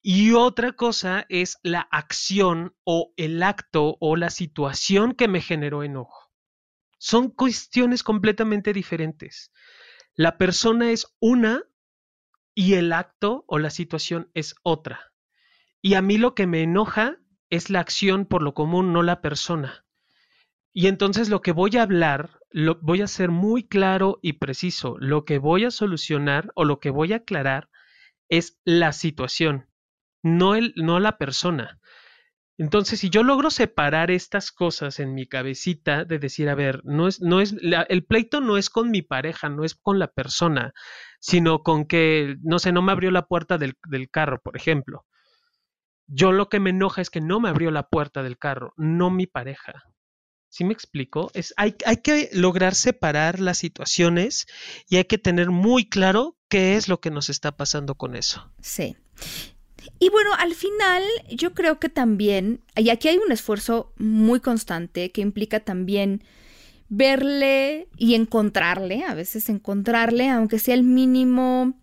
Y 0.00 0.32
otra 0.32 0.72
cosa 0.72 1.26
es 1.28 1.58
la 1.62 1.86
acción 1.90 2.74
o 2.84 3.12
el 3.18 3.42
acto 3.42 3.98
o 4.00 4.16
la 4.16 4.30
situación 4.30 5.12
que 5.12 5.28
me 5.28 5.42
generó 5.42 5.82
enojo. 5.82 6.32
Son 6.98 7.28
cuestiones 7.30 8.02
completamente 8.02 8.72
diferentes. 8.72 9.52
La 10.16 10.38
persona 10.38 10.92
es 10.92 11.06
una 11.20 11.64
y 12.54 12.74
el 12.74 12.92
acto 12.92 13.44
o 13.48 13.58
la 13.58 13.70
situación 13.70 14.30
es 14.34 14.54
otra. 14.62 15.12
Y 15.82 15.94
a 15.94 16.02
mí 16.02 16.18
lo 16.18 16.34
que 16.34 16.46
me 16.46 16.62
enoja 16.62 17.18
es 17.50 17.68
la 17.68 17.80
acción 17.80 18.24
por 18.24 18.42
lo 18.42 18.54
común, 18.54 18.92
no 18.92 19.02
la 19.02 19.20
persona. 19.20 19.84
Y 20.72 20.86
entonces 20.86 21.28
lo 21.28 21.42
que 21.42 21.52
voy 21.52 21.76
a 21.76 21.82
hablar, 21.82 22.38
lo 22.50 22.78
voy 22.80 23.02
a 23.02 23.08
ser 23.08 23.30
muy 23.30 23.64
claro 23.64 24.18
y 24.22 24.34
preciso. 24.34 24.96
Lo 24.98 25.24
que 25.24 25.38
voy 25.38 25.64
a 25.64 25.70
solucionar 25.70 26.52
o 26.54 26.64
lo 26.64 26.78
que 26.78 26.90
voy 26.90 27.12
a 27.12 27.16
aclarar 27.16 27.68
es 28.28 28.60
la 28.64 28.92
situación, 28.92 29.68
no, 30.22 30.54
el, 30.54 30.72
no 30.76 31.00
la 31.00 31.18
persona. 31.18 31.80
Entonces, 32.56 33.00
si 33.00 33.10
yo 33.10 33.24
logro 33.24 33.50
separar 33.50 34.12
estas 34.12 34.52
cosas 34.52 35.00
en 35.00 35.12
mi 35.12 35.26
cabecita 35.26 36.04
de 36.04 36.18
decir, 36.20 36.48
a 36.48 36.54
ver, 36.54 36.82
no 36.84 37.08
es, 37.08 37.20
no 37.20 37.40
es, 37.40 37.56
el 37.88 38.04
pleito 38.04 38.40
no 38.40 38.56
es 38.56 38.70
con 38.70 38.90
mi 38.90 39.02
pareja, 39.02 39.48
no 39.48 39.64
es 39.64 39.74
con 39.74 39.98
la 39.98 40.06
persona, 40.06 40.72
sino 41.18 41.64
con 41.64 41.84
que, 41.84 42.36
no 42.42 42.60
sé, 42.60 42.70
no 42.70 42.80
me 42.80 42.92
abrió 42.92 43.10
la 43.10 43.26
puerta 43.26 43.58
del, 43.58 43.74
del 43.88 44.08
carro, 44.08 44.40
por 44.40 44.56
ejemplo. 44.56 45.04
Yo 46.06 46.30
lo 46.30 46.48
que 46.48 46.60
me 46.60 46.70
enoja 46.70 47.00
es 47.00 47.10
que 47.10 47.20
no 47.20 47.40
me 47.40 47.48
abrió 47.48 47.72
la 47.72 47.88
puerta 47.88 48.22
del 48.22 48.38
carro, 48.38 48.72
no 48.76 49.10
mi 49.10 49.26
pareja. 49.26 49.84
¿Sí 50.48 50.62
me 50.62 50.72
explico? 50.72 51.32
Es, 51.34 51.52
hay, 51.56 51.74
hay 51.84 51.96
que 51.96 52.30
lograr 52.32 52.76
separar 52.76 53.40
las 53.40 53.58
situaciones 53.58 54.46
y 54.88 54.98
hay 54.98 55.04
que 55.06 55.18
tener 55.18 55.50
muy 55.50 55.88
claro 55.88 56.36
qué 56.48 56.76
es 56.76 56.86
lo 56.86 57.00
que 57.00 57.10
nos 57.10 57.28
está 57.28 57.56
pasando 57.56 57.96
con 57.96 58.14
eso. 58.14 58.52
Sí. 58.60 58.96
Y 59.98 60.08
bueno, 60.10 60.30
al 60.38 60.54
final 60.54 61.02
yo 61.30 61.54
creo 61.54 61.78
que 61.78 61.88
también, 61.88 62.60
y 62.76 62.90
aquí 62.90 63.08
hay 63.08 63.18
un 63.18 63.32
esfuerzo 63.32 63.92
muy 63.96 64.40
constante 64.40 65.10
que 65.10 65.20
implica 65.20 65.60
también 65.60 66.22
verle 66.88 67.88
y 67.96 68.14
encontrarle, 68.14 69.04
a 69.04 69.14
veces 69.14 69.48
encontrarle, 69.48 70.28
aunque 70.28 70.58
sea 70.58 70.74
el 70.74 70.82
mínimo 70.82 71.74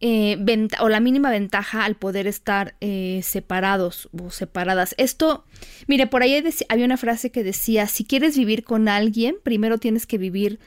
eh, 0.00 0.36
o 0.80 0.88
la 0.88 1.00
mínima 1.00 1.30
ventaja 1.30 1.84
al 1.84 1.96
poder 1.96 2.26
estar 2.26 2.74
eh, 2.80 3.20
separados 3.22 4.08
o 4.18 4.30
separadas. 4.30 4.94
Esto, 4.98 5.44
mire, 5.86 6.06
por 6.06 6.22
ahí 6.22 6.42
había 6.68 6.84
una 6.84 6.96
frase 6.98 7.30
que 7.30 7.42
decía, 7.42 7.86
si 7.86 8.04
quieres 8.04 8.36
vivir 8.36 8.62
con 8.64 8.88
alguien, 8.88 9.36
primero 9.42 9.78
tienes 9.78 10.06
que 10.06 10.18
vivir 10.18 10.60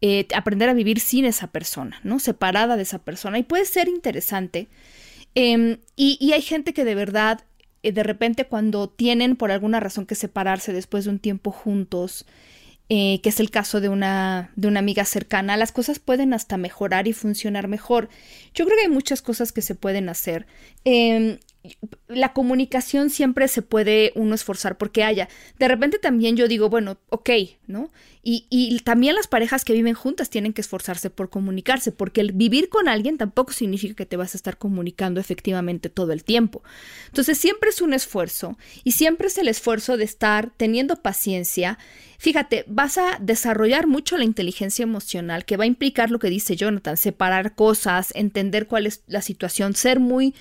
eh, 0.00 0.26
aprender 0.34 0.68
a 0.68 0.74
vivir 0.74 1.00
sin 1.00 1.24
esa 1.24 1.46
persona, 1.46 1.98
¿no? 2.02 2.18
Separada 2.18 2.76
de 2.76 2.82
esa 2.82 2.98
persona. 2.98 3.38
Y 3.38 3.42
puede 3.42 3.64
ser 3.64 3.88
interesante 3.88 4.68
Em, 5.34 5.78
y, 5.96 6.32
hay 6.32 6.42
gente 6.42 6.72
que 6.72 6.84
de 6.84 6.94
verdad, 6.94 7.44
eh, 7.82 7.92
de 7.92 8.02
repente 8.02 8.46
cuando 8.46 8.88
tienen 8.88 9.36
por 9.36 9.50
alguna 9.50 9.80
razón 9.80 10.06
que 10.06 10.14
separarse 10.14 10.72
después 10.72 11.04
de 11.04 11.10
un 11.10 11.18
tiempo 11.18 11.50
juntos, 11.50 12.26
eh, 12.88 13.20
que 13.22 13.30
es 13.30 13.40
el 13.40 13.50
caso 13.50 13.80
de 13.80 13.88
una, 13.88 14.52
de 14.56 14.68
una 14.68 14.80
amiga 14.80 15.04
cercana, 15.04 15.56
las 15.56 15.72
cosas 15.72 15.98
pueden 15.98 16.34
hasta 16.34 16.56
mejorar 16.56 17.08
y 17.08 17.12
funcionar 17.12 17.66
mejor. 17.68 18.08
Yo 18.54 18.66
creo 18.66 18.76
que 18.76 18.84
hay 18.84 18.90
muchas 18.90 19.22
cosas 19.22 19.52
que 19.52 19.62
se 19.62 19.74
pueden 19.74 20.08
hacer. 20.08 20.46
Em, 20.84 21.38
la 22.08 22.34
comunicación 22.34 23.08
siempre 23.08 23.48
se 23.48 23.62
puede 23.62 24.12
uno 24.16 24.34
esforzar 24.34 24.76
porque 24.76 25.02
haya. 25.02 25.28
De 25.58 25.66
repente 25.66 25.98
también 25.98 26.36
yo 26.36 26.46
digo, 26.46 26.68
bueno, 26.68 26.98
ok, 27.08 27.30
¿no? 27.66 27.90
Y, 28.22 28.46
y, 28.48 28.78
también 28.80 29.14
las 29.14 29.26
parejas 29.26 29.66
que 29.66 29.74
viven 29.74 29.92
juntas 29.94 30.30
tienen 30.30 30.54
que 30.54 30.62
esforzarse 30.62 31.10
por 31.10 31.28
comunicarse, 31.28 31.92
porque 31.92 32.22
el 32.22 32.32
vivir 32.32 32.70
con 32.70 32.88
alguien 32.88 33.18
tampoco 33.18 33.52
significa 33.52 33.94
que 33.94 34.06
te 34.06 34.16
vas 34.16 34.34
a 34.34 34.38
estar 34.38 34.56
comunicando 34.56 35.20
efectivamente 35.20 35.90
todo 35.90 36.12
el 36.12 36.24
tiempo. 36.24 36.62
Entonces 37.06 37.36
siempre 37.36 37.68
es 37.68 37.82
un 37.82 37.92
esfuerzo 37.92 38.56
y 38.82 38.92
siempre 38.92 39.26
es 39.26 39.36
el 39.36 39.48
esfuerzo 39.48 39.98
de 39.98 40.04
estar 40.04 40.52
teniendo 40.56 40.96
paciencia. 40.96 41.78
Fíjate, 42.18 42.64
vas 42.66 42.96
a 42.96 43.18
desarrollar 43.20 43.86
mucho 43.86 44.16
la 44.16 44.24
inteligencia 44.24 44.84
emocional 44.84 45.44
que 45.44 45.58
va 45.58 45.64
a 45.64 45.68
implicar 45.68 46.10
lo 46.10 46.18
que 46.18 46.30
dice 46.30 46.56
Jonathan, 46.56 46.96
separar 46.96 47.54
cosas, 47.54 48.10
entender 48.14 48.66
cuál 48.66 48.86
es 48.86 49.02
la 49.06 49.20
situación, 49.20 49.74
ser 49.74 50.00
muy 50.00 50.34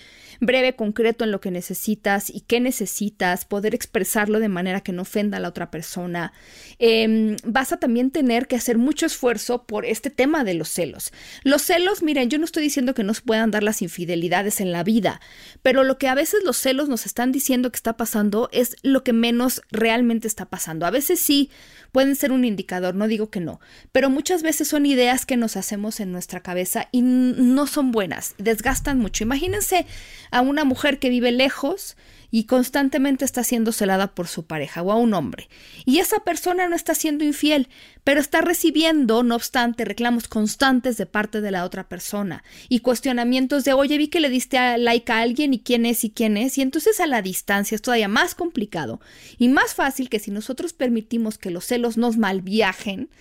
breve, 0.46 0.76
concreto 0.76 1.24
en 1.24 1.32
lo 1.32 1.41
que 1.41 1.52
necesitas 1.52 2.30
y 2.30 2.41
qué 2.41 2.60
necesitas, 2.60 3.46
poder 3.46 3.74
expresarlo 3.76 4.39
de 4.39 4.50
manera 4.50 4.82
que 4.82 4.91
no 4.91 5.04
ofenda 5.04 5.38
a 5.38 5.39
la 5.39 5.50
otra 5.50 5.72
persona. 5.72 6.34
Em, 6.80 7.38
vas 7.44 7.72
a 7.72 7.78
también 7.78 8.12
tener 8.12 8.48
que 8.48 8.56
hacer 8.56 8.78
mucho 8.78 9.06
esfuerzo 9.06 9.64
por 9.64 9.86
este 9.86 10.10
tema 10.10 10.44
de 10.44 10.54
los 10.54 10.70
celos. 10.70 11.12
Los 11.44 11.62
celos, 11.62 12.04
miren, 12.04 12.30
yo 12.30 12.38
no 12.38 12.46
estoy 12.46 12.64
diciendo 12.64 12.94
que 12.94 13.04
no 13.04 13.14
se 13.14 13.22
puedan 13.22 13.52
dar 13.52 13.64
las 13.64 13.82
infidelidades 13.82 14.62
en 14.62 14.72
la 14.72 14.84
vida, 14.84 15.22
pero 15.62 15.84
lo 15.84 15.98
que 15.98 16.08
a 16.08 16.16
veces 16.16 16.44
los 16.44 16.58
celos 16.58 16.89
nos 16.89 17.06
están 17.06 17.32
diciendo 17.32 17.72
que 17.72 17.78
está 17.78 17.98
pasando 17.98 18.50
es 18.52 18.76
lo 18.84 19.04
que 19.04 19.14
menos 19.14 19.62
realmente 19.72 20.28
está 20.28 20.46
pasando. 20.46 20.86
A 20.86 20.91
veces 20.91 21.20
sí 21.20 21.50
pueden 21.94 22.16
ser 22.16 22.32
un 22.32 22.44
indicador, 22.44 22.96
no 22.96 23.08
digo 23.08 23.30
que 23.30 23.39
no, 23.39 23.62
pero 23.94 24.10
muchas 24.10 24.41
veces 24.41 24.68
son 24.68 24.86
ideas 24.86 25.26
que 25.26 25.38
nos 25.38 25.56
hacemos 25.56 26.00
en 26.00 26.12
nuestra 26.12 26.41
cabeza 26.41 26.89
y 26.91 27.04
no 27.04 27.68
son 27.68 27.91
buenas, 27.91 28.34
desgastan 28.39 28.98
mucho. 28.98 29.24
Imagínense 29.24 29.86
a 30.32 30.41
una 30.41 30.66
mujer 30.66 30.98
que 30.98 31.10
vive 31.10 31.32
lejos 31.32 31.96
y 32.36 32.46
constantemente 32.46 33.26
está 33.26 33.44
siendo 33.44 33.72
celada 33.72 34.16
por 34.16 34.28
su 34.28 34.48
pareja 34.48 34.82
o 34.82 34.92
a 34.92 34.96
un 34.96 35.14
hombre. 35.14 35.50
Y 35.86 36.00
esa 36.00 36.22
persona 36.22 36.68
no 36.68 36.76
está 36.76 36.96
siendo 36.96 37.24
infiel, 37.24 37.70
pero 38.04 38.20
está 38.20 38.42
recibiendo, 38.42 39.22
no 39.22 39.36
obstante, 39.36 39.86
reclamos 39.86 40.28
constantes 40.28 40.98
de 40.98 41.06
parte 41.06 41.42
de 41.42 41.52
la 41.52 41.64
otra 41.64 41.88
persona 41.88 42.44
y 42.70 42.80
cuestionamientos 42.80 43.66
de, 43.66 43.74
oye, 43.74 44.00
vi 44.00 44.08
que 44.08 44.20
le 44.20 44.32
diste 44.32 44.58
a 44.58 44.80
like 44.80 45.12
a 45.12 45.20
alguien 45.20 45.54
y 45.54 45.60
quién 45.60 45.86
es 45.86 46.04
y 46.04 46.10
quién 46.10 46.36
es. 46.36 46.58
Y 46.58 46.64
entonces 46.64 47.00
a 47.00 47.06
la 47.06 47.22
distancia 47.22 47.76
es 47.76 47.84
todavía 47.84 48.08
más 48.08 48.34
complicado 48.34 49.00
y 49.38 49.48
más 49.50 49.76
fácil 49.76 50.10
que 50.10 50.18
si 50.18 50.32
nosotros 50.32 50.74
permitimos 50.74 51.38
que 51.38 51.52
los 51.52 51.66
celos 51.66 51.98
nos 51.98 52.18
malviajen, 52.18 53.12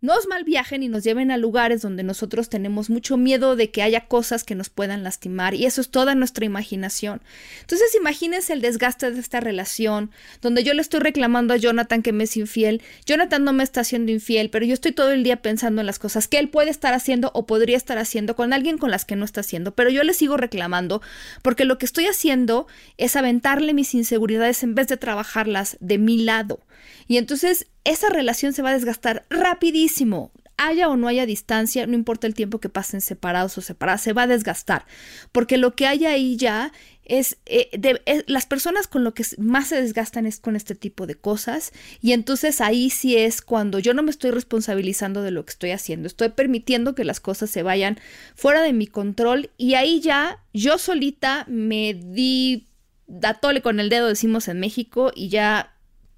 nos 0.00 0.26
mal 0.26 0.44
viajen 0.44 0.82
y 0.82 0.88
nos 0.88 1.04
lleven 1.04 1.30
a 1.30 1.36
lugares 1.36 1.82
donde 1.82 2.02
nosotros 2.02 2.48
tenemos 2.48 2.90
mucho 2.90 3.16
miedo 3.16 3.56
de 3.56 3.70
que 3.70 3.82
haya 3.82 4.06
cosas 4.06 4.44
que 4.44 4.54
nos 4.54 4.70
puedan 4.70 5.02
lastimar 5.02 5.54
y 5.54 5.66
eso 5.66 5.80
es 5.80 5.90
toda 5.90 6.14
nuestra 6.14 6.44
imaginación. 6.44 7.20
Entonces 7.60 7.94
imagínense 7.94 8.52
el 8.52 8.60
desgaste 8.60 9.10
de 9.10 9.20
esta 9.20 9.40
relación 9.40 10.10
donde 10.40 10.64
yo 10.64 10.74
le 10.74 10.82
estoy 10.82 11.00
reclamando 11.00 11.54
a 11.54 11.58
Jonathan 11.58 12.02
que 12.02 12.12
me 12.12 12.24
es 12.24 12.36
infiel, 12.36 12.82
Jonathan 13.04 13.44
no 13.44 13.52
me 13.52 13.62
está 13.62 13.80
haciendo 13.80 14.12
infiel, 14.12 14.50
pero 14.50 14.64
yo 14.64 14.74
estoy 14.74 14.92
todo 14.92 15.10
el 15.12 15.22
día 15.22 15.42
pensando 15.42 15.80
en 15.80 15.86
las 15.86 15.98
cosas 15.98 16.28
que 16.28 16.38
él 16.38 16.48
puede 16.48 16.70
estar 16.70 16.94
haciendo 16.94 17.30
o 17.34 17.46
podría 17.46 17.76
estar 17.76 17.98
haciendo 17.98 18.36
con 18.36 18.52
alguien 18.52 18.78
con 18.78 18.90
las 18.90 19.04
que 19.04 19.16
no 19.16 19.24
está 19.24 19.40
haciendo, 19.40 19.74
pero 19.74 19.90
yo 19.90 20.02
le 20.02 20.14
sigo 20.14 20.36
reclamando 20.36 21.02
porque 21.42 21.64
lo 21.64 21.78
que 21.78 21.86
estoy 21.86 22.06
haciendo 22.06 22.66
es 22.96 23.16
aventarle 23.16 23.74
mis 23.74 23.94
inseguridades 23.94 24.62
en 24.62 24.74
vez 24.74 24.88
de 24.88 24.96
trabajarlas 24.96 25.76
de 25.80 25.98
mi 25.98 26.22
lado. 26.22 26.60
Y 27.06 27.16
entonces 27.16 27.66
esa 27.84 28.08
relación 28.08 28.52
se 28.52 28.62
va 28.62 28.70
a 28.70 28.74
desgastar 28.74 29.26
rapidísimo. 29.30 30.32
Haya 30.56 30.90
o 30.90 30.96
no 30.96 31.08
haya 31.08 31.24
distancia, 31.24 31.86
no 31.86 31.94
importa 31.94 32.26
el 32.26 32.34
tiempo 32.34 32.60
que 32.60 32.68
pasen 32.68 33.00
separados 33.00 33.56
o 33.56 33.62
separadas, 33.62 34.02
se 34.02 34.12
va 34.12 34.24
a 34.24 34.26
desgastar. 34.26 34.84
Porque 35.32 35.56
lo 35.56 35.74
que 35.74 35.86
hay 35.86 36.04
ahí 36.04 36.36
ya 36.36 36.72
es, 37.10 37.38
eh, 37.46 38.24
las 38.28 38.46
personas 38.46 38.86
con 38.86 39.02
lo 39.02 39.14
que 39.14 39.24
más 39.38 39.68
se 39.68 39.82
desgastan 39.82 40.26
es 40.26 40.38
con 40.38 40.54
este 40.54 40.76
tipo 40.76 41.08
de 41.08 41.16
cosas 41.16 41.72
y 42.00 42.12
entonces 42.12 42.60
ahí 42.60 42.88
sí 42.88 43.16
es 43.16 43.42
cuando 43.42 43.80
yo 43.80 43.94
no 43.94 44.04
me 44.04 44.12
estoy 44.12 44.30
responsabilizando 44.30 45.22
de 45.22 45.32
lo 45.32 45.44
que 45.44 45.50
estoy 45.50 45.70
haciendo, 45.72 46.06
estoy 46.06 46.28
permitiendo 46.28 46.94
que 46.94 47.04
las 47.04 47.18
cosas 47.18 47.50
se 47.50 47.64
vayan 47.64 47.98
fuera 48.36 48.62
de 48.62 48.72
mi 48.72 48.86
control 48.86 49.50
y 49.56 49.74
ahí 49.74 50.00
ya 50.00 50.38
yo 50.54 50.78
solita 50.78 51.46
me 51.48 51.94
di 51.94 52.68
datole 53.08 53.60
con 53.60 53.80
el 53.80 53.88
dedo 53.88 54.06
decimos 54.06 54.46
en 54.46 54.60
México 54.60 55.10
y 55.12 55.30
ya 55.30 55.69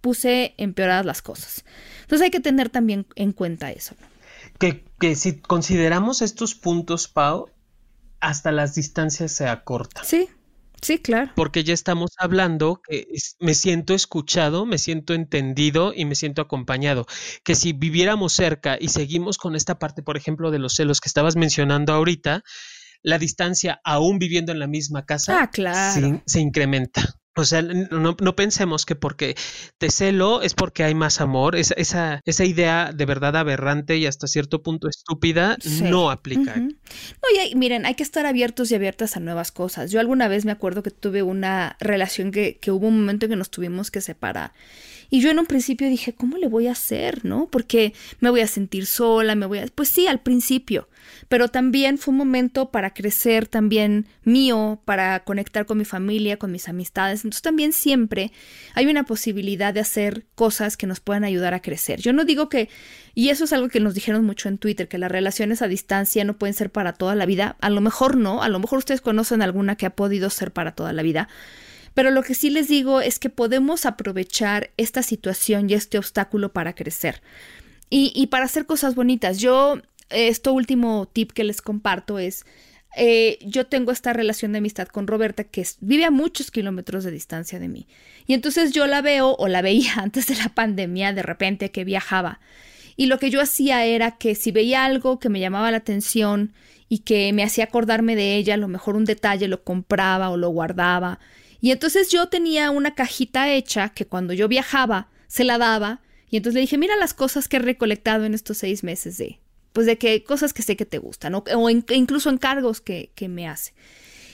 puse 0.02 0.54
empeoradas 0.58 1.06
las 1.06 1.22
cosas. 1.22 1.64
Entonces 2.02 2.26
hay 2.26 2.30
que 2.30 2.40
tener 2.40 2.68
también 2.68 3.06
en 3.14 3.32
cuenta 3.32 3.70
eso. 3.70 3.94
Que, 4.58 4.84
que 5.00 5.16
si 5.16 5.40
consideramos 5.40 6.20
estos 6.20 6.54
puntos, 6.54 7.08
Pau, 7.08 7.48
hasta 8.20 8.52
las 8.52 8.74
distancias 8.74 9.32
se 9.32 9.48
acortan. 9.48 10.04
Sí, 10.04 10.28
Sí, 10.82 10.98
claro. 10.98 11.30
Porque 11.36 11.62
ya 11.62 11.74
estamos 11.74 12.10
hablando 12.18 12.82
que 12.82 13.06
me 13.38 13.54
siento 13.54 13.94
escuchado, 13.94 14.66
me 14.66 14.78
siento 14.78 15.14
entendido 15.14 15.92
y 15.94 16.04
me 16.06 16.16
siento 16.16 16.42
acompañado. 16.42 17.06
Que 17.44 17.54
si 17.54 17.72
viviéramos 17.72 18.32
cerca 18.32 18.76
y 18.80 18.88
seguimos 18.88 19.38
con 19.38 19.54
esta 19.54 19.78
parte, 19.78 20.02
por 20.02 20.16
ejemplo, 20.16 20.50
de 20.50 20.58
los 20.58 20.74
celos 20.74 21.00
que 21.00 21.08
estabas 21.08 21.36
mencionando 21.36 21.92
ahorita, 21.92 22.42
la 23.00 23.18
distancia, 23.18 23.80
aún 23.84 24.18
viviendo 24.18 24.50
en 24.50 24.58
la 24.58 24.66
misma 24.66 25.04
casa, 25.06 25.48
ah, 25.66 26.20
se 26.26 26.40
incrementa. 26.40 27.14
O 27.34 27.46
sea, 27.46 27.62
no, 27.62 28.16
no, 28.20 28.36
pensemos 28.36 28.84
que 28.84 28.94
porque 28.94 29.36
te 29.78 29.90
celo 29.90 30.42
es 30.42 30.52
porque 30.52 30.84
hay 30.84 30.94
más 30.94 31.20
amor. 31.20 31.56
Esa, 31.56 31.74
esa, 31.74 32.20
esa 32.26 32.44
idea 32.44 32.92
de 32.92 33.06
verdad 33.06 33.36
aberrante 33.36 33.96
y 33.96 34.06
hasta 34.06 34.26
cierto 34.26 34.62
punto 34.62 34.86
estúpida 34.86 35.56
no 35.82 36.10
aplica. 36.10 36.56
No, 36.56 36.70
y 37.42 37.54
miren, 37.54 37.86
hay 37.86 37.94
que 37.94 38.02
estar 38.02 38.26
abiertos 38.26 38.70
y 38.70 38.74
abiertas 38.74 39.16
a 39.16 39.20
nuevas 39.20 39.50
cosas. 39.50 39.90
Yo 39.90 40.00
alguna 40.00 40.28
vez 40.28 40.44
me 40.44 40.52
acuerdo 40.52 40.82
que 40.82 40.90
tuve 40.90 41.22
una 41.22 41.76
relación 41.80 42.32
que, 42.32 42.58
que 42.58 42.70
hubo 42.70 42.88
un 42.88 43.00
momento 43.00 43.24
en 43.26 43.30
que 43.30 43.36
nos 43.36 43.50
tuvimos 43.50 43.90
que 43.90 44.02
separar. 44.02 44.52
Y 45.12 45.20
yo 45.20 45.30
en 45.30 45.38
un 45.38 45.44
principio 45.44 45.90
dije, 45.90 46.14
¿cómo 46.14 46.38
le 46.38 46.48
voy 46.48 46.68
a 46.68 46.72
hacer? 46.72 47.22
¿No? 47.22 47.46
Porque 47.50 47.92
me 48.20 48.30
voy 48.30 48.40
a 48.40 48.46
sentir 48.46 48.86
sola, 48.86 49.34
me 49.34 49.44
voy 49.44 49.58
a... 49.58 49.66
Pues 49.66 49.90
sí, 49.90 50.06
al 50.06 50.22
principio 50.22 50.88
pero 51.28 51.48
también 51.48 51.98
fue 51.98 52.12
un 52.12 52.18
momento 52.18 52.70
para 52.70 52.92
crecer 52.92 53.46
también 53.46 54.06
mío, 54.24 54.80
para 54.84 55.20
conectar 55.20 55.66
con 55.66 55.78
mi 55.78 55.84
familia, 55.84 56.36
con 56.36 56.52
mis 56.52 56.68
amistades. 56.68 57.24
Entonces 57.24 57.42
también 57.42 57.72
siempre 57.72 58.32
hay 58.74 58.86
una 58.86 59.04
posibilidad 59.04 59.72
de 59.72 59.80
hacer 59.80 60.26
cosas 60.34 60.76
que 60.76 60.86
nos 60.86 61.00
puedan 61.00 61.24
ayudar 61.24 61.54
a 61.54 61.62
crecer. 61.62 62.00
Yo 62.00 62.12
no 62.12 62.24
digo 62.24 62.48
que, 62.48 62.68
y 63.14 63.30
eso 63.30 63.44
es 63.44 63.52
algo 63.52 63.68
que 63.68 63.80
nos 63.80 63.94
dijeron 63.94 64.24
mucho 64.24 64.48
en 64.48 64.58
Twitter, 64.58 64.88
que 64.88 64.98
las 64.98 65.10
relaciones 65.10 65.62
a 65.62 65.68
distancia 65.68 66.24
no 66.24 66.36
pueden 66.36 66.54
ser 66.54 66.70
para 66.70 66.92
toda 66.92 67.14
la 67.14 67.26
vida. 67.26 67.56
A 67.60 67.70
lo 67.70 67.80
mejor 67.80 68.16
no, 68.16 68.42
a 68.42 68.48
lo 68.48 68.58
mejor 68.58 68.78
ustedes 68.78 69.00
conocen 69.00 69.42
alguna 69.42 69.76
que 69.76 69.86
ha 69.86 69.96
podido 69.96 70.30
ser 70.30 70.52
para 70.52 70.72
toda 70.72 70.92
la 70.92 71.02
vida. 71.02 71.28
Pero 71.94 72.10
lo 72.10 72.22
que 72.22 72.34
sí 72.34 72.50
les 72.50 72.68
digo 72.68 73.00
es 73.00 73.18
que 73.18 73.30
podemos 73.30 73.86
aprovechar 73.86 74.70
esta 74.76 75.02
situación 75.02 75.68
y 75.68 75.74
este 75.74 75.98
obstáculo 75.98 76.52
para 76.52 76.74
crecer. 76.74 77.22
Y, 77.94 78.28
para 78.28 78.46
hacer 78.46 78.64
cosas 78.64 78.94
bonitas. 78.94 79.38
Yo 79.38 79.82
esto 80.08 80.54
último 80.54 81.10
tip 81.12 81.32
que 81.32 81.44
les 81.44 81.60
comparto 81.60 82.18
es, 82.18 82.46
eh, 82.96 83.38
yo 83.42 83.66
tengo 83.66 83.92
esta 83.92 84.14
relación 84.14 84.52
de 84.52 84.58
amistad 84.58 84.88
con 84.88 85.06
Roberta 85.06 85.44
que 85.44 85.66
vive 85.80 86.06
a 86.06 86.10
muchos 86.10 86.50
kilómetros 86.50 87.04
de 87.04 87.10
distancia 87.10 87.58
de 87.58 87.68
mí. 87.68 87.86
Y 88.26 88.32
entonces 88.32 88.72
yo 88.72 88.86
la 88.86 89.02
veo 89.02 89.36
o 89.38 89.46
la 89.46 89.60
veía 89.60 89.92
antes 89.96 90.26
de 90.26 90.36
la 90.36 90.48
pandemia, 90.48 91.12
de 91.12 91.22
repente 91.22 91.70
que 91.70 91.84
viajaba. 91.84 92.40
Y 92.96 93.06
lo 93.06 93.18
que 93.18 93.30
yo 93.30 93.40
hacía 93.40 93.84
era 93.84 94.12
que 94.12 94.34
si 94.34 94.52
veía 94.52 94.84
algo 94.84 95.18
que 95.18 95.28
me 95.28 95.40
llamaba 95.40 95.70
la 95.70 95.78
atención 95.78 96.52
y 96.88 97.00
que 97.00 97.32
me 97.32 97.42
hacía 97.42 97.64
acordarme 97.64 98.16
de 98.16 98.36
ella, 98.36 98.54
a 98.54 98.58
lo 98.58 98.68
mejor 98.68 98.96
un 98.96 99.04
detalle 99.04 99.48
lo 99.48 99.64
compraba 99.64 100.30
o 100.30 100.36
lo 100.36 100.50
guardaba. 100.50 101.18
Y 101.62 101.70
entonces 101.70 102.10
yo 102.10 102.26
tenía 102.26 102.72
una 102.72 102.96
cajita 102.96 103.52
hecha 103.52 103.90
que 103.90 104.04
cuando 104.04 104.34
yo 104.34 104.48
viajaba 104.48 105.08
se 105.28 105.44
la 105.44 105.58
daba. 105.58 106.02
Y 106.28 106.36
entonces 106.36 106.56
le 106.56 106.60
dije, 106.62 106.76
mira 106.76 106.96
las 106.96 107.14
cosas 107.14 107.46
que 107.46 107.58
he 107.58 107.60
recolectado 107.60 108.24
en 108.24 108.34
estos 108.34 108.58
seis 108.58 108.82
meses 108.82 109.16
de, 109.16 109.38
pues 109.72 109.86
de 109.86 109.96
que 109.96 110.24
cosas 110.24 110.52
que 110.52 110.62
sé 110.62 110.76
que 110.76 110.86
te 110.86 110.98
gustan, 110.98 111.34
o, 111.36 111.70
incluso 111.70 112.30
encargos 112.30 112.80
que, 112.80 113.12
que, 113.14 113.28
me 113.28 113.46
hace. 113.46 113.74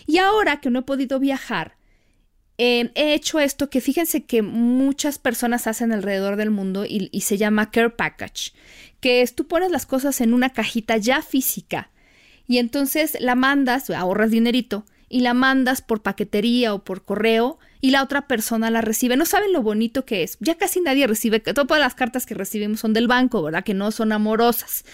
Y 0.06 0.16
ahora 0.16 0.60
que 0.60 0.70
no 0.70 0.78
he 0.78 0.82
podido 0.82 1.20
viajar, 1.20 1.76
eh, 2.56 2.90
he 2.94 3.12
hecho 3.12 3.40
esto 3.40 3.68
que 3.68 3.82
fíjense 3.82 4.24
que 4.24 4.40
muchas 4.40 5.18
personas 5.18 5.66
hacen 5.66 5.92
alrededor 5.92 6.36
del 6.36 6.50
mundo 6.50 6.86
y, 6.86 7.10
y, 7.12 7.20
se 7.20 7.36
llama 7.36 7.70
Care 7.70 7.90
Package, 7.90 8.54
que 9.00 9.20
es 9.20 9.34
tú 9.34 9.46
pones 9.46 9.70
las 9.70 9.84
cosas 9.84 10.22
en 10.22 10.32
una 10.32 10.50
cajita 10.50 10.96
ya 10.96 11.20
física 11.20 11.90
y 12.46 12.56
entonces 12.56 13.18
la 13.20 13.34
mandas, 13.34 13.90
ahorras 13.90 14.30
dinerito, 14.30 14.86
y 15.08 15.20
la 15.20 15.34
mandas 15.34 15.80
por 15.82 16.02
paquetería 16.02 16.74
o 16.74 16.84
por 16.84 17.04
correo 17.04 17.58
y 17.80 17.90
la 17.90 18.02
otra 18.02 18.26
persona 18.26 18.70
la 18.70 18.80
recibe. 18.80 19.16
No 19.16 19.24
saben 19.24 19.52
lo 19.52 19.62
bonito 19.62 20.04
que 20.04 20.22
es. 20.22 20.36
Ya 20.40 20.56
casi 20.56 20.80
nadie 20.80 21.06
recibe, 21.06 21.40
todas 21.40 21.80
las 21.80 21.94
cartas 21.94 22.26
que 22.26 22.34
recibimos 22.34 22.80
son 22.80 22.92
del 22.92 23.08
banco, 23.08 23.42
¿verdad? 23.42 23.64
Que 23.64 23.74
no 23.74 23.90
son 23.90 24.12
amorosas. 24.12 24.84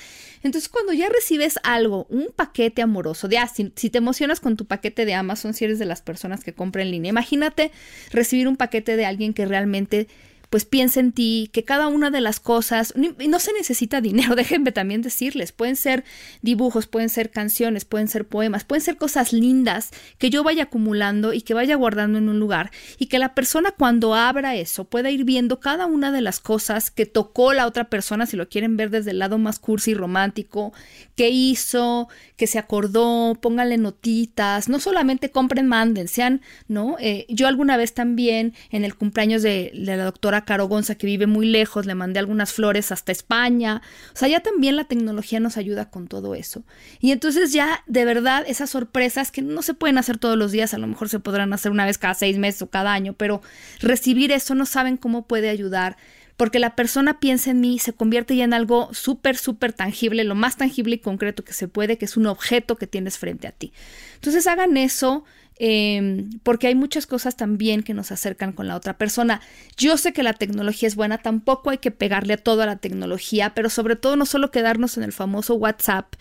Entonces, 0.45 0.69
cuando 0.69 0.93
ya 0.93 1.09
recibes 1.09 1.59
algo, 1.63 2.07
un 2.11 2.29
paquete 2.37 2.83
amoroso, 2.83 3.29
de, 3.29 3.39
ah, 3.39 3.49
si, 3.49 3.71
te 3.71 3.99
emocionas 3.99 4.41
con 4.41 4.59
tu 4.59 4.67
paquete 4.67 5.07
de 5.07 5.15
Amazon, 5.15 5.55
si 5.55 5.65
eres 5.65 5.79
de 5.79 5.87
las 5.87 6.03
personas 6.03 6.45
que 6.45 6.53
compran 6.53 6.87
en 6.87 6.93
línea, 6.93 7.09
imagínate 7.09 7.73
recibir 8.11 8.47
un 8.47 8.57
paquete 8.57 8.99
de 8.99 9.07
alguien 9.07 9.33
que 9.33 9.47
realmente 9.47 10.07
pues 10.55 10.65
piensa 10.65 11.01
en 11.01 11.11
ti, 11.11 11.51
que 11.53 11.65
cada 11.65 11.89
una 11.89 12.13
de 12.13 12.21
las 12.21 12.39
cosas, 12.39 12.95
no 12.97 13.41
se 13.41 13.53
necesita 13.55 14.01
dinero, 14.01 14.37
déjenme 14.37 14.71
también 14.71 15.03
decirles, 15.03 15.51
pueden 15.51 15.75
ser 15.75 16.05
dibujos, 16.43 16.87
pueden 16.87 17.09
ser 17.09 17.33
canciones, 17.33 17.85
pueden 17.85 18.07
ser 18.07 18.29
poemas, 18.29 18.63
pueden 18.63 18.81
ser 18.81 18.97
cosas 18.97 19.33
lindas 19.33 19.91
que 20.17 20.31
yo 20.31 20.45
vaya 20.45 20.63
acumulando 20.63 21.33
y 21.33 21.41
que 21.41 21.55
vaya 21.55 21.75
guardando 21.75 22.19
en 22.19 22.29
un 22.29 22.39
lugar 22.39 22.71
y 22.99 23.07
que 23.07 23.19
la 23.19 23.35
persona 23.35 23.73
cuando 23.73 24.15
abra 24.15 24.55
eso 24.55 24.85
pueda 24.85 25.11
ir 25.11 25.25
viendo 25.25 25.59
cada 25.59 25.87
una 25.87 26.13
de 26.13 26.21
las 26.21 26.39
cosas 26.39 26.93
que 26.93 27.05
tocó 27.05 27.53
la 27.53 27.67
otra 27.67 27.91
persona, 27.91 28.25
si 28.25 28.37
lo 28.37 28.49
quieren 28.49 28.77
ver 28.77 28.91
desde 28.91 29.11
el 29.11 29.19
lado 29.19 29.39
más 29.39 29.59
cursi 29.59 29.93
romántico, 29.93 30.73
que 31.17 31.31
hizo, 31.31 32.09
que 32.37 32.47
se 32.47 32.61
acordó, 32.61 33.37
pónganle 33.43 33.77
notitas, 33.77 34.69
no 34.69 34.79
solamente 34.79 35.33
compren, 35.33 35.67
manden, 35.67 36.07
sean, 36.07 36.43
¿no? 36.69 36.95
Eh, 37.01 37.27
yo 37.29 37.49
alguna 37.49 37.77
vez 37.77 37.93
también 37.93 38.55
en 38.71 38.85
el 38.85 38.95
cumpleaños 38.95 39.43
de, 39.43 39.73
de 39.75 39.97
la 39.97 40.05
doctora 40.05 40.44
Caro 40.45 40.69
que 40.99 41.07
vive 41.07 41.27
muy 41.27 41.47
lejos, 41.47 41.87
le 41.87 41.95
mandé 41.95 42.19
algunas 42.19 42.53
flores 42.53 42.93
hasta 42.93 43.13
España. 43.13 43.83
O 44.13 44.17
sea, 44.17 44.29
ya 44.29 44.41
también 44.41 44.77
la 44.77 44.85
tecnología 44.85 45.41
nos 45.41 45.57
ayuda 45.57 45.91
con 45.91 46.09
todo 46.09 46.35
eso. 46.35 46.65
Y 47.01 47.13
entonces 47.13 47.53
ya, 47.53 47.83
de 47.87 48.05
verdad, 48.05 48.45
esas 48.47 48.71
sorpresas 48.71 49.31
que 49.31 49.43
no 49.43 49.63
se 49.63 49.75
pueden 49.75 49.99
hacer 49.99 50.19
todos 50.19 50.37
los 50.37 50.53
días, 50.53 50.75
a 50.75 50.79
lo 50.79 50.87
mejor 50.87 51.09
se 51.09 51.21
podrán 51.21 51.53
hacer 51.53 51.71
una 51.71 51.87
vez 51.87 51.99
cada 51.99 52.15
seis 52.15 52.39
meses 52.39 52.63
o 52.63 52.71
cada 52.71 52.93
año, 52.93 53.15
pero 53.15 53.43
recibir 53.81 54.33
eso 54.33 54.55
no 54.55 54.67
saben 54.67 54.97
cómo 54.97 55.27
puede 55.27 55.49
ayudar 55.49 55.97
porque 56.37 56.59
la 56.59 56.75
persona 56.75 57.21
piensa 57.21 57.51
en 57.51 57.61
mí, 57.61 57.79
se 57.79 57.93
convierte 57.93 58.37
ya 58.37 58.45
en 58.45 58.55
algo 58.55 58.93
súper, 58.93 59.37
súper 59.37 59.73
tangible, 59.73 60.25
lo 60.25 60.35
más 60.35 60.57
tangible 60.57 60.97
y 60.97 60.99
concreto 60.99 61.45
que 61.45 61.53
se 61.53 61.69
puede, 61.69 61.99
que 61.99 62.05
es 62.05 62.17
un 62.17 62.27
objeto 62.27 62.77
que 62.77 62.87
tienes 62.87 63.19
frente 63.19 63.47
a 63.47 63.53
ti. 63.53 63.73
Entonces 64.17 64.47
hagan 64.47 64.77
eso, 64.77 65.25
Em, 65.57 66.31
porque 66.43 66.67
hay 66.67 66.75
muchas 66.75 67.07
cosas 67.07 67.37
también 67.37 67.85
que 67.85 67.95
nos 67.95 68.11
acercan 68.11 68.53
con 68.53 68.67
la 68.67 68.77
otra 68.77 68.99
persona. 68.99 69.41
Yo 69.77 69.97
sé 69.97 70.13
que 70.13 70.25
la 70.25 70.33
tecnología 70.33 70.89
es 70.89 70.97
buena, 70.97 71.19
tampoco 71.19 71.71
hay 71.71 71.79
que 71.79 71.93
pegarle 71.93 72.35
a 72.35 72.39
toda 72.39 72.67
la 72.67 72.77
tecnología, 72.77 73.55
pero 73.55 73.71
sobre 73.71 73.95
todo 73.97 74.17
no 74.17 74.27
solo 74.27 74.51
quedarnos 74.51 74.97
en 74.97 75.05
el 75.05 75.13
famoso 75.13 75.55
WhatsApp 75.55 76.13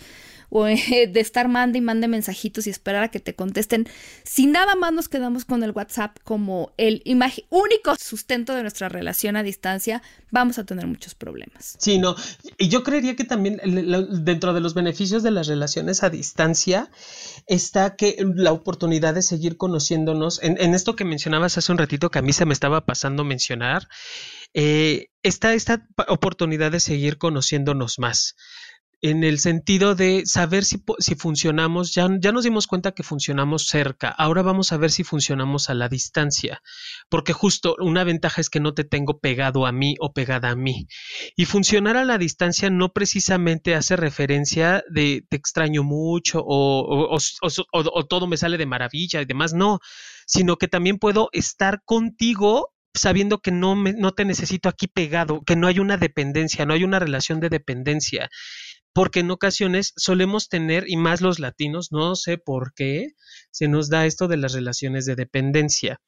o 0.55 0.67
eh, 0.67 1.09
de 1.11 1.19
estar 1.19 1.47
mande 1.47 1.79
y 1.79 1.81
mande 1.81 2.07
mensajitos 2.07 2.67
y 2.67 2.69
esperar 2.69 3.03
a 3.03 3.07
que 3.09 3.19
te 3.19 3.33
contesten. 3.33 3.87
Si 4.23 4.45
nada 4.45 4.75
más 4.75 4.93
nos 4.93 5.09
quedamos 5.09 5.45
con 5.45 5.63
el 5.63 5.71
WhatsApp 5.71 6.15
como 6.23 6.71
el 6.77 7.01
único 7.49 7.95
sustento 7.95 8.53
de 8.53 8.61
nuestra 8.61 8.87
relación 8.87 9.35
a 9.35 9.41
distancia, 9.41 10.03
vamos 10.29 10.59
a 10.59 10.63
tener 10.63 10.85
muchos 10.85 11.15
problemas. 11.15 11.75
Sí, 11.79 11.97
no. 11.97 12.15
Y 12.59 12.69
yo 12.69 12.83
creería 12.83 13.15
que 13.15 13.23
también 13.23 13.59
dentro 14.23 14.53
de 14.53 14.61
los 14.61 14.75
beneficios 14.75 15.23
de 15.23 15.31
las 15.31 15.47
relaciones 15.47 16.03
a 16.03 16.11
distancia 16.11 16.91
está 17.47 17.95
que 17.95 18.23
la 18.35 18.51
oportunidad 18.51 19.15
de 19.15 19.23
seguir 19.23 19.57
conociéndonos, 19.57 20.39
en, 20.43 20.61
en 20.61 20.75
esto 20.75 20.95
que 20.95 21.03
mencionabas 21.03 21.57
hace 21.57 21.71
un 21.71 21.79
ratito 21.79 22.11
que 22.11 22.19
a 22.19 22.21
mí 22.21 22.31
se 22.31 22.45
me 22.45 22.53
estaba 22.53 22.85
pasando 22.85 23.23
mencionar, 23.23 23.87
eh, 24.53 25.07
está 25.23 25.55
esta 25.55 25.87
oportunidad 26.07 26.71
de 26.71 26.79
seguir 26.79 27.17
conociéndonos 27.17 27.97
más 27.97 28.35
en 29.03 29.25
el 29.25 29.37
sentido 29.37 29.95
de 29.95 30.23
saber 30.25 30.63
si, 30.63 30.81
si 30.97 31.15
funcionamos, 31.15 31.93
ya, 31.93 32.07
ya, 32.21 32.31
nos 32.31 32.45
dimos 32.45 32.67
cuenta 32.67 32.93
que 32.93 33.03
funcionamos 33.03 33.67
cerca, 33.67 34.07
ahora 34.07 34.41
vamos 34.41 34.71
a 34.71 34.77
ver 34.77 34.91
si 34.91 35.03
funcionamos 35.03 35.69
a 35.69 35.73
la 35.73 35.89
distancia, 35.89 36.61
porque 37.09 37.33
justo 37.33 37.75
una 37.79 38.05
ventaja 38.05 38.39
es 38.39 38.49
que 38.49 38.61
no 38.61 38.73
te 38.73 38.85
tengo 38.85 39.19
pegado 39.19 39.65
a 39.65 39.73
mí 39.73 39.95
o 39.99 40.13
pegada 40.13 40.51
a 40.51 40.55
mí. 40.55 40.87
Y 41.35 41.43
funcionar 41.45 41.97
a 41.97 42.05
la 42.05 42.17
distancia 42.17 42.69
no 42.69 42.93
precisamente 42.93 43.75
hace 43.75 43.97
referencia 43.97 44.83
de 44.89 45.25
te 45.29 45.35
extraño 45.35 45.83
mucho 45.83 46.41
o, 46.41 47.17
o 47.81 48.05
todo 48.05 48.25
me 48.25 48.37
sale 48.37 48.57
de 48.57 48.65
maravilla 48.65 49.21
y 49.21 49.25
demás, 49.25 49.53
no, 49.53 49.79
sino 50.25 50.55
que 50.55 50.69
también 50.69 50.97
puedo 50.97 51.27
estar 51.33 51.81
contigo 51.83 52.73
sabiendo 52.93 53.39
que 53.39 53.51
no, 53.51 53.75
me, 53.75 53.93
no 53.93 54.11
te 54.11 54.25
necesito 54.25 54.69
aquí 54.69 54.87
pegado, 54.87 55.41
que 55.41 55.55
no 55.55 55.67
hay 55.67 55.79
una 55.79 55.97
dependencia, 55.97 56.65
no 56.65 56.73
hay 56.73 56.83
una 56.83 56.99
relación 56.99 57.39
de 57.39 57.49
dependencia, 57.49 58.29
porque 58.93 59.21
en 59.21 59.31
ocasiones 59.31 59.93
solemos 59.97 60.49
tener, 60.49 60.85
y 60.87 60.97
más 60.97 61.21
los 61.21 61.39
latinos, 61.39 61.91
no 61.91 62.15
sé 62.15 62.37
por 62.37 62.73
qué, 62.73 63.13
se 63.51 63.67
nos 63.67 63.89
da 63.89 64.05
esto 64.05 64.27
de 64.27 64.37
las 64.37 64.53
relaciones 64.53 65.05
de 65.05 65.15
dependencia. 65.15 65.99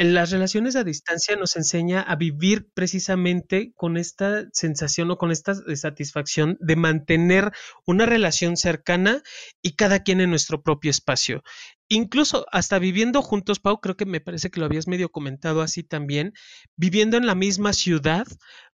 En 0.00 0.14
las 0.14 0.30
relaciones 0.30 0.76
a 0.76 0.84
distancia 0.84 1.34
nos 1.34 1.56
enseña 1.56 2.00
a 2.02 2.14
vivir 2.14 2.68
precisamente 2.72 3.72
con 3.74 3.96
esta 3.96 4.44
sensación 4.52 5.10
o 5.10 5.18
con 5.18 5.32
esta 5.32 5.56
satisfacción 5.74 6.56
de 6.60 6.76
mantener 6.76 7.50
una 7.84 8.06
relación 8.06 8.56
cercana 8.56 9.24
y 9.60 9.72
cada 9.72 10.04
quien 10.04 10.20
en 10.20 10.30
nuestro 10.30 10.62
propio 10.62 10.92
espacio. 10.92 11.42
Incluso 11.88 12.46
hasta 12.52 12.78
viviendo 12.78 13.22
juntos, 13.22 13.58
Pau, 13.58 13.80
creo 13.80 13.96
que 13.96 14.06
me 14.06 14.20
parece 14.20 14.50
que 14.50 14.60
lo 14.60 14.66
habías 14.66 14.86
medio 14.86 15.08
comentado 15.08 15.62
así 15.62 15.82
también, 15.82 16.32
viviendo 16.76 17.16
en 17.16 17.26
la 17.26 17.34
misma 17.34 17.72
ciudad, 17.72 18.28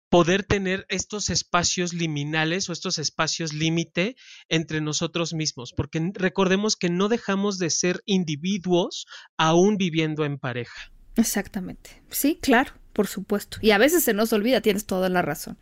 poder 0.08 0.42
tener 0.42 0.86
estos 0.88 1.30
espacios 1.30 1.92
liminales 1.92 2.68
o 2.68 2.72
estos 2.72 2.98
espacios 2.98 3.52
límite 3.52 4.16
entre 4.48 4.80
nosotros 4.80 5.34
mismos, 5.34 5.72
porque 5.72 6.10
recordemos 6.14 6.76
que 6.76 6.90
no 6.90 7.08
dejamos 7.08 7.58
de 7.58 7.70
ser 7.70 8.02
individuos 8.06 9.06
aún 9.36 9.76
viviendo 9.76 10.24
en 10.24 10.38
pareja. 10.38 10.92
Exactamente. 11.16 12.02
Sí, 12.10 12.38
claro, 12.40 12.72
por 12.92 13.06
supuesto. 13.06 13.58
Y 13.60 13.72
a 13.72 13.78
veces 13.78 14.04
se 14.04 14.14
nos 14.14 14.32
olvida, 14.32 14.60
tienes 14.60 14.86
toda 14.86 15.08
la 15.08 15.22
razón. 15.22 15.58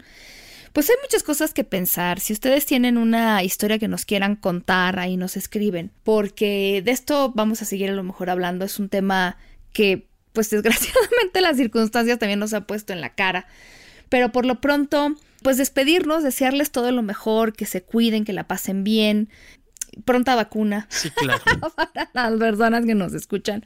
Pues 0.76 0.90
hay 0.90 0.96
muchas 1.02 1.22
cosas 1.22 1.54
que 1.54 1.64
pensar. 1.64 2.20
Si 2.20 2.34
ustedes 2.34 2.66
tienen 2.66 2.98
una 2.98 3.42
historia 3.42 3.78
que 3.78 3.88
nos 3.88 4.04
quieran 4.04 4.36
contar, 4.36 4.98
ahí 4.98 5.16
nos 5.16 5.38
escriben. 5.38 5.90
Porque 6.04 6.82
de 6.84 6.90
esto 6.90 7.32
vamos 7.34 7.62
a 7.62 7.64
seguir 7.64 7.88
a 7.88 7.94
lo 7.94 8.02
mejor 8.02 8.28
hablando. 8.28 8.66
Es 8.66 8.78
un 8.78 8.90
tema 8.90 9.38
que, 9.72 10.06
pues 10.34 10.50
desgraciadamente 10.50 11.40
las 11.40 11.56
circunstancias 11.56 12.18
también 12.18 12.38
nos 12.38 12.52
ha 12.52 12.66
puesto 12.66 12.92
en 12.92 13.00
la 13.00 13.14
cara. 13.14 13.46
Pero 14.08 14.32
por 14.32 14.46
lo 14.46 14.60
pronto, 14.60 15.14
pues 15.42 15.56
despedirnos, 15.56 16.22
desearles 16.22 16.70
todo 16.70 16.92
lo 16.92 17.02
mejor, 17.02 17.52
que 17.52 17.66
se 17.66 17.82
cuiden, 17.82 18.24
que 18.24 18.32
la 18.32 18.46
pasen 18.46 18.84
bien, 18.84 19.28
pronta 20.04 20.34
vacuna. 20.34 20.86
Sí, 20.90 21.10
claro. 21.10 21.42
para 22.12 22.30
las 22.30 22.38
personas 22.38 22.84
que 22.84 22.94
nos 22.94 23.14
escuchan. 23.14 23.64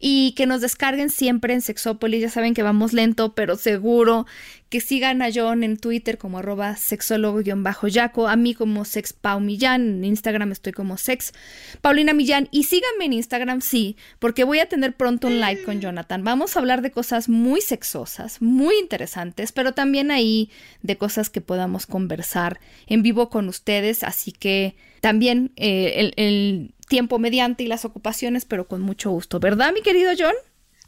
Y 0.00 0.32
que 0.32 0.46
nos 0.46 0.60
descarguen 0.60 1.10
siempre 1.10 1.54
en 1.54 1.60
Sexópolis. 1.60 2.20
Ya 2.20 2.30
saben 2.30 2.54
que 2.54 2.62
vamos 2.62 2.92
lento, 2.92 3.34
pero 3.34 3.56
seguro. 3.56 4.26
Que 4.68 4.80
sigan 4.80 5.22
a 5.22 5.30
John 5.34 5.64
en 5.64 5.78
Twitter 5.78 6.18
como 6.18 6.38
arroba 6.38 6.76
sexólogo-yaco. 6.76 8.28
A 8.28 8.36
mí 8.36 8.54
como 8.54 8.84
sexpaumillán. 8.84 9.98
En 9.98 10.04
Instagram 10.04 10.52
estoy 10.52 10.72
como 10.72 10.98
sex 10.98 11.32
Paulina 11.80 12.12
Millán. 12.12 12.48
Y 12.50 12.64
síganme 12.64 13.06
en 13.06 13.14
Instagram, 13.14 13.60
sí, 13.60 13.96
porque 14.18 14.44
voy 14.44 14.58
a 14.58 14.68
tener 14.68 14.94
pronto 14.94 15.28
un 15.28 15.40
live 15.40 15.64
con 15.64 15.80
Jonathan. 15.80 16.22
Vamos 16.24 16.56
a 16.56 16.60
hablar 16.60 16.82
de 16.82 16.90
cosas 16.90 17.28
muy 17.28 17.60
sexosas, 17.60 18.42
muy 18.42 18.74
interesantes, 18.78 19.52
pero 19.52 19.72
también 19.72 20.10
ahí 20.10 20.50
de 20.82 20.96
cosas 20.98 21.30
que 21.30 21.40
podamos 21.40 21.86
conversar 21.86 22.60
en 22.86 23.02
vivo 23.02 23.30
con 23.30 23.48
ustedes. 23.48 24.02
Así 24.02 24.32
que 24.32 24.76
también 25.00 25.52
eh, 25.56 26.12
el, 26.16 26.74
tiempo 26.88 27.18
mediante 27.18 27.64
y 27.64 27.66
las 27.66 27.84
ocupaciones, 27.84 28.46
pero 28.46 28.66
con 28.66 28.80
mucho 28.80 29.10
gusto, 29.10 29.40
¿verdad, 29.40 29.74
mi 29.74 29.82
querido 29.82 30.10
John? 30.18 30.32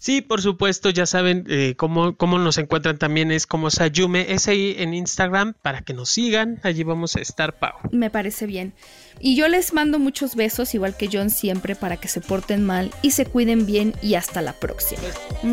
Sí, 0.01 0.21
por 0.23 0.41
supuesto, 0.41 0.89
ya 0.89 1.05
saben 1.05 1.45
eh, 1.51 1.75
cómo, 1.77 2.17
cómo, 2.17 2.39
nos 2.39 2.57
encuentran 2.57 2.97
también 2.97 3.31
es 3.31 3.47
como 3.47 3.71
Sayume, 3.71 4.33
es 4.33 4.49
ahí 4.49 4.75
en 4.79 4.95
Instagram 4.95 5.53
para 5.61 5.83
que 5.83 5.93
nos 5.93 6.09
sigan, 6.09 6.59
allí 6.63 6.85
vamos 6.85 7.17
a 7.17 7.21
estar, 7.21 7.59
Pau. 7.59 7.75
Me 7.93 8.09
parece 8.09 8.47
bien. 8.47 8.73
Y 9.19 9.37
yo 9.37 9.47
les 9.47 9.75
mando 9.75 9.99
muchos 9.99 10.37
besos, 10.37 10.75
igual 10.75 10.97
que 10.97 11.11
John 11.13 11.29
siempre, 11.29 11.77
para 11.77 11.99
que 11.99 12.09
se 12.09 12.23
porten 12.23 12.65
mal 12.65 12.91
y 13.03 13.11
se 13.11 13.27
cuiden 13.27 13.67
bien 13.67 13.93
y 14.01 14.15
hasta 14.15 14.41
la 14.41 14.55
próxima. 14.55 15.03
Él 15.43 15.51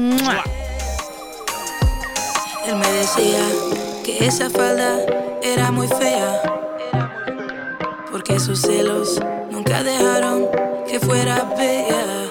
me 2.75 2.91
decía 2.93 3.45
que 4.05 4.25
esa 4.25 4.49
falda 4.49 4.97
era 5.43 5.71
muy 5.71 5.89
fea 5.89 6.41
porque 8.09 8.39
sus 8.39 8.61
celos 8.61 9.19
nunca 9.51 9.83
dejaron 9.83 10.45
que 10.89 11.01
fuera 11.01 11.53
bella. 11.57 12.26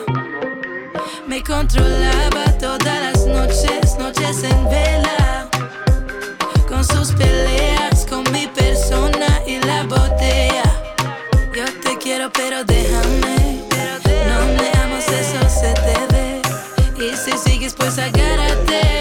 Me 1.37 1.43
controlaba 1.43 2.45
todas 2.59 2.99
las 3.03 3.27
noches, 3.27 3.99
noches 3.99 4.43
en 4.43 4.71
vela, 4.71 5.47
con 6.67 6.83
sus 6.83 7.13
peleas, 7.13 8.07
con 8.07 8.25
mi 8.33 8.47
persona 8.47 9.43
y 9.47 9.59
la 9.59 9.83
botella. 9.83 10.63
Yo 11.55 11.67
te 11.83 11.99
quiero, 11.99 12.31
pero 12.33 12.65
déjame, 12.65 13.61
no 14.29 14.47
me 14.47 14.71
amo, 14.81 14.97
eso 14.97 15.61
se 15.61 15.75
te 15.75 16.15
ve. 16.15 16.41
Y 17.05 17.15
si 17.15 17.37
sigues, 17.37 17.75
pues 17.75 17.99
agárrate 17.99 18.96